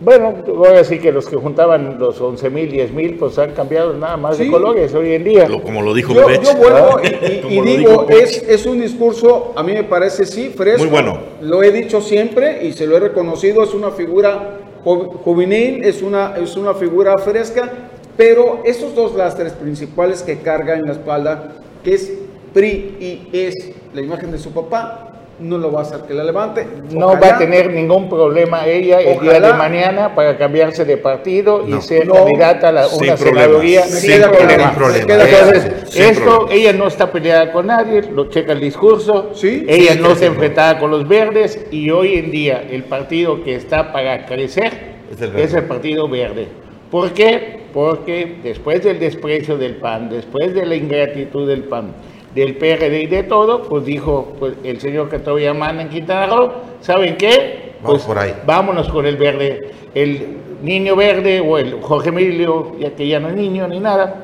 Bueno, 0.01 0.33
voy 0.55 0.69
a 0.69 0.73
decir 0.75 1.01
que 1.01 1.11
los 1.11 1.27
que 1.27 1.35
juntaban 1.35 1.99
los 1.99 2.21
11 2.21 2.51
mil, 2.51 2.71
10 2.71 2.93
mil, 2.93 3.17
pues 3.17 3.37
han 3.39 3.51
cambiado 3.53 3.95
nada 3.95 4.17
más 4.17 4.39
de 4.39 4.45
Sí. 4.45 4.51
colores 4.51 4.95
hoy 4.95 5.15
en 5.15 5.25
día. 5.25 5.49
Lo- 5.49 5.61
como 5.61 5.83
lo 5.83 5.93
dijo 5.93 6.15
Yo, 6.15 6.25
Pech. 6.27 6.41
yo 6.45 6.55
vuelvo 6.55 7.01
y, 7.49 7.61
digo, 7.77 8.07
es, 8.09 8.45
es 8.49 8.65
un 8.67 8.81
discurso, 8.81 9.53
a 9.57 9.63
mí 9.65 9.73
me 9.73 9.83
parece 9.83 10.25
sí, 10.25 10.53
fresco. 10.57 10.83
Muy 10.83 10.91
bueno. 10.91 11.19
Lo 11.41 11.65
he 11.65 11.73
dicho 11.73 12.01
siempre 12.01 12.65
y 12.65 12.75
se 12.75 12.87
lo 12.87 12.97
he 12.97 13.01
reconocido, 13.01 13.65
es 13.65 13.75
una 13.75 13.91
figura 13.91 14.59
juvenil, 14.85 15.85
es 15.85 16.03
una, 16.03 16.37
es 16.37 16.57
una 16.57 16.75
figura 16.75 17.19
fresca, 17.19 17.71
pero 18.17 18.63
esos 18.65 18.95
dos 18.95 19.15
lastres 19.15 19.53
principales 19.53 20.23
que 20.23 20.39
carga 20.39 20.75
en 20.75 20.87
la 20.87 20.93
espalda, 20.93 21.57
que 21.85 21.95
es 21.95 22.13
PRI 22.53 22.97
y 22.99 23.29
es 23.33 23.55
la 23.95 24.01
imagen 24.01 24.33
de 24.33 24.39
su 24.39 24.51
papá, 24.51 25.08
no 25.41 25.59
lo 25.59 25.71
va 25.71 25.81
a 25.81 25.83
hacer 25.83 26.01
que 26.03 26.15
la 26.15 26.25
levante. 26.25 26.67
No 26.91 27.07
Ojalá. 27.09 27.21
va 27.21 27.35
a 27.37 27.39
tener 27.39 27.71
ningún 27.73 28.09
problema 28.09 28.67
ella 28.67 29.01
el 29.01 29.21
día 29.21 29.31
Ojalá. 29.33 29.47
de 29.49 29.55
mañana 29.55 30.15
para 30.15 30.37
cambiarse 30.37 30.85
de 30.85 30.97
partido 30.97 31.65
y 31.67 31.71
No. 31.71 31.81
ser 31.81 32.07
No. 32.07 32.15
candidata 32.15 32.69
a 32.69 32.73
la, 32.73 32.85
Sin 32.89 33.05
una 33.05 33.17
senaduría 33.17 33.83
sin 33.85 34.21
problema. 34.23 34.75
Entonces, 34.99 35.97
esto, 35.97 36.25
problema. 36.25 36.53
ella 36.55 36.73
no 36.73 36.87
está 36.89 37.11
peleada 37.13 37.53
con 37.53 37.67
nadie, 37.69 38.03
lo 38.03 38.29
checa 38.29 38.53
el 38.53 38.61
discurso, 38.61 39.31
Sí, 39.35 39.65
ella 39.69 39.93
sí, 39.95 40.01
no 40.01 40.15
sí. 40.15 40.25
enfrentada 40.25 40.79
con 40.79 40.91
los 40.91 41.07
verdes 41.07 41.67
y 41.71 41.91
hoy 41.91 42.17
en 42.17 42.31
día 42.31 42.65
el 42.71 42.85
partido 42.85 43.43
que 43.45 43.55
está 43.55 43.93
para 43.93 44.27
crecer 44.27 44.73
Es 45.13 45.21
el 45.21 45.37
es 45.39 45.55
el 45.55 45.65
partido 45.65 46.09
verde. 46.09 46.49
¿Por 46.91 47.13
qué? 47.13 47.61
Porque 47.73 48.37
después 48.43 48.83
del 48.83 48.99
desprecio 48.99 49.57
del 49.59 49.77
PAN, 49.77 50.09
después 50.09 50.55
de 50.55 50.65
la 50.67 50.75
ingratitud 50.75 51.47
del 51.47 51.65
PAN, 51.65 51.93
del 52.35 52.57
PRD 52.57 53.03
y 53.03 53.07
de 53.07 53.23
todo, 53.23 53.63
pues 53.63 53.85
dijo 53.85 54.35
pues, 54.39 54.55
el 54.65 54.81
señor 54.81 55.09
que 55.09 55.19
todavía 55.19 55.55
manda 55.55 55.83
en 55.83 55.89
Quintana 55.89 56.27
Roo, 56.27 56.53
¿saben 56.81 57.17
qué? 57.17 57.73
Vamos 57.83 58.03
Pues 58.03 58.03
por 58.05 58.19
ahí. 58.19 58.35
vámonos 58.47 58.89
con 58.89 59.07
el 59.07 59.17
verde. 59.17 59.71
El 59.95 60.39
niño 60.63 60.97
verde 60.97 61.41
o 61.41 61.59
el 61.59 61.81
Jorge 61.81 62.09
Emilio, 62.11 62.77
ya 62.79 62.91
que 62.91 63.07
ya 63.07 63.21
no 63.21 63.29
es 63.29 63.35
niño 63.35 63.67
ni 63.69 63.81
nada, 63.81 64.23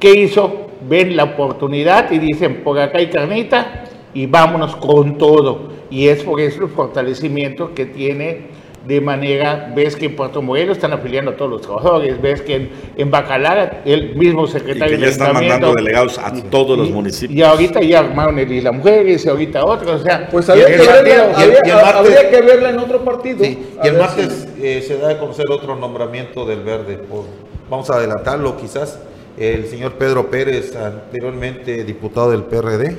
¿qué 0.00 0.12
hizo? 0.12 0.66
Ven 0.88 1.16
la 1.16 1.24
oportunidad 1.24 2.10
y 2.10 2.18
dicen, 2.18 2.62
por 2.62 2.78
acá 2.78 2.98
hay 2.98 3.08
carnita 3.08 3.84
y 4.14 4.26
vámonos 4.26 4.76
con 4.76 5.18
todo. 5.18 5.70
Y 5.90 6.08
es 6.08 6.22
por 6.22 6.40
eso 6.40 6.64
el 6.64 6.68
fortalecimiento 6.70 7.74
que 7.74 7.86
tiene 7.86 8.48
de 8.86 9.00
manera, 9.00 9.72
ves 9.74 9.96
que 9.96 10.06
en 10.06 10.14
Puerto 10.16 10.40
Morelos 10.42 10.76
están 10.76 10.92
afiliando 10.92 11.32
a 11.32 11.36
todos 11.36 11.50
los 11.50 11.60
trabajadores, 11.62 12.20
ves 12.22 12.40
que 12.42 12.54
en, 12.54 12.70
en 12.96 13.10
Bacalar 13.10 13.82
el 13.84 14.14
mismo 14.14 14.44
Y 14.44 14.48
secretario 14.48 14.96
que 14.96 15.02
ya 15.02 15.08
están 15.08 15.32
mandando 15.34 15.72
delegados 15.74 16.18
a 16.18 16.32
todos 16.50 16.78
los 16.78 16.88
y- 16.88 16.92
municipios. 16.92 17.36
Y 17.36 17.42
ahorita 17.42 17.80
ya 17.82 17.98
armaron 18.00 18.38
el 18.38 18.50
Isla 18.52 18.70
Mujeres, 18.72 19.24
y 19.24 19.28
ahorita 19.28 19.64
otro, 19.64 19.94
o 19.94 19.98
sea, 19.98 20.28
Pues 20.30 20.46
y 20.48 20.52
habría 20.52 20.66
que, 20.66 20.76
verla, 20.76 20.92
partido- 20.94 21.14
y 21.16 21.42
el- 21.42 21.56
habría- 21.56 21.58
y 21.64 21.70
el 21.70 21.74
martes- 21.76 21.94
habría 21.96 22.30
que 22.30 22.40
verla 22.42 22.70
en 22.70 22.78
otro 22.78 23.04
partido. 23.04 23.44
Sí, 23.44 23.66
y 23.82 23.86
el 23.88 23.98
martes 23.98 24.48
eh, 24.62 24.84
se 24.86 24.98
da 24.98 25.10
a 25.10 25.18
conocer 25.18 25.46
otro 25.50 25.74
nombramiento 25.76 26.44
del 26.46 26.60
verde. 26.62 26.98
por- 26.98 27.24
vamos 27.68 27.90
a 27.90 27.94
adelantarlo 27.96 28.56
quizás. 28.56 29.00
El 29.36 29.66
señor 29.66 29.94
Pedro 29.94 30.30
Pérez, 30.30 30.74
anteriormente 30.76 31.84
diputado 31.84 32.30
del 32.30 32.44
PRD, 32.44 32.96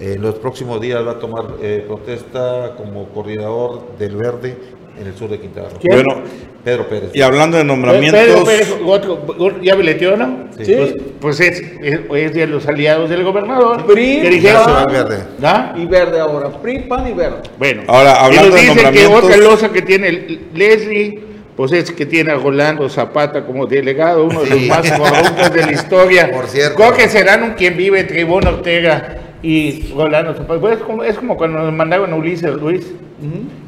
en 0.00 0.20
los 0.20 0.34
próximos 0.34 0.80
días 0.80 1.06
va 1.06 1.12
a 1.12 1.18
tomar 1.18 1.44
eh, 1.62 1.84
protesta 1.86 2.74
como 2.76 3.06
coordinador 3.10 3.96
del 3.98 4.16
verde 4.16 4.56
en 5.00 5.06
el 5.06 5.14
sur 5.14 5.28
de 5.30 5.38
Quintana 5.40 5.68
Roo. 5.68 5.78
¿Quién? 5.80 5.94
Bueno, 6.04 6.22
Pedro 6.64 6.88
Pérez. 6.88 7.10
y 7.14 7.22
hablando 7.22 7.56
de 7.56 7.64
Pedro 7.64 7.74
nombramientos, 7.76 8.44
Pérez, 8.44 8.74
otro- 8.84 9.60
¿ya 9.62 9.74
billeteó, 9.74 10.16
no? 10.16 10.48
Sí. 10.60 10.74
Pues, 10.76 10.94
pues 11.20 11.40
es, 11.40 11.62
es, 11.82 12.00
es 12.14 12.34
de 12.34 12.46
los 12.46 12.66
aliados 12.68 13.10
del 13.10 13.24
gobernador. 13.24 13.84
PRI, 13.86 14.20
que 14.22 14.30
dijeron, 14.30 14.62
al 14.70 14.86
verde. 14.86 15.18
¿Ah? 15.42 15.74
Y 15.76 15.86
verde 15.86 16.20
ahora, 16.20 16.50
PRI, 16.50 16.80
PAN 16.80 17.08
y 17.08 17.12
verde. 17.14 17.38
Bueno, 17.58 17.82
Ahora, 17.88 18.14
hablando 18.24 18.48
y 18.48 18.50
nos 18.50 18.54
de 18.54 18.60
dicen 18.60 18.76
que 18.76 18.82
nombramientos- 19.02 19.24
otra 19.24 19.36
losa 19.38 19.68
que 19.72 19.82
tiene 19.82 20.38
Leslie, 20.54 21.20
pues 21.56 21.72
es 21.72 21.90
que 21.90 22.06
tiene 22.06 22.30
a 22.32 22.36
Rolando 22.36 22.88
Zapata 22.88 23.44
como 23.44 23.66
delegado, 23.66 24.24
uno 24.24 24.42
de 24.42 24.50
los 24.50 24.58
Sí. 24.60 24.68
más 24.68 24.90
corruptos 24.92 25.52
de 25.52 25.66
la 25.66 25.72
historia. 25.72 26.30
Por 26.32 26.46
cierto. 26.46 26.76
Creo 26.76 26.92
que 26.94 27.08
serán 27.08 27.42
un 27.42 27.50
quien 27.54 27.76
vive 27.76 28.00
entre 28.00 28.20
Ivonne 28.20 28.48
Ortega 28.48 29.18
y. 29.42 29.72
Pues 29.92 30.78
es, 30.78 30.82
como, 30.84 31.04
es 31.04 31.16
como 31.16 31.36
cuando 31.36 31.58
nos 31.58 31.72
mandaron 31.72 32.12
a 32.12 32.16
Ulises 32.16 32.54
Luis. 32.54 32.92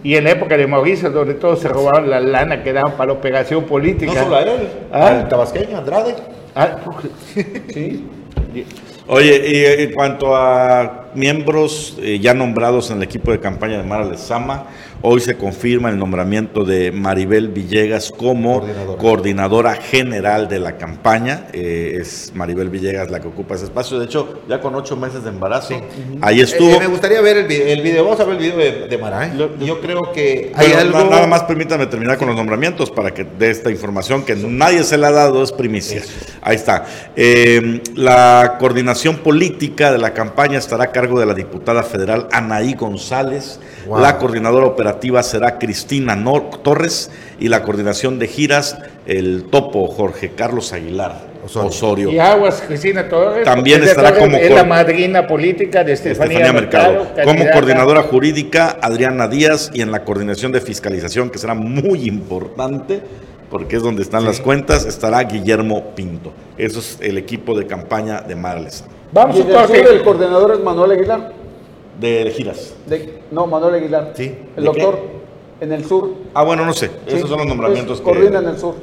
Y 0.02 0.16
en 0.16 0.24
la 0.24 0.30
época 0.30 0.56
de 0.56 0.66
Mauricio, 0.66 1.10
donde 1.10 1.34
todos 1.34 1.60
se 1.60 1.68
robaban 1.68 2.10
la 2.10 2.18
lana 2.18 2.64
que 2.64 2.72
daban 2.72 2.92
para 2.92 3.06
la 3.06 3.12
operación 3.12 3.64
política. 3.64 4.12
No 4.12 4.22
solo 4.24 4.36
a 4.36 4.42
él, 4.42 4.68
¿Ah? 4.92 5.06
al 5.08 5.28
tabasqueño, 5.28 5.78
Andrade. 5.78 6.16
Ah, 6.56 6.76
Sí. 7.68 8.04
Oye, 9.06 9.42
y 9.46 9.82
en 9.82 9.92
cuanto 9.92 10.34
a 10.34 11.03
miembros 11.14 11.96
eh, 12.00 12.18
ya 12.20 12.34
nombrados 12.34 12.90
en 12.90 12.98
el 12.98 13.02
equipo 13.04 13.30
de 13.30 13.40
campaña 13.40 13.78
de 13.78 13.84
Mara 13.84 14.04
Lezama, 14.04 14.66
hoy 15.02 15.20
se 15.20 15.36
confirma 15.36 15.90
el 15.90 15.98
nombramiento 15.98 16.64
de 16.64 16.90
Maribel 16.92 17.48
Villegas 17.48 18.10
como 18.10 18.60
Coordinadora. 18.60 18.98
coordinadora, 18.98 19.74
general 19.74 20.48
de 20.48 20.58
la 20.60 20.76
campaña. 20.78 21.46
Eh, 21.52 21.98
es 22.00 22.32
Maribel 22.34 22.70
Villegas 22.70 23.10
la 23.10 23.20
que 23.20 23.28
ocupa 23.28 23.54
ese 23.54 23.64
espacio. 23.64 23.98
De 23.98 24.06
hecho, 24.06 24.40
ya 24.48 24.60
con 24.60 24.74
ocho 24.74 24.96
meses 24.96 25.22
de 25.24 25.30
embarazo, 25.30 25.74
ahí 26.22 26.40
estuvo. 26.40 26.70
Eh, 26.70 26.78
me 26.80 26.86
gustaría 26.86 27.20
ver 27.20 27.36
el 27.36 27.46
video, 27.46 27.66
el 27.68 27.82
video. 27.82 28.04
Vamos 28.04 28.20
a 28.20 28.24
ver 28.24 28.36
el 28.36 28.40
video 28.42 28.56
de, 28.56 28.88
de 28.88 28.98
Mara. 28.98 29.30
Yo 29.60 29.80
creo 29.80 30.12
que 30.12 30.52
hay 30.54 30.72
algo. 30.72 30.98
na- 30.98 31.10
Nada 31.10 31.26
más 31.26 31.42
permítame 31.42 31.86
terminar 31.86 32.16
con 32.16 32.28
los 32.28 32.36
nombramientos 32.36 32.90
para 32.90 33.12
que 33.12 33.24
dé 33.24 33.50
esta 33.50 33.70
información 33.70 34.24
que 34.24 34.34
nadie 34.36 34.82
se 34.84 34.96
la 34.96 35.08
ha 35.08 35.12
dado, 35.12 35.42
es 35.42 35.52
primicia. 35.52 36.02
Ahí 36.40 36.56
está. 36.56 36.86
La 37.94 38.56
coordinación 38.58 39.18
política 39.18 39.92
de 39.92 39.98
la 39.98 40.14
campaña 40.14 40.58
estará 40.58 40.84
a 40.84 40.92
cargo 40.92 41.03
de 41.12 41.26
la 41.26 41.34
diputada 41.34 41.82
federal 41.82 42.28
Anaí 42.32 42.74
González. 42.74 43.60
Wow. 43.86 44.00
La 44.00 44.18
coordinadora 44.18 44.66
operativa 44.66 45.22
será 45.22 45.58
Cristina 45.58 46.16
Nor- 46.16 46.62
Torres 46.62 47.10
y 47.38 47.48
la 47.48 47.62
coordinación 47.62 48.18
de 48.18 48.26
giras 48.28 48.78
el 49.06 49.44
topo 49.50 49.86
Jorge 49.88 50.30
Carlos 50.30 50.72
Aguilar 50.72 51.34
Osorio. 51.44 51.68
Osorio. 51.68 52.10
Y 52.10 52.18
Aguas, 52.18 52.62
Cristina 52.66 53.06
Torres. 53.08 53.44
También 53.44 53.82
estará 53.84 54.08
Torres 54.08 54.24
como 54.24 54.36
Es 54.38 54.50
la 54.50 54.64
madrina 54.64 55.26
política 55.26 55.84
de 55.84 55.92
Estefanía, 55.92 56.38
Estefanía 56.38 56.58
Mercado, 56.58 56.98
como 57.22 57.26
candidata. 57.26 57.52
coordinadora 57.52 58.02
jurídica 58.02 58.78
Adriana 58.80 59.28
Díaz 59.28 59.70
y 59.74 59.82
en 59.82 59.90
la 59.92 60.04
coordinación 60.04 60.52
de 60.52 60.62
fiscalización 60.62 61.28
que 61.28 61.38
será 61.38 61.54
muy 61.54 62.08
importante 62.08 63.02
porque 63.50 63.76
es 63.76 63.82
donde 63.82 64.02
están 64.02 64.24
las 64.24 64.40
cuentas 64.40 64.84
estará 64.86 65.22
Guillermo 65.22 65.94
Pinto. 65.94 66.32
Eso 66.56 66.78
es 66.80 66.98
el 67.02 67.18
equipo 67.18 67.56
de 67.56 67.66
campaña 67.66 68.22
de 68.22 68.34
Marles 68.34 68.84
Vamos 69.14 69.36
Y 69.36 69.40
a 69.40 69.44
un 69.44 69.50
el 69.50 69.56
sur 69.56 69.66
corte. 69.68 69.80
el 69.94 70.02
coordinador 70.02 70.52
es 70.52 70.60
Manuel 70.60 70.90
Aguilar. 70.92 71.32
de 72.00 72.32
giras. 72.36 72.74
De- 72.86 73.20
no, 73.30 73.46
Manuel 73.46 73.76
Aguilar. 73.76 74.10
Sí. 74.14 74.34
El 74.56 74.64
¿De 74.64 74.66
doctor 74.66 74.98
en 75.60 75.72
el 75.72 75.84
sur. 75.84 76.10
Ah, 76.34 76.42
bueno, 76.42 76.66
no 76.66 76.72
sé. 76.72 76.88
Sí. 77.06 77.16
Esos 77.16 77.28
son 77.30 77.38
los 77.38 77.46
nombramientos 77.46 77.98
Es- 77.98 78.00
que 78.00 78.04
Coordina 78.04 78.40
en 78.40 78.48
el 78.48 78.58
sur. 78.58 78.74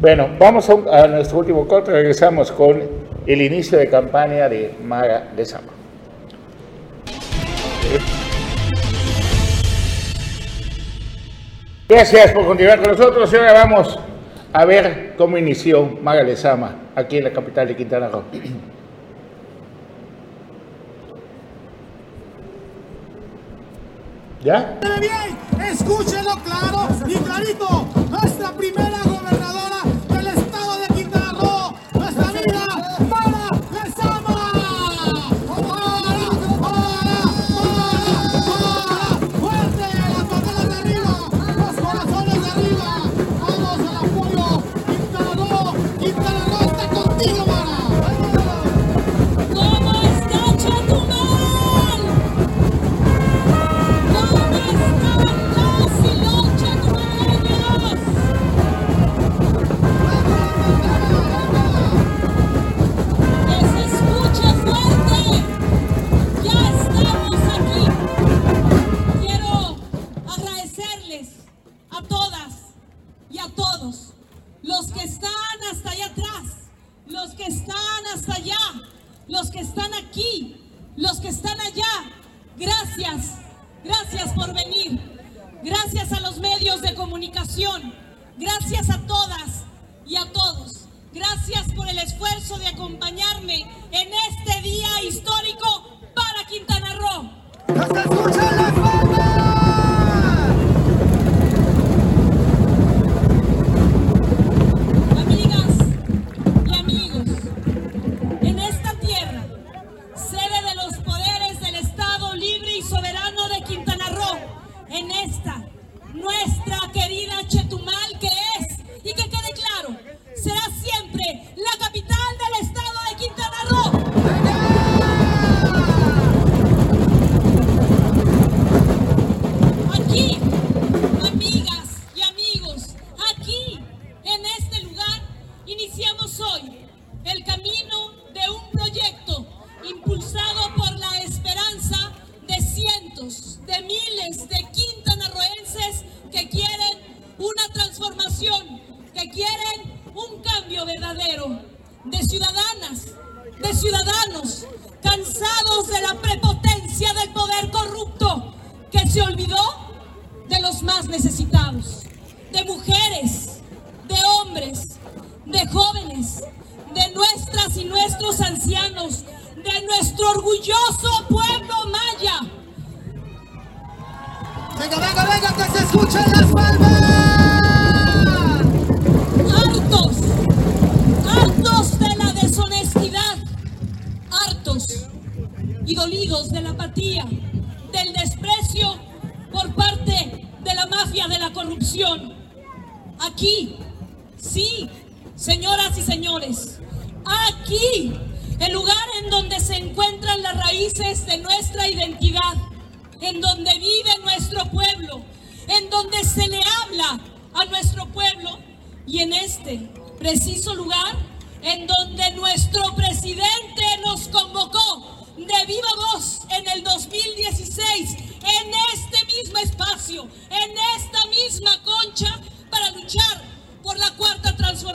Bueno, 0.00 0.28
vamos 0.38 0.70
a, 0.70 0.74
un- 0.76 0.88
a 0.88 1.08
nuestro 1.08 1.38
último 1.38 1.66
corte. 1.66 1.90
Regresamos 1.90 2.52
con 2.52 2.80
el 3.26 3.42
inicio 3.42 3.76
de 3.78 3.90
campaña 3.90 4.48
de 4.48 4.74
Mara 4.84 5.32
de 5.36 5.44
Sama. 5.44 5.72
Gracias 11.88 12.32
por 12.32 12.46
continuar 12.46 12.80
con 12.80 12.90
nosotros. 12.92 13.32
Y 13.32 13.36
ahora 13.36 13.52
vamos 13.52 13.98
a 14.52 14.64
ver 14.64 15.14
cómo 15.16 15.38
inició 15.38 15.86
Mara 16.02 16.22
Lezama 16.22 16.76
aquí 16.94 17.18
en 17.18 17.24
la 17.24 17.32
capital 17.32 17.68
de 17.68 17.76
Quintana 17.76 18.08
Roo. 18.08 18.22
¿Ya? 24.42 24.78
bien, 25.00 25.36
escúchelo 25.68 26.36
claro 26.44 26.88
y 27.06 27.14
clarito. 27.16 27.88
Nuestra 28.08 28.52
primera 28.52 28.98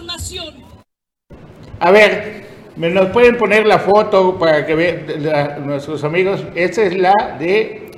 transformación. 0.07 0.53
A 1.79 1.91
ver, 1.91 2.43
¿me 2.75 2.89
nos 2.89 3.07
pueden 3.09 3.37
poner 3.37 3.65
la 3.65 3.79
foto 3.79 4.37
para 4.37 4.65
que 4.65 4.75
vean 4.75 5.05
la- 5.19 5.57
nuestros 5.59 6.03
amigos? 6.03 6.43
Esta 6.55 6.83
es 6.83 6.97
la 6.97 7.13
de 7.39 7.91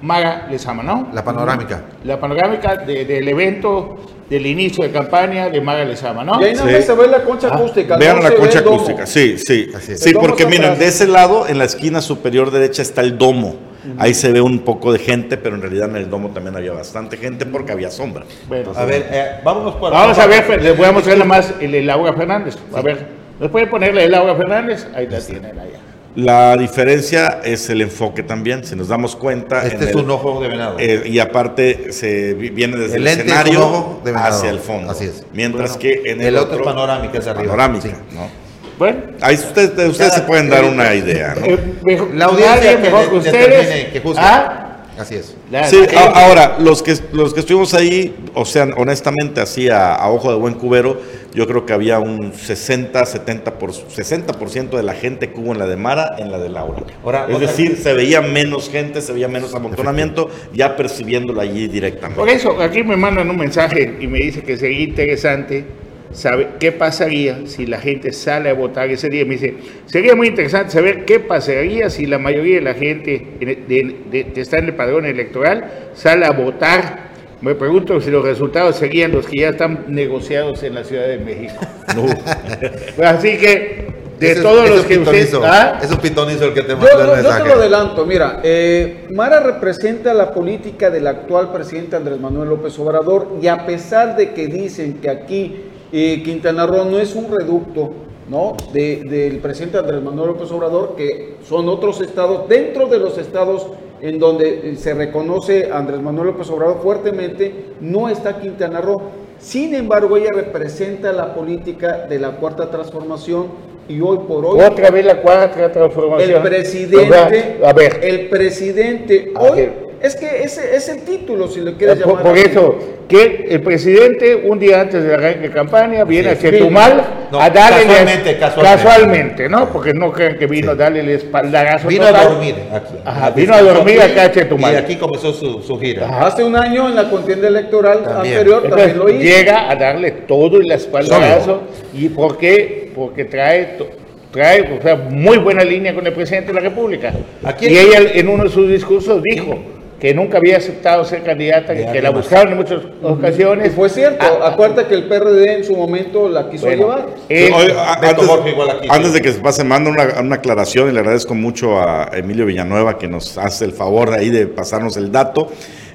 Maga 0.00 0.48
Lezama, 0.50 0.82
¿no? 0.82 1.08
La 1.12 1.22
panorámica. 1.24 1.82
La 2.04 2.18
panorámica 2.18 2.76
de- 2.76 3.04
del 3.04 3.28
evento 3.28 3.96
del 4.28 4.46
inicio 4.46 4.84
de 4.84 4.90
campaña 4.90 5.48
de 5.50 5.60
Maga 5.60 5.84
Lezama, 5.84 6.24
¿no? 6.24 6.40
Y 6.40 6.44
ahí 6.46 6.54
no 6.54 6.66
Sí. 6.66 6.82
se 6.82 6.94
ve 6.94 7.06
la 7.06 7.22
concha 7.22 7.48
acústica. 7.54 7.96
Vean 7.96 8.16
no 8.16 8.22
la 8.22 8.34
concha 8.34 8.60
acústica, 8.60 9.06
sí, 9.06 9.36
sí. 9.38 9.70
Sí, 9.96 10.14
porque 10.14 10.46
miren, 10.46 10.78
de 10.78 10.86
ese 10.88 11.06
lado, 11.06 11.46
en 11.46 11.58
la 11.58 11.64
esquina 11.64 12.00
superior 12.00 12.50
derecha 12.50 12.82
está 12.82 13.02
el 13.02 13.18
domo. 13.18 13.56
Ahí 13.98 14.14
se 14.14 14.30
ve 14.32 14.40
un 14.40 14.60
poco 14.60 14.92
de 14.92 14.98
gente, 14.98 15.36
pero 15.36 15.54
en 15.56 15.62
realidad 15.62 15.88
en 15.90 15.96
el 15.96 16.08
domo 16.10 16.30
también 16.30 16.56
había 16.56 16.72
bastante 16.72 17.16
gente 17.16 17.46
porque 17.46 17.72
había 17.72 17.90
sombra. 17.90 18.24
Bueno. 18.48 18.72
A 18.76 18.84
ver, 18.84 19.06
eh, 19.10 19.26
vámonos 19.44 19.74
por 19.76 19.92
Vamos 19.92 20.18
a 20.18 20.26
ver, 20.26 20.62
les 20.62 20.76
voy 20.76 20.86
a 20.86 20.92
mostrar 20.92 21.16
nada 21.16 21.28
más 21.28 21.52
el 21.60 21.72
de 21.72 21.82
Laura 21.82 22.12
Fernández. 22.12 22.56
A 22.74 22.80
ver, 22.80 23.06
¿nos 23.40 23.50
pueden 23.50 23.68
ponerle 23.70 24.02
de 24.02 24.08
Laura 24.08 24.34
Fernández? 24.36 24.86
Ahí 24.94 25.06
la 25.08 25.18
tienen 25.20 25.58
allá. 25.58 25.78
La 26.14 26.58
diferencia 26.58 27.40
es 27.42 27.70
el 27.70 27.80
enfoque 27.80 28.22
también, 28.22 28.64
si 28.66 28.76
nos 28.76 28.88
damos 28.88 29.16
cuenta. 29.16 29.62
Este 29.64 29.76
en 29.76 29.82
es 29.84 29.88
el- 29.96 29.96
un 30.04 30.10
ojo 30.10 30.42
de 30.42 30.48
venado. 30.48 30.76
eh, 30.78 31.04
y 31.06 31.18
aparte 31.18 31.90
se 31.90 32.34
vi- 32.34 32.50
viene 32.50 32.76
desde 32.76 32.96
El 32.96 32.98
el, 32.98 33.04
lente 33.04 33.20
es 33.26 33.32
un 33.32 33.38
escenario 33.38 33.66
ojo 33.66 34.00
de 34.04 34.12
venado. 34.12 34.34
hacia 34.36 34.50
el 34.50 34.58
fondo. 34.58 34.92
Así 34.92 35.06
es. 35.06 35.24
Mientras 35.32 35.70
Bueno, 35.70 35.80
que 35.80 36.10
en 36.10 36.20
el, 36.20 36.26
el 36.28 36.36
otro 36.36 36.58
es 36.58 36.62
panorámica, 36.64 37.18
es 37.18 37.26
arriba. 37.26 37.44
Panorámica, 37.44 37.86
Sí. 37.88 37.94
¿no? 38.14 38.41
Bueno, 38.78 38.98
Ahí 39.20 39.34
ustedes, 39.36 39.88
ustedes 39.90 40.14
se 40.14 40.22
pueden 40.22 40.48
dar 40.50 40.64
una 40.64 40.94
idea, 40.94 41.34
¿no? 41.38 41.46
eh, 41.46 41.58
mejor- 41.82 42.14
La 42.14 42.24
audiencia 42.26 42.78
mejor 42.78 43.08
que 43.10 43.16
ustedes. 43.16 43.86
que 43.92 44.00
juzgue. 44.00 44.20
Ah, 44.24 44.58
Así 44.98 45.14
es. 45.14 45.34
la- 45.50 45.64
Sí, 45.64 45.76
la 45.76 45.84
a- 45.84 45.88
gente- 46.04 46.18
ahora, 46.20 46.56
los 46.60 46.82
que, 46.82 46.94
los 47.12 47.32
que 47.32 47.40
estuvimos 47.40 47.72
ahí, 47.74 48.14
o 48.34 48.44
sea, 48.44 48.68
honestamente, 48.76 49.40
así 49.40 49.68
a, 49.70 49.94
a 49.94 50.10
ojo 50.10 50.30
de 50.30 50.36
buen 50.36 50.54
cubero, 50.54 51.00
yo 51.34 51.46
creo 51.46 51.64
que 51.64 51.72
había 51.72 51.98
un 51.98 52.34
60, 52.34 53.04
70 53.06 53.58
por, 53.58 53.72
60% 53.72 54.76
de 54.76 54.82
la 54.82 54.92
gente 54.94 55.30
que 55.30 55.40
hubo 55.40 55.52
en 55.52 55.58
la 55.58 55.66
de 55.66 55.76
Mara 55.76 56.16
en 56.18 56.30
la 56.30 56.38
de 56.38 56.50
Laura. 56.50 56.82
Ahora, 57.02 57.26
es 57.28 57.34
otra- 57.36 57.46
decir, 57.48 57.78
se 57.82 57.94
veía 57.94 58.20
menos 58.20 58.68
gente, 58.68 59.00
se 59.00 59.12
veía 59.14 59.28
menos 59.28 59.54
amontonamiento, 59.54 60.28
ya 60.52 60.76
percibiéndolo 60.76 61.40
allí 61.40 61.68
directamente. 61.68 62.20
Por 62.20 62.28
eso, 62.28 62.60
aquí 62.60 62.82
me 62.82 62.96
mandan 62.96 63.30
un 63.30 63.38
mensaje 63.38 63.96
y 63.98 64.06
me 64.06 64.18
dice 64.18 64.42
que 64.42 64.58
sería 64.58 64.80
interesante 64.82 65.64
saber 66.12 66.50
qué 66.60 66.72
pasaría 66.72 67.40
si 67.46 67.66
la 67.66 67.78
gente 67.78 68.12
sale 68.12 68.50
a 68.50 68.54
votar 68.54 68.90
ese 68.90 69.08
día. 69.08 69.24
Me 69.24 69.32
dice, 69.32 69.54
sería 69.86 70.14
muy 70.14 70.28
interesante 70.28 70.70
saber 70.72 71.04
qué 71.04 71.20
pasaría 71.20 71.88
si 71.90 72.06
la 72.06 72.18
mayoría 72.18 72.56
de 72.56 72.60
la 72.62 72.74
gente 72.74 73.26
que 73.40 74.32
está 74.36 74.58
en 74.58 74.66
el 74.66 74.74
padrón 74.74 75.06
electoral 75.06 75.90
sale 75.94 76.26
a 76.26 76.30
votar. 76.32 77.10
Me 77.40 77.54
pregunto 77.56 78.00
si 78.00 78.10
los 78.10 78.24
resultados 78.24 78.76
serían 78.76 79.10
los 79.10 79.26
que 79.26 79.40
ya 79.40 79.48
están 79.48 79.86
negociados 79.88 80.62
en 80.62 80.74
la 80.76 80.84
Ciudad 80.84 81.08
de 81.08 81.18
México. 81.18 81.54
Así 83.02 83.36
que, 83.38 83.86
de 84.20 84.30
Ese 84.32 84.42
todos 84.42 84.62
ese 84.64 84.70
los 84.70 84.80
es 84.82 84.86
que 84.86 84.98
usted... 84.98 85.12
pitonizo. 85.12 85.42
¿Ah? 85.44 85.80
Es 85.82 85.90
un 85.90 85.96
pitonizo 85.98 86.44
el 86.44 86.54
que 86.54 86.62
te 86.62 86.68
Yo, 86.68 86.76
mandó 86.76 86.92
el 86.92 86.98
yo- 86.98 87.06
yo 87.06 87.12
te 87.16 87.22
mensaje. 87.22 87.48
lo 87.48 87.54
adelanto, 87.54 88.06
mira, 88.06 88.40
eh, 88.44 89.06
Mara 89.12 89.40
representa 89.40 90.14
la 90.14 90.32
política 90.32 90.90
del 90.90 91.06
actual 91.08 91.50
presidente 91.52 91.96
Andrés 91.96 92.20
Manuel 92.20 92.48
López 92.50 92.78
Obrador 92.78 93.36
y 93.42 93.48
a 93.48 93.66
pesar 93.66 94.14
de 94.16 94.32
que 94.32 94.46
dicen 94.46 94.98
que 95.02 95.10
aquí 95.10 95.56
eh, 95.92 96.22
Quintana 96.24 96.66
Roo 96.66 96.84
no 96.84 96.98
es 96.98 97.14
un 97.14 97.30
reducto 97.30 97.90
¿no? 98.28 98.56
De- 98.72 99.02
del 99.04 99.38
presidente 99.38 99.78
Andrés 99.78 100.00
Manuel 100.02 100.28
López 100.28 100.50
Obrador, 100.52 100.94
que 100.96 101.34
son 101.46 101.68
otros 101.68 102.00
estados, 102.00 102.48
dentro 102.48 102.86
de 102.86 102.98
los 102.98 103.18
estados 103.18 103.66
en 104.00 104.18
donde 104.18 104.70
eh, 104.72 104.76
se 104.76 104.94
reconoce 104.94 105.70
a 105.70 105.78
Andrés 105.78 106.00
Manuel 106.00 106.28
López 106.28 106.48
Obrador 106.50 106.80
fuertemente, 106.82 107.52
no 107.80 108.08
está 108.08 108.40
Quintana 108.40 108.80
Roo. 108.80 109.02
Sin 109.38 109.74
embargo, 109.74 110.16
ella 110.16 110.30
representa 110.34 111.12
la 111.12 111.34
política 111.34 112.06
de 112.08 112.18
la 112.20 112.30
cuarta 112.36 112.70
transformación 112.70 113.46
y 113.88 114.00
hoy 114.00 114.18
por 114.28 114.46
hoy 114.46 114.60
Otra 114.60 114.90
vez 114.90 115.04
la 115.04 115.20
cuarta 115.20 115.70
transformación. 115.72 116.30
el 116.30 116.42
presidente, 116.48 117.60
A 117.64 117.72
ver, 117.72 118.00
el 118.04 118.28
presidente, 118.28 119.32
A 119.34 119.42
hoy. 119.42 119.68
Es 120.02 120.16
que 120.16 120.42
ese 120.42 120.74
es 120.76 120.88
el 120.88 121.00
título, 121.02 121.48
si 121.48 121.60
lo 121.60 121.74
quieres 121.76 121.98
por, 121.98 122.08
llamar 122.18 122.22
por 122.24 122.38
así. 122.38 122.48
eso, 122.50 122.78
que 123.08 123.46
el 123.50 123.60
presidente 123.60 124.34
un 124.34 124.58
día 124.58 124.80
antes 124.80 125.02
del 125.02 125.14
arranque 125.14 125.40
de 125.40 125.50
campaña 125.50 126.04
viene 126.04 126.30
a. 126.30 126.38
Chetumal 126.38 127.04
No, 127.30 127.40
a 127.40 127.50
darle 127.50 127.84
casualmente, 127.86 128.38
casualmente. 128.38 128.82
casualmente, 128.84 129.48
¿no? 129.48 129.68
Porque 129.72 129.92
no 129.94 130.12
crean 130.12 130.38
que 130.38 130.46
vino 130.46 130.72
a 130.72 130.74
darle 130.74 131.00
el 131.00 131.10
espaldarazo 131.10 131.88
Vino 131.88 132.06
total. 132.06 132.26
a 132.26 132.30
dormir 132.30 132.54
aquí. 132.72 132.94
Ajá, 133.04 133.30
vino 133.30 133.54
a 133.54 133.62
dormir 133.62 134.00
acá 134.00 134.24
a 134.24 134.32
Chetumal. 134.32 134.72
Y 134.72 134.76
aquí 134.76 134.96
comenzó 134.96 135.32
su, 135.32 135.62
su 135.62 135.78
gira. 135.78 136.26
Hace 136.26 136.42
un 136.44 136.56
año 136.56 136.88
en 136.88 136.94
la 136.94 137.08
contienda 137.10 137.48
electoral 137.48 138.02
También. 138.04 138.34
anterior 138.38 138.62
Entonces, 138.64 138.88
también 138.94 138.98
lo 138.98 139.08
hizo. 139.22 139.36
llega 139.36 139.70
a 139.70 139.76
darle 139.76 140.10
todo 140.12 140.58
el 140.60 140.70
espaldarazo. 140.70 141.62
¿Y 141.94 142.08
por 142.08 142.38
qué? 142.38 142.90
Porque 142.94 143.24
trae, 143.26 143.64
to- 143.78 143.88
trae 144.30 144.78
o 144.78 144.82
sea, 144.82 144.96
muy 144.96 145.38
buena 145.38 145.62
línea 145.64 145.94
con 145.94 146.06
el 146.06 146.12
presidente 146.14 146.48
de 146.48 146.54
la 146.54 146.60
República. 146.60 147.12
Aquí- 147.44 147.66
y 147.68 147.76
ella 147.78 148.00
en 148.14 148.28
uno 148.28 148.44
de 148.44 148.50
sus 148.50 148.68
discursos 148.70 149.22
dijo 149.22 149.58
que 150.02 150.12
nunca 150.12 150.38
había 150.38 150.56
aceptado 150.56 151.04
ser 151.04 151.22
candidata, 151.22 151.76
que, 151.76 151.86
que 151.86 152.02
la 152.02 152.10
buscaron 152.10 152.54
en 152.54 152.58
muchas 152.58 152.80
ocasiones. 153.04 153.68
Y 153.68 153.70
fue 153.70 153.88
cierto, 153.88 154.40
Ah, 154.42 154.48
acuérdate 154.48 154.88
que 154.88 154.96
el 154.96 155.04
PRD 155.04 155.58
en 155.58 155.64
su 155.64 155.76
momento 155.76 156.28
la 156.28 156.50
quiso 156.50 156.66
bueno, 156.66 156.82
llevar. 156.82 157.06
oye, 157.30 157.74
antes, 157.78 158.26
Jorge 158.26 158.50
igual 158.50 158.70
aquí, 158.70 158.88
antes 158.90 159.10
sí. 159.10 159.14
de 159.14 159.22
que 159.22 159.32
se 159.32 159.38
pase, 159.38 159.62
mando 159.62 159.90
una, 159.90 160.20
una 160.20 160.34
aclaración 160.34 160.88
y 160.90 160.92
le 160.92 160.98
agradezco 160.98 161.36
mucho 161.36 161.80
a 161.80 162.10
Emilio 162.14 162.46
Villanueva 162.46 162.98
que 162.98 163.06
nos 163.06 163.38
hace 163.38 163.64
el 163.64 163.70
favor 163.70 164.12
ahí 164.12 164.28
de 164.30 164.48
pasarnos 164.48 164.96
el 164.96 165.12
dato. 165.12 165.52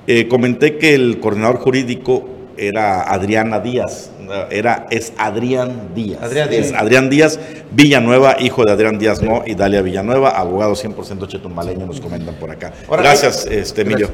Eh, 0.08 0.30
comenté 0.30 0.78
que 0.78 0.94
el 0.94 1.20
coordinador 1.20 1.58
jurídico 1.58 2.30
era 2.56 3.02
Adriana 3.02 3.60
Díaz, 3.60 4.12
era, 4.50 4.86
es 4.90 5.14
Adrián 5.18 5.90
Díaz. 5.96 6.22
Adrián 6.22 6.50
Díaz. 6.50 6.66
Es 6.68 6.74
Adrián 6.74 7.10
Díaz 7.10 7.40
Villanueva, 7.72 8.36
hijo 8.40 8.64
de 8.66 8.72
Adrián 8.72 8.98
Díaz 9.00 9.22
Mo 9.22 9.44
y 9.46 9.56
Dalia 9.56 9.82
Villanueva, 9.82 10.30
abogado 10.30 10.74
100% 10.74 11.28
chetumaleño, 11.28 11.86
nos 11.86 12.00
comentan 12.02 12.36
por 12.36 12.52
acá. 12.52 12.74
Ahora, 12.88 13.04
Gracias, 13.04 13.46
hay- 13.50 13.58
este 13.58 13.82
Emilio. 13.82 14.10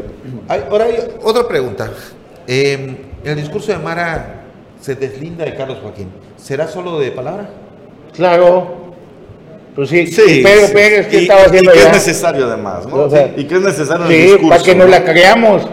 Hay- 0.47 0.63
ahora 0.69 0.85
hay 0.85 0.95
otra 1.23 1.47
pregunta. 1.47 1.91
Eh, 2.47 2.97
el 3.23 3.35
discurso 3.35 3.71
de 3.71 3.77
Mara 3.79 4.41
se 4.81 4.95
deslinda 4.95 5.45
de 5.45 5.55
Carlos 5.55 5.79
Joaquín. 5.81 6.09
¿Será 6.37 6.67
solo 6.67 6.99
de 6.99 7.11
palabra? 7.11 7.49
Claro. 8.13 8.81
Pues 9.75 9.89
sí, 9.89 10.05
Sí, 10.05 10.41
Pedro 10.43 10.67
sí. 10.67 10.73
Pérez, 10.73 11.07
¿qué 11.07 11.17
y, 11.17 11.21
estaba 11.23 11.43
haciendo 11.45 11.71
y 11.71 11.73
que 11.73 11.83
es 11.83 11.91
necesario 11.91 12.45
además, 12.45 12.85
¿no? 12.85 12.95
O 12.97 13.09
sea, 13.09 13.33
y 13.35 13.45
que 13.45 13.55
es 13.55 13.61
necesario 13.61 14.05
en 14.05 14.11
el 14.11 14.17
Sí, 14.17 14.23
discurso. 14.23 14.49
para 14.49 14.63
que 14.63 14.75
nos 14.75 14.85
¿no? 14.85 14.91
la 14.91 15.03
creamos 15.03 15.67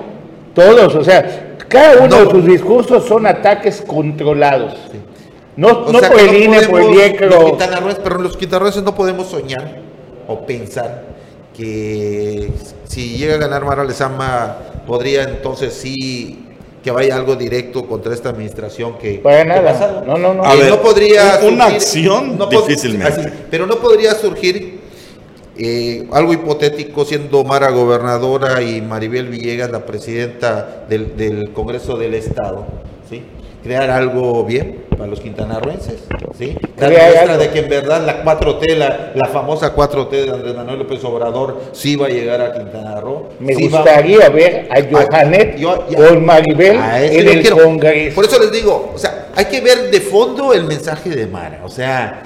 todos, 0.54 0.94
o 0.94 1.04
sea, 1.04 1.49
cada 1.70 1.98
uno 2.00 2.08
No. 2.08 2.24
de 2.24 2.30
sus 2.30 2.44
discursos 2.46 3.06
son 3.06 3.26
ataques 3.26 3.82
controlados. 3.86 4.74
No, 5.56 5.86
no 5.90 5.98
sea, 6.00 6.10
por 6.10 6.20
el 6.20 6.42
INE, 6.42 6.60
por 6.68 6.80
el 6.80 6.86
podemos- 6.86 6.96
IECRO. 6.96 7.56
Pero 8.02 8.18
los 8.20 8.36
quintanarroenses 8.36 8.82
no 8.82 8.94
podemos 8.94 9.26
soñar 9.28 9.78
o 10.28 10.40
pensar 10.46 11.04
que 11.56 12.50
si 12.84 13.16
llega 13.18 13.34
a 13.34 13.38
ganar 13.38 13.64
Mara 13.64 13.84
Lezama, 13.84 14.56
podría 14.86 15.24
entonces 15.24 15.74
sí 15.74 16.46
que 16.82 16.90
vaya 16.90 17.14
algo 17.14 17.36
directo 17.36 17.86
contra 17.86 18.14
esta 18.14 18.30
administración 18.30 18.96
que 18.96 19.18
Para 19.18 19.44
nada. 19.44 20.02
No, 20.06 20.16
no, 20.16 20.32
no. 20.32 20.42
A 20.44 20.52
Que 20.52 20.60
ver, 20.62 20.70
no 20.70 20.80
podría 20.80 21.40
un- 21.42 21.54
una 21.54 21.66
acción, 21.66 22.38
difícilmente. 22.48 23.06
así, 23.20 23.28
pero 23.50 23.66
no 23.66 23.76
podría 23.76 24.14
surgir 24.14 24.79
eh, 25.62 26.08
algo 26.12 26.32
hipotético 26.32 27.04
siendo 27.04 27.44
Mara 27.44 27.70
gobernadora 27.70 28.62
y 28.62 28.80
Maribel 28.80 29.28
Villegas 29.28 29.70
la 29.70 29.84
presidenta 29.86 30.84
del, 30.88 31.16
del 31.16 31.52
Congreso 31.52 31.96
del 31.96 32.14
Estado, 32.14 32.64
¿sí? 33.08 33.22
Crear 33.62 33.90
algo 33.90 34.42
bien 34.44 34.84
para 34.96 35.06
los 35.06 35.20
quintanarroenses, 35.20 36.04
¿sí? 36.38 36.56
Dar 36.78 36.90
muestra 36.90 37.36
de 37.36 37.50
que 37.50 37.58
en 37.58 37.68
verdad 37.68 38.02
la 38.06 38.24
4T, 38.24 38.74
la, 38.74 39.12
la 39.14 39.28
famosa 39.28 39.74
4T 39.76 40.10
de 40.10 40.30
Andrés 40.30 40.54
Manuel 40.56 40.78
López 40.78 41.04
Obrador, 41.04 41.60
sí 41.72 41.94
va 41.94 42.06
a 42.06 42.08
llegar 42.08 42.40
a 42.40 42.54
Quintana 42.54 42.98
Roo. 43.02 43.28
Me 43.38 43.54
sí 43.54 43.68
va- 43.68 43.80
gustaría 43.80 44.30
ver 44.30 44.66
a 44.70 44.76
Johanet 44.90 45.56
yo- 45.58 45.86
ya- 45.90 46.08
con 46.08 46.24
Maribel 46.24 46.76
en 46.76 47.24
yo 47.26 47.30
el 47.32 47.40
quiero. 47.42 47.56
Congreso. 47.58 48.14
Por 48.14 48.24
eso 48.24 48.38
les 48.40 48.50
digo, 48.50 48.92
o 48.94 48.98
sea, 48.98 49.28
hay 49.36 49.44
que 49.44 49.60
ver 49.60 49.90
de 49.90 50.00
fondo 50.00 50.54
el 50.54 50.64
mensaje 50.64 51.10
de 51.10 51.26
Mara. 51.26 51.60
O 51.62 51.68
sea, 51.68 52.22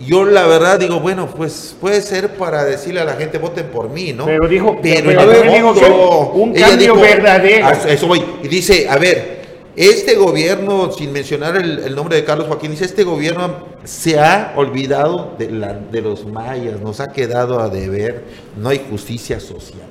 yo 0.00 0.24
la 0.24 0.46
verdad 0.46 0.78
digo, 0.78 1.00
bueno, 1.00 1.26
pues 1.26 1.74
puede 1.80 2.00
ser 2.02 2.34
para 2.34 2.64
decirle 2.64 3.00
a 3.00 3.04
la 3.04 3.14
gente, 3.14 3.38
voten 3.38 3.66
por 3.66 3.88
mí, 3.90 4.12
¿no? 4.12 4.26
Pero 4.26 4.46
dijo- 4.48 4.78
pero 4.82 5.10
dijo 5.10 6.30
un 6.34 6.52
cambio 6.54 6.94
verdadero. 6.96 7.66
a 7.66 7.72
eso- 7.72 8.06
voy. 8.06 8.22
Y 8.42 8.48
dice, 8.48 8.88
a 8.88 8.96
ver, 8.96 9.38
este 9.74 10.14
gobierno, 10.16 10.90
sin 10.92 11.12
mencionar 11.12 11.56
el, 11.56 11.80
el 11.80 11.94
nombre 11.94 12.16
de 12.16 12.24
Carlos 12.24 12.46
Joaquín, 12.48 12.70
dice, 12.72 12.84
este 12.84 13.04
gobierno 13.04 13.56
se 13.84 14.18
ha 14.18 14.52
olvidado 14.56 15.34
de, 15.38 15.50
la- 15.50 15.74
de 15.74 16.00
los 16.00 16.24
mayas, 16.26 16.80
nos 16.80 17.00
ha 17.00 17.08
quedado 17.08 17.60
a 17.60 17.68
deber, 17.68 18.24
no 18.56 18.68
hay 18.68 18.84
justicia 18.90 19.38
social. 19.40 19.86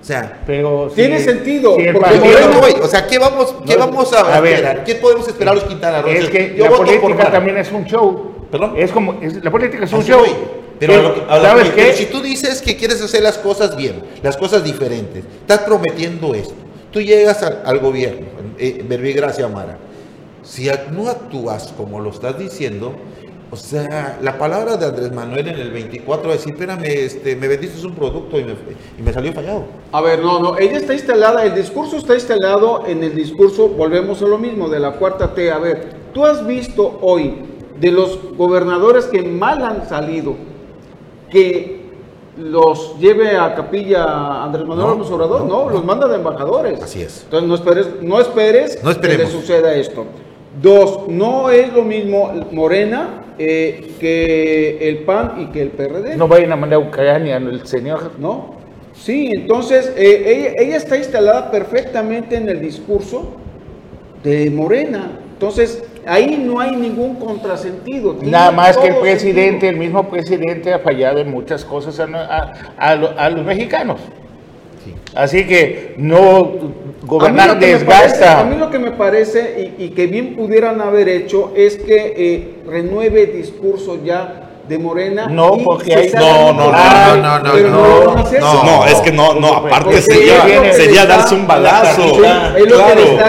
O 0.00 0.04
sea, 0.08 0.40
Pero 0.46 0.90
Tiene 0.94 1.18
si- 1.18 1.24
sentido, 1.24 1.76
si 1.76 1.84
partido- 1.98 2.60
voy. 2.60 2.72
O 2.82 2.86
sea, 2.86 3.06
¿qué 3.06 3.18
vamos, 3.18 3.54
qué 3.66 3.74
No, 3.76 3.80
vamos 3.86 4.12
a, 4.14 4.36
a 4.36 4.40
ver. 4.40 4.54
esperar? 4.54 4.84
¿Qué 4.84 4.94
podemos 4.94 5.28
esperar 5.28 5.54
los 5.54 5.64
quintanarroenses? 5.64 6.24
es 6.24 6.30
que 6.30 6.54
Yo 6.56 6.64
la 6.64 6.70
política 6.76 7.30
también 7.30 7.58
es 7.58 7.70
un 7.72 7.84
show. 7.84 8.27
¿Perdón? 8.50 8.74
Es 8.76 8.90
como, 8.92 9.14
es- 9.22 9.42
la 9.42 9.50
política 9.50 9.84
es 9.84 9.92
un 9.92 10.00
Así 10.00 10.10
show. 10.10 10.20
voy. 10.20 10.30
Pero, 10.78 10.94
a 10.94 10.96
lo 11.02 11.14
que- 11.14 11.20
a 11.28 11.36
lo 11.38 11.42
¿sabes 11.42 11.70
que- 11.70 11.74
qué? 11.86 11.92
si 11.92 12.06
tú 12.06 12.20
dices 12.22 12.62
que 12.62 12.76
quieres 12.76 13.02
hacer 13.02 13.22
las 13.22 13.36
cosas 13.38 13.76
bien, 13.76 14.02
las 14.22 14.36
cosas 14.36 14.62
diferentes, 14.64 15.24
estás 15.40 15.60
prometiendo 15.60 16.34
esto. 16.34 16.54
Tú 16.92 17.00
llegas 17.02 17.42
al, 17.42 17.62
al 17.64 17.78
gobierno, 17.80 18.26
eh, 18.58 18.84
Gracia 19.14 19.44
Amara. 19.46 19.76
Si 20.42 20.70
no 20.92 21.08
actúas 21.08 21.74
como 21.76 22.00
lo 22.00 22.10
estás 22.10 22.38
diciendo, 22.38 22.94
o 23.50 23.56
sea, 23.56 24.18
la 24.22 24.38
palabra 24.38 24.76
de 24.76 24.86
Andrés 24.86 25.12
Manuel 25.12 25.48
en 25.48 25.58
el 25.58 25.70
24 25.72 26.28
va 26.28 26.34
a 26.34 26.36
decir, 26.36 26.52
espérame, 26.52 26.84
este, 26.84 27.34
me 27.36 27.48
vendiste 27.48 27.84
un 27.86 27.94
producto 27.94 28.38
y 28.38 28.44
me, 28.44 28.52
y 28.98 29.02
me 29.02 29.12
salió 29.12 29.32
fallado. 29.32 29.64
A 29.92 30.00
ver, 30.00 30.20
no, 30.20 30.38
no, 30.38 30.58
ella 30.58 30.78
está 30.78 30.92
instalada, 30.94 31.44
el 31.44 31.54
discurso 31.54 31.96
está 31.96 32.14
instalado 32.14 32.84
en 32.86 33.02
el 33.02 33.14
discurso, 33.14 33.68
volvemos 33.68 34.22
a 34.22 34.26
lo 34.26 34.38
mismo, 34.38 34.68
de 34.68 34.78
la 34.80 34.92
cuarta 34.92 35.34
T. 35.34 35.50
A 35.50 35.58
ver, 35.58 35.88
tú 36.14 36.24
has 36.24 36.46
visto 36.46 36.98
hoy 37.02 37.34
de 37.80 37.92
los 37.92 38.18
gobernadores 38.36 39.06
que 39.06 39.22
mal 39.22 39.64
han 39.64 39.88
salido, 39.88 40.34
que 41.30 41.78
los 42.38 42.98
lleve 42.98 43.36
a 43.36 43.54
capilla 43.54 44.44
Andrés 44.44 44.66
Manuel 44.66 44.88
No, 44.88 44.94
López 44.94 45.10
Obrador, 45.10 45.44
no, 45.44 45.64
no, 45.64 45.70
los 45.70 45.84
manda 45.84 46.06
de 46.06 46.16
embajadores. 46.16 46.82
Así 46.82 47.02
es. 47.02 47.22
Entonces 47.24 47.48
no 47.48 47.54
esperes, 47.54 48.02
no 48.02 48.20
esperes 48.20 48.82
No 48.82 49.00
que 49.00 49.18
le 49.18 49.26
suceda 49.26 49.74
esto. 49.74 50.06
Dos, 50.62 51.08
no 51.08 51.50
es 51.50 51.72
lo 51.72 51.82
mismo 51.82 52.32
Morena 52.52 53.24
eh, 53.38 53.92
que 54.00 54.88
el 54.88 54.98
PAN 54.98 55.42
y 55.42 55.46
que 55.46 55.62
el 55.62 55.70
PRD. 55.70 56.16
No 56.16 56.28
vayan 56.28 56.52
a 56.52 56.56
mandar 56.56 56.80
a 56.80 56.86
Ucrania 56.86 57.36
al 57.36 57.66
señor. 57.66 58.12
¿no? 58.18 58.56
Sí, 58.94 59.30
entonces 59.32 59.92
eh, 59.96 60.24
ella, 60.26 60.52
ella 60.58 60.76
está 60.76 60.96
instalada 60.96 61.50
perfectamente 61.50 62.36
en 62.36 62.48
el 62.48 62.60
discurso 62.60 63.36
de 64.22 64.50
Morena. 64.50 65.20
Entonces, 65.32 65.84
ahí 66.08 66.42
no 66.44 66.58
hay 66.60 66.74
ningún 66.74 67.16
contrasentido. 67.16 68.14
tiene 68.14 68.30
Nada 68.32 68.50
más 68.50 68.76
que 68.76 68.88
el 68.88 68.96
presidente, 68.96 69.50
sentido. 69.66 69.70
el 69.72 69.76
mismo 69.78 70.08
presidente 70.08 70.72
ha 70.72 70.78
fallado 70.78 71.18
en 71.18 71.30
muchas 71.30 71.64
cosas 71.64 71.98
a, 72.00 72.04
a- 72.04 72.52
a 72.76 72.94
lo- 72.96 73.18
a 73.18 73.30
los 73.30 73.44
mexicanos. 73.44 74.00
Así 75.14 75.46
que 75.46 75.94
no 75.98 76.18
A 76.38 77.06
gobernar 77.06 77.48
parece- 77.58 77.66
desgasta. 77.78 78.40
a 78.40 78.44
mí 78.44 78.56
lo 78.56 78.70
que 78.70 78.78
me 78.78 78.92
parece 78.92 79.74
y, 79.78 79.84
y 79.84 79.88
que 79.90 80.06
bien 80.06 80.34
pudieran 80.36 80.80
haber 80.80 81.08
hecho 81.08 81.52
es 81.56 81.76
que 81.76 82.14
eh, 82.16 82.48
renueve 82.66 83.24
el 83.24 83.32
discurso 83.36 83.98
ya 84.04 84.47
de 84.68 84.78
Morena. 84.78 85.26
No, 85.28 85.56
porque 85.64 85.94
hay- 85.94 86.10
No, 86.12 86.52
no, 86.52 86.70
no, 86.72 87.16
no, 87.16 87.38
no, 87.38 87.38
no, 87.38 87.70
no. 87.70 88.64
No, 88.64 88.84
es 88.86 88.94
que 89.00 89.12
no, 89.12 89.34
no, 89.34 89.48
aparte 89.54 90.02
sería, 90.02 91.06
darse 91.06 91.34
un 91.34 91.46
balazo. 91.46 92.02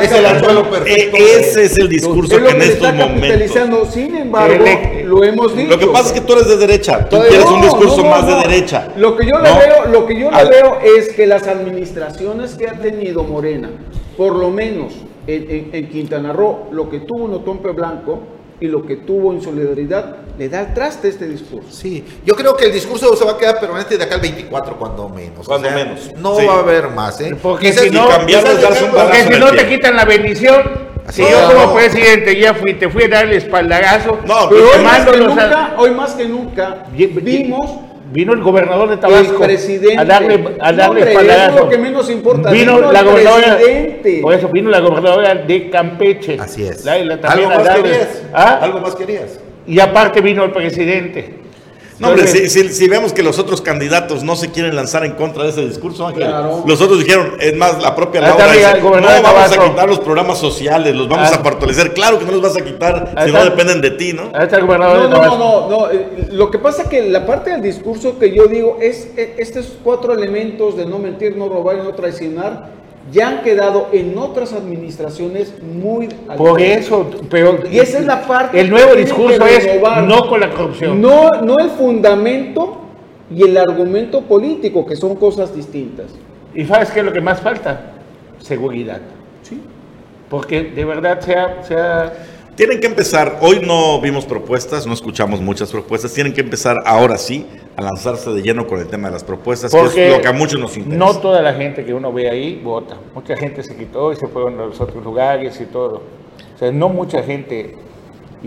Es 0.02 0.12
el 0.12 0.26
anzuelo 0.26 0.70
perfecto. 0.70 1.18
Ese 1.18 1.64
es 1.66 1.78
el 1.78 1.90
discurso 1.90 2.38
que 2.44 2.50
en 2.50 2.62
estos 2.62 2.94
momentos. 2.94 3.90
Sin 3.94 4.16
embargo, 4.16 4.66
lo 5.06 5.24
hemos 5.24 5.56
dicho. 5.56 5.70
Lo 5.70 5.80
que 5.80 5.88
pasa 5.88 6.08
es 6.08 6.12
que 6.14 6.22
tú 6.22 6.34
eres 6.34 6.48
de 6.48 6.58
derecha, 6.58 7.08
tú 7.10 7.18
quieres 7.30 7.46
un 7.46 7.62
discurso 7.62 8.04
más 8.04 8.26
de 8.28 8.36
derecha. 8.48 8.88
Lo 8.98 9.16
que 9.16 9.26
yo 9.26 9.40
le 9.40 9.50
veo, 9.52 9.86
lo 9.92 10.06
que 10.06 10.20
yo 10.20 10.30
le 10.32 10.44
veo 10.50 10.78
es 10.98 11.10
que 11.14 11.26
las 11.26 11.48
administraciones 11.48 12.56
que 12.56 12.68
ha 12.68 12.74
tenido 12.74 13.24
Morena, 13.24 13.70
por 14.18 14.36
lo 14.36 14.50
menos 14.50 14.94
en, 15.28 15.44
en- 15.50 15.70
en 15.74 15.90
Quintana 15.90 16.34
Roo, 16.34 16.68
lo 16.72 16.90
que 16.90 17.00
tuvo 17.00 17.26
en 17.28 17.34
Otompe 17.36 17.70
Blanco 17.72 18.20
y 18.62 18.68
lo 18.68 18.86
que 18.86 18.98
tuvo 18.98 19.32
en 19.34 19.42
Solidaridad, 19.42 20.18
le 20.38 20.50
da 20.50 20.60
al 20.60 20.74
traste 20.74 21.08
este 21.10 21.28
discurso. 21.28 21.70
Sí, 21.72 22.04
yo 22.26 22.36
creo 22.36 22.56
que 22.58 22.66
el 22.66 22.74
discurso 22.74 23.16
se 23.16 23.24
va 23.26 23.32
a 23.34 23.38
quedar 23.38 23.60
permanente 23.60 23.98
de 23.98 24.04
acá 24.04 24.16
al 24.16 24.22
24, 24.22 24.78
cuando 24.78 25.08
menos. 25.10 25.46
Cuando 25.48 25.70
menos, 25.72 26.12
No 26.18 26.36
sí. 26.36 26.46
va 26.46 26.56
a 26.56 26.60
haber 26.60 26.90
más, 26.90 27.20
¿eh? 27.22 27.36
Porque 27.42 27.72
si 27.74 27.90
no- 27.90 28.08
Porque 28.10 29.24
si 29.34 29.40
no 29.40 29.50
el 29.50 29.56
te 29.58 29.68
quitan 29.68 29.96
la 29.96 30.06
bendición, 30.06 30.90
Así 31.08 31.24
si 31.24 31.32
yo 31.32 31.38
como 31.48 31.66
No. 31.68 31.74
presidente 31.74 32.40
ya 32.40 32.54
fui, 32.54 32.76
te 32.76 32.88
fui 32.88 33.04
a 33.06 33.08
darle 33.08 33.38
espaldarazo, 33.38 34.20
No, 34.28 34.48
Pero 34.48 34.70
te 34.70 34.78
hoy 34.78 34.84
más, 34.84 35.06
que 35.08 35.10
a- 35.16 35.18
nunca, 35.20 35.74
hoy 35.78 35.92
más 35.92 36.12
que 36.14 36.26
nunca, 36.26 36.86
Bien- 36.92 37.16
vimos 37.24 37.72
Vino 38.12 38.34
el 38.34 38.42
gobernador 38.42 38.88
de 38.88 38.96
el 38.96 39.00
Tabasco 39.00 39.40
presidente. 39.44 39.98
a 39.98 40.04
darle, 40.06 40.34
a 40.60 40.72
No, 40.72 40.78
darle 40.78 40.86
hombre, 40.88 41.12
espaldarazo. 41.12 41.48
eso 41.50 41.56
es 41.58 41.64
lo 41.64 41.70
que 41.70 41.78
menos 41.78 42.10
importa. 42.10 42.50
Vino, 42.52 42.76
Vino 42.78 42.92
la 42.92 43.00
el 43.00 43.06
gobernadora. 43.06 43.56
presidente. 43.58 44.20
Por 44.22 44.34
eso 44.34 44.48
vino 44.50 44.70
la 44.70 44.80
gobernadora 44.80 45.36
de 45.36 45.70
Campeche. 45.70 46.38
Así 46.40 46.66
es. 46.66 46.84
La- 46.86 46.98
la- 47.04 47.22
también 47.22 47.52
¿Algo 47.52 47.64
más 47.64 47.68
darle- 47.76 47.84
querías? 47.92 48.24
¿Ah? 48.34 48.60
¿Algo 48.62 48.80
más 48.80 48.96
querías? 48.96 49.40
Y 49.68 49.80
aparte 49.80 50.22
vino 50.22 50.44
el 50.44 50.52
presidente. 50.52 51.36
No, 52.00 52.10
hombre, 52.10 52.28
si, 52.28 52.50
si- 52.50 52.70
si 52.70 52.88
vemos 52.88 53.12
que 53.12 53.22
los 53.24 53.38
otros 53.40 53.62
candidatos 53.62 54.24
no 54.24 54.36
se 54.38 54.52
quieren 54.52 54.74
lanzar 54.76 55.04
en 55.06 55.14
contra 55.14 55.44
de 55.44 55.50
ese 55.50 55.68
discurso, 55.68 56.08
Ángel, 56.08 56.24
Claro. 56.28 56.64
los 56.66 56.82
otros 56.82 57.00
dijeron, 57.00 57.34
es 57.42 57.56
más, 57.58 57.82
la 57.84 57.94
propia 57.96 58.22
Laura 58.22 58.48
mira, 58.48 58.54
dice, 58.74 58.78
el 58.78 58.84
no 58.84 58.90
vamos 58.92 59.10
a 59.10 59.22
Tabasco". 59.22 59.64
quitar 59.70 59.90
los 59.90 60.00
programas 60.00 60.38
sociales, 60.38 60.96
los 60.96 61.10
vamos 61.10 61.30
Ah. 61.32 61.36
a 61.36 61.44
fortalecer. 61.44 61.94
Claro 61.94 62.18
que 62.20 62.26
no 62.26 62.32
los 62.32 62.42
vas 62.42 62.56
a 62.56 62.62
quitar 62.64 63.14
si 63.26 63.32
no 63.32 63.44
dependen 63.44 63.82
de 63.82 63.92
ti, 63.92 64.14
¿no? 64.14 64.32
Ahí 64.34 64.44
está 64.46 64.58
el 64.58 64.66
gobernador 64.66 64.98
No, 64.98 65.04
de 65.04 65.10
no, 65.10 65.38
no, 65.38 65.38
no, 65.38 65.70
no. 65.70 65.92
eh, 65.92 66.08
Lo 66.32 66.50
que 66.50 66.60
pasa 66.60 66.84
es 66.84 66.88
que 66.88 67.02
la 67.10 67.26
parte 67.26 67.52
del 67.52 67.62
discurso 67.62 68.18
que 68.18 68.34
yo 68.34 68.48
digo 68.48 68.78
es 68.82 69.10
eh, 69.18 69.36
estos 69.38 69.74
cuatro 69.84 70.14
elementos 70.14 70.78
de 70.78 70.86
no 70.86 71.00
mentir, 71.00 71.36
no 71.36 71.50
robar 71.50 71.78
y 71.78 71.84
no 71.84 71.94
traicionar 71.94 72.79
ya 73.12 73.30
han 73.30 73.42
quedado 73.42 73.90
en 73.92 74.18
otras 74.18 74.54
administraciones 74.54 75.54
muy 75.62 76.10
al 76.28 76.38
Por 76.38 76.62
eso, 76.62 77.10
pero 77.30 77.60
Y 77.72 77.80
esa 77.80 78.00
es 78.00 78.06
la 78.06 78.22
parte 78.22 78.60
el 78.60 78.70
nuevo 78.70 78.96
discurso 78.96 79.46
es 79.46 79.68
no 80.06 80.28
con 80.28 80.40
la 80.40 80.52
corrupción. 80.52 81.02
No, 81.02 81.30
no 81.42 81.58
el 81.60 81.70
fundamento 81.72 82.82
y 83.34 83.44
el 83.44 83.58
argumento 83.58 84.22
político, 84.22 84.86
que 84.86 84.96
son 84.96 85.16
cosas 85.16 85.56
distintas. 85.56 86.08
¿Y 86.54 86.66
sabes 86.66 86.92
qué 86.92 87.00
es 87.00 87.06
lo 87.06 87.14
que 87.14 87.22
más 87.22 87.40
falta? 87.42 87.94
Seguridad. 88.40 89.02
Sí. 89.44 89.62
Porque 90.30 90.64
de 90.64 90.86
verdad 90.86 91.20
sea, 91.22 91.64
sea 91.64 92.14
Tienen 92.60 92.82
que 92.82 92.88
empezar, 92.88 93.38
hoy 93.40 93.62
no 93.66 94.02
vimos 94.02 94.26
propuestas, 94.26 94.86
no 94.86 94.94
escuchamos 94.94 95.40
muchas 95.40 95.72
propuestas, 95.72 96.14
tienen 96.14 96.34
que 96.34 96.42
empezar 96.42 96.76
ahora 96.84 97.18
sí 97.18 97.48
a 97.78 97.82
lanzarse 97.82 98.32
de 98.32 98.42
lleno 98.42 98.68
con 98.68 98.82
el 98.82 98.88
tema 98.88 99.08
de 99.08 99.14
las 99.14 99.24
propuestas, 99.24 99.72
que 99.72 99.78
Porque 99.78 100.10
es 100.10 100.18
lo 100.18 100.22
que 100.22 100.28
a 100.28 100.34
muchos 100.34 100.60
nos 100.60 100.76
interesa. 100.76 101.00
no 101.00 101.18
toda 101.22 101.42
la 101.42 101.54
gente 101.54 101.86
que 101.86 101.94
uno 101.94 102.12
ve 102.12 102.30
ahí 102.30 102.60
vota. 102.62 102.98
Mucha 103.16 103.38
gente 103.38 103.64
se 103.64 103.78
quitó 103.78 104.12
y 104.12 104.18
se 104.18 104.28
fueron 104.28 104.60
a 104.60 104.66
los 104.66 104.82
otros 104.82 105.02
lugares 105.02 105.62
y 105.62 105.68
todo. 105.68 106.02
O 106.54 106.60
sea, 106.60 106.70
no 106.74 106.90
mucha 106.90 107.24
gente. 107.24 107.78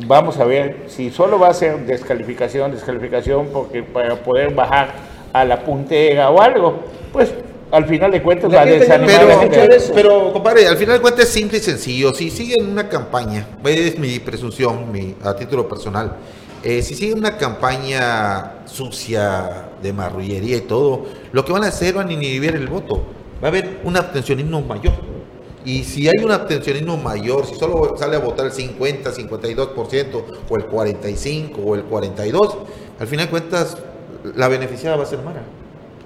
Vamos 0.07 0.37
a 0.37 0.45
ver 0.45 0.85
si 0.89 1.09
solo 1.09 1.39
va 1.39 1.49
a 1.49 1.55
ser 1.55 1.87
descalificación, 1.87 2.71
descalificación, 2.71 3.47
porque 3.51 3.83
para 3.83 4.17
poder 4.17 4.53
bajar 4.53 4.91
a 5.33 5.43
la 5.47 5.65
puntera 5.65 6.29
o 6.29 6.39
algo, 6.39 6.81
pues 7.15 7.33
al 7.73 7.87
final 7.87 8.11
de 8.13 8.23
cuentas 8.23 8.53
La 8.53 8.59
va 8.59 8.63
a 8.65 8.67
gente 8.67 8.87
ya 8.87 8.99
no 8.99 9.07
desanimar 9.07 9.33
a 9.33 9.45
la 9.45 9.51
Pero, 9.51 9.73
gente. 9.73 9.93
pero, 9.95 10.33
compadre, 10.33 10.69
al 10.69 10.77
final 10.77 10.97
de 10.97 11.01
cuentas 11.01 11.25
es 11.25 11.31
simple 11.33 11.57
y 11.59 11.61
sencillo. 11.63 12.13
Si 12.15 12.31
siguen 12.31 12.71
una 12.71 12.89
campaña, 12.89 13.49
es 13.65 13.99
mi 13.99 14.19
presunción, 14.19 14.93
mi, 14.93 15.15
a 15.25 15.35
título 15.35 15.67
personal, 15.67 16.17
eh, 16.63 16.83
si 16.83 16.95
siguen 16.95 17.19
una 17.19 17.39
campaña 17.39 18.67
sucia 18.67 19.71
de 19.83 19.93
marrullería 19.93 20.59
y 20.59 20.61
todo, 20.61 21.07
lo 21.33 21.45
que 21.45 21.53
van 21.53 21.65
a 21.65 21.69
hacer 21.69 21.95
van 21.95 22.09
a 22.09 22.13
inhibir 22.13 22.55
el 22.55 22.69
voto. 22.69 23.03
Va 23.43 23.47
a 23.47 23.51
haber 23.51 23.81
un 23.85 23.97
abstencionismo 23.97 24.61
mayor. 24.61 24.93
Y 25.65 25.85
si 25.85 26.09
hay 26.09 26.23
un 26.23 26.31
abstencionismo 26.31 26.99
mayor, 26.99 27.47
si 27.47 27.55
solo 27.55 27.97
sale 27.97 28.17
a 28.17 28.19
votar 28.19 28.47
el 28.47 28.53
50, 28.53 29.13
52%, 29.13 30.25
o 30.49 30.57
el 30.57 30.65
45, 30.67 31.61
o 31.61 31.75
el 31.75 31.85
42, 31.85 32.59
al 33.01 33.07
final 33.07 33.27
de 33.27 33.31
cuentas, 33.31 33.79
la 34.37 34.49
beneficiada 34.49 34.97
va 34.97 35.05
a 35.05 35.07
ser 35.07 35.21
Mara. 35.23 35.43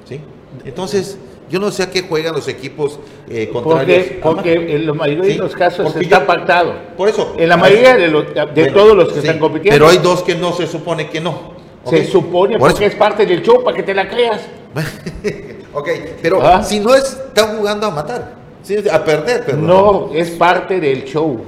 ¿sí? 0.08 0.20
Entonces, 0.64 1.18
yo 1.48 1.60
no 1.60 1.70
sé 1.70 1.84
a 1.84 1.90
qué 1.90 2.02
juegan 2.02 2.34
los 2.34 2.48
equipos 2.48 2.98
eh, 3.28 3.48
contrarios. 3.52 4.06
Porque, 4.22 4.54
porque 4.54 4.74
en 4.76 4.86
la 4.86 4.92
mayoría 4.94 5.24
Sí, 5.24 5.30
de 5.32 5.38
los 5.38 5.54
casos 5.54 5.84
porque 5.86 6.04
está 6.04 6.20
yo- 6.20 6.26
pactado. 6.26 6.74
Por 6.96 7.08
eso. 7.08 7.34
En 7.38 7.48
la 7.48 7.56
mayoría 7.56 7.96
de, 7.96 8.08
los- 8.08 8.34
de 8.34 8.44
Bueno, 8.54 8.72
todos 8.72 8.96
los 8.96 9.08
que 9.08 9.14
sí, 9.14 9.18
están 9.20 9.38
compitiendo. 9.38 9.74
Pero 9.78 9.88
hay 9.90 9.98
dos 9.98 10.22
que 10.22 10.34
no 10.34 10.52
se 10.52 10.66
supone 10.66 11.08
que 11.08 11.20
no. 11.20 11.54
Se 11.88 12.04
supone 12.04 12.58
Por 12.58 12.70
porque 12.70 12.86
eso. 12.86 12.94
es 12.94 12.98
parte 12.98 13.24
del 13.26 13.42
show 13.42 13.62
para 13.62 13.76
que 13.76 13.82
te 13.84 13.94
la 13.94 14.08
creas. 14.08 14.40
ok, 15.72 15.88
pero 16.20 16.42
¿Ah? 16.44 16.62
si 16.62 16.80
no 16.80 16.94
es, 16.94 17.04
están 17.04 17.56
jugando 17.58 17.86
a 17.86 17.90
matar. 17.90 18.34
Sí, 18.62 18.76
a 18.90 19.04
perder, 19.04 19.44
perdón. 19.44 19.66
No, 19.68 20.10
es 20.12 20.30
parte 20.30 20.80
del 20.80 21.04
show. 21.04 21.40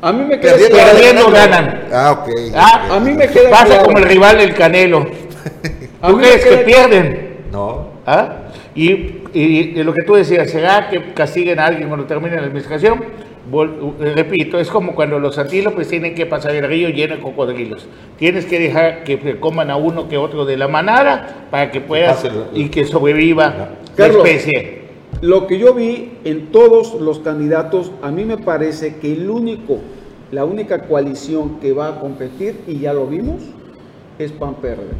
A 0.00 0.12
mí 0.12 0.24
me 0.24 0.40
queda 0.40 0.52
Perdiendo, 0.52 0.76
claro- 0.78 0.92
Perdiendo 0.96 1.30
ganan. 1.30 1.82
Ah, 1.92 2.12
ok. 2.22 2.28
Ah, 2.54 2.88
a 2.96 3.00
mí 3.00 3.12
me 3.12 3.28
queda 3.28 3.50
Pasa 3.50 3.66
claro. 3.66 3.84
como 3.84 3.98
el 3.98 4.04
rival 4.04 4.38
del 4.38 4.54
Canelo. 4.54 5.06
¿Tú 6.06 6.16
crees 6.18 6.44
que 6.44 6.56
pierden? 6.58 7.36
No. 7.52 7.88
¿Ah? 8.06 8.45
Y, 8.76 8.90
y- 9.32 9.72
y 9.74 9.82
lo 9.82 9.92
que 9.94 10.02
tú 10.02 10.14
decías, 10.14 10.50
¿será 10.50 10.88
que 10.90 11.12
castiguen 11.14 11.58
a 11.58 11.66
alguien 11.66 11.88
cuando 11.88 12.06
termine 12.06 12.36
la 12.36 12.42
administración? 12.42 13.00
Vol- 13.50 13.94
eh, 14.00 14.12
repito, 14.16 14.58
es 14.58 14.68
como 14.68 14.94
cuando 14.94 15.18
los 15.18 15.38
antílopes 15.38 15.88
tienen 15.88 16.14
que 16.14 16.26
pasar 16.26 16.54
el 16.54 16.66
río 16.68 16.88
lleno 16.90 17.16
de 17.16 17.22
cocodrilos. 17.22 17.86
Tienes 18.18 18.44
que 18.44 18.58
dejar 18.58 19.04
que 19.04 19.18
se 19.18 19.38
coman 19.40 19.70
a 19.70 19.76
uno 19.76 20.08
que 20.08 20.16
otro 20.18 20.44
de 20.44 20.56
la 20.56 20.68
manada 20.68 21.46
para 21.50 21.70
que 21.70 21.80
puedas 21.80 22.26
y 22.54 22.68
que 22.68 22.84
sobreviva 22.84 23.46
la 23.48 23.68
Carlos. 23.96 24.26
especie. 24.26 24.82
Lo 25.22 25.46
que 25.46 25.58
yo 25.58 25.72
vi 25.72 26.10
en 26.24 26.48
todos 26.48 27.00
los 27.00 27.20
candidatos, 27.20 27.92
a 28.02 28.10
mí 28.10 28.24
me 28.24 28.36
parece 28.36 28.96
que 28.96 29.12
el 29.12 29.30
único, 29.30 29.78
la 30.32 30.44
única 30.44 30.82
coalición 30.82 31.58
que 31.60 31.72
va 31.72 31.88
a 31.88 32.00
competir, 32.00 32.56
y 32.66 32.80
ya 32.80 32.92
lo 32.92 33.06
vimos, 33.06 33.42
es 34.18 34.32
PAN 34.32 34.56
PRD. 34.56 34.90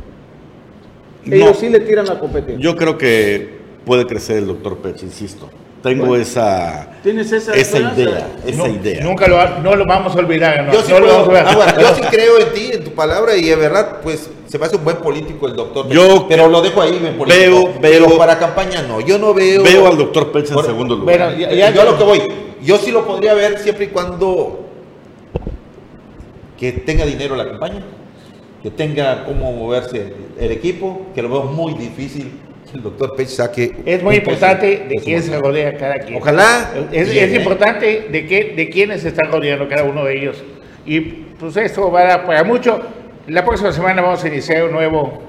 Ellos 1.27 1.49
No. 1.49 1.55
sí 1.55 1.69
le 1.69 1.81
tiran 1.81 2.07
la 2.07 2.19
competencia. 2.21 2.57
Yo 2.59 2.77
creo 2.77 2.97
que 2.97 3.66
puede 3.87 4.05
crecer 4.07 4.37
el 4.39 4.47
doctor 4.49 4.77
Pech, 4.79 5.03
insisto. 5.03 5.49
Tengo 5.83 6.07
Bueno. 6.07 6.23
esa, 6.23 6.89
¿Tienes 7.05 7.31
esa, 7.31 7.55
esa 7.55 7.79
idea, 7.79 8.27
esa 8.45 8.67
Nu- 8.67 8.75
idea. 8.75 9.05
Nunca 9.05 9.29
lo, 9.29 9.61
no 9.61 9.77
lo 9.77 9.87
vamos 9.87 10.17
a 10.17 10.19
olvidar. 10.19 10.65
No, 10.65 10.73
Yo 10.73 10.83
sí, 10.83 10.91
no 10.91 10.99
lo 10.99 11.07
puedo- 11.07 11.19
vamos 11.19 11.29
a 11.29 11.31
olvidar. 11.31 11.47
ah, 11.49 11.55
bueno, 11.75 11.81
yo 11.81 11.95
sí 11.95 12.01
creo 12.11 12.39
en 12.41 12.53
ti, 12.53 12.71
en 12.73 12.83
tu 12.85 12.91
palabra, 12.91 13.37
y 13.37 13.43
de 13.45 13.55
verdad, 13.55 14.01
pues 14.03 14.29
se 14.49 14.59
me 14.59 14.67
hace 14.67 14.75
un 14.77 14.83
buen 14.85 14.97
político 14.97 15.47
el 15.47 15.55
doctor. 15.55 15.89
Yo 15.89 16.27
pero 16.29 16.49
lo 16.49 16.61
dejo 16.61 16.83
ahí, 16.83 16.99
buen 16.99 17.17
político. 17.17 17.41
veo- 17.41 17.75
pero 17.81 18.09
veo- 18.09 18.19
para 18.19 18.37
campaña 18.37 18.83
no. 18.83 19.01
Yo 19.01 19.17
no 19.19 19.33
veo. 19.33 19.63
Veo 19.63 19.87
al 19.87 19.97
doctor 19.97 20.33
Pech 20.33 20.49
en 20.49 20.55
Por- 20.55 20.67
segundo 20.67 20.97
lugar. 20.97 21.19
Bueno, 21.31 21.39
ya- 21.39 21.71
yo 21.71 21.83
a 21.83 21.85
lo 21.85 21.97
que 21.97 22.05
voy. 22.05 22.23
Yo 22.63 22.79
sí 22.79 22.91
lo 22.91 23.07
podría 23.07 23.35
ver 23.35 23.59
siempre 23.61 23.85
y 23.85 23.89
cuando 23.89 24.65
que 26.59 26.73
tenga 26.73 27.05
dinero 27.05 27.37
la 27.37 27.47
campaña, 27.47 27.83
que 28.63 28.71
tenga 28.71 29.25
cómo 29.25 29.53
moverse 29.53 30.15
el 30.41 30.51
equipo, 30.51 31.07
que 31.15 31.23
lo 31.23 31.29
veo 31.29 31.43
muy 31.45 31.75
difícil 31.75 32.33
el 32.77 32.83
doctor 32.83 33.17
Pech 33.17 33.29
saque. 33.29 33.75
Es 33.85 34.03
muy 34.03 34.17
importante 34.17 34.87
de 34.89 34.99
su 34.99 35.05
quién 35.05 35.23
se 35.23 35.39
rodea 35.39 35.77
cada 35.77 35.99
quien. 35.99 36.19
Ojalá. 36.21 36.71
Es, 36.93 37.09
es 37.09 37.35
importante 37.35 38.07
de, 38.11 38.27
qué, 38.27 38.55
de 38.57 38.69
quiénes 38.69 39.03
se 39.03 39.09
están 39.09 39.31
rodeando 39.31 39.69
cada 39.69 39.85
uno 39.85 40.05
de 40.05 40.17
ellos. 40.17 40.43
Y 40.85 41.01
pues 41.01 41.57
esto 41.57 41.91
va 41.91 42.01
a 42.01 42.05
dar 42.05 42.27
para 42.27 42.45
mucho. 42.45 42.81
La 43.27 43.45
próxima 43.45 43.73
semana 43.73 44.03
vamos 44.03 44.23
a 44.23 44.29
iniciar 44.29 44.65
un 44.65 44.73
nuevo, 44.73 45.21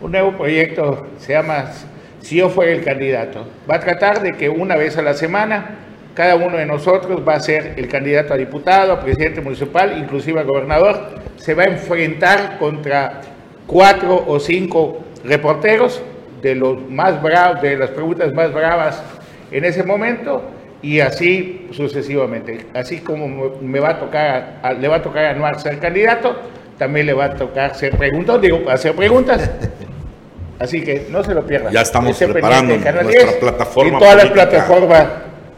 un 0.00 0.12
nuevo 0.12 0.32
proyecto, 0.32 1.06
se 1.18 1.34
llama 1.34 1.72
Si 2.20 2.36
yo 2.36 2.48
fuera 2.48 2.72
el 2.72 2.82
candidato. 2.82 3.46
Va 3.70 3.76
a 3.76 3.80
tratar 3.80 4.22
de 4.22 4.32
que 4.32 4.48
una 4.48 4.76
vez 4.76 4.96
a 4.96 5.02
la 5.02 5.14
semana 5.14 5.76
cada 6.14 6.34
uno 6.34 6.56
de 6.56 6.66
nosotros 6.66 7.22
va 7.26 7.34
a 7.34 7.40
ser 7.40 7.74
el 7.76 7.86
candidato 7.86 8.34
a 8.34 8.36
diputado, 8.36 8.92
a 8.92 9.00
presidente 9.00 9.40
municipal, 9.40 9.96
inclusive 9.98 10.40
a 10.40 10.42
gobernador. 10.42 11.10
Se 11.36 11.54
va 11.54 11.64
a 11.64 11.66
enfrentar 11.66 12.58
contra 12.58 13.20
cuatro 13.66 14.24
o 14.26 14.40
cinco 14.40 15.04
reporteros 15.22 16.02
de 16.42 16.54
los 16.54 16.80
más 16.88 17.20
bravos, 17.22 17.60
de 17.62 17.76
las 17.76 17.90
preguntas 17.90 18.32
más 18.32 18.52
bravas 18.52 19.02
en 19.50 19.64
ese 19.64 19.82
momento 19.82 20.42
y 20.82 21.00
así 21.00 21.68
sucesivamente. 21.72 22.66
Así 22.74 22.98
como 22.98 23.50
me- 23.60 23.80
va 23.80 23.90
a 23.90 23.98
tocar, 23.98 24.60
a- 24.62 24.72
le 24.72 24.86
va 24.88 24.96
a 24.96 25.02
tocar 25.02 25.24
a 25.24 25.30
Anuar 25.30 25.60
ser 25.60 25.78
candidato, 25.78 26.36
también 26.78 27.06
le 27.06 27.12
va 27.14 27.26
a 27.26 27.34
tocar 27.34 27.74
ser 27.74 27.96
preguntón, 27.96 28.40
digo, 28.40 28.60
hacer 28.68 28.94
preguntas. 28.94 29.50
Así 30.60 30.82
que 30.82 31.06
no 31.10 31.22
se 31.22 31.34
lo 31.34 31.46
pierdan. 31.46 31.72
Ya 31.72 31.82
estamos 31.82 32.10
Esté 32.10 32.26
preparando 32.26 32.74
nuestra 32.76 33.02
10 33.04 33.32
plataforma 33.34 33.96
Y 33.96 34.00
todas 34.00 34.16
las 34.16 34.26
plataformas. 34.26 35.06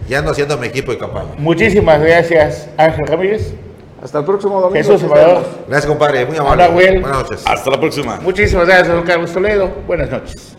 Ya 0.08 0.18
ando 0.18 0.30
haciendo 0.32 0.58
mi 0.58 0.66
equipo 0.66 0.92
de 0.92 0.98
campaña. 0.98 1.28
Muchísimas 1.38 2.00
gracias, 2.02 2.68
Ángel 2.76 3.06
Ramírez. 3.06 3.54
Hasta 4.02 4.18
el 4.18 4.24
próximo 4.24 4.60
domingo. 4.60 4.74
Jesús 4.76 5.00
Salvador. 5.00 5.44
Gracias, 5.68 5.86
compadre. 5.86 6.26
Muy 6.26 6.36
amable. 6.36 6.64
Hola, 6.64 6.74
Will. 6.74 7.00
Buenas 7.00 7.22
noches. 7.22 7.42
Hasta 7.46 7.70
la 7.70 7.80
próxima. 7.80 8.18
Muchísimas 8.20 8.66
gracias, 8.66 8.88
don 8.88 9.02
Carlos 9.02 9.32
Toledo. 9.32 9.70
Buenas 9.86 10.10
noches. 10.10 10.56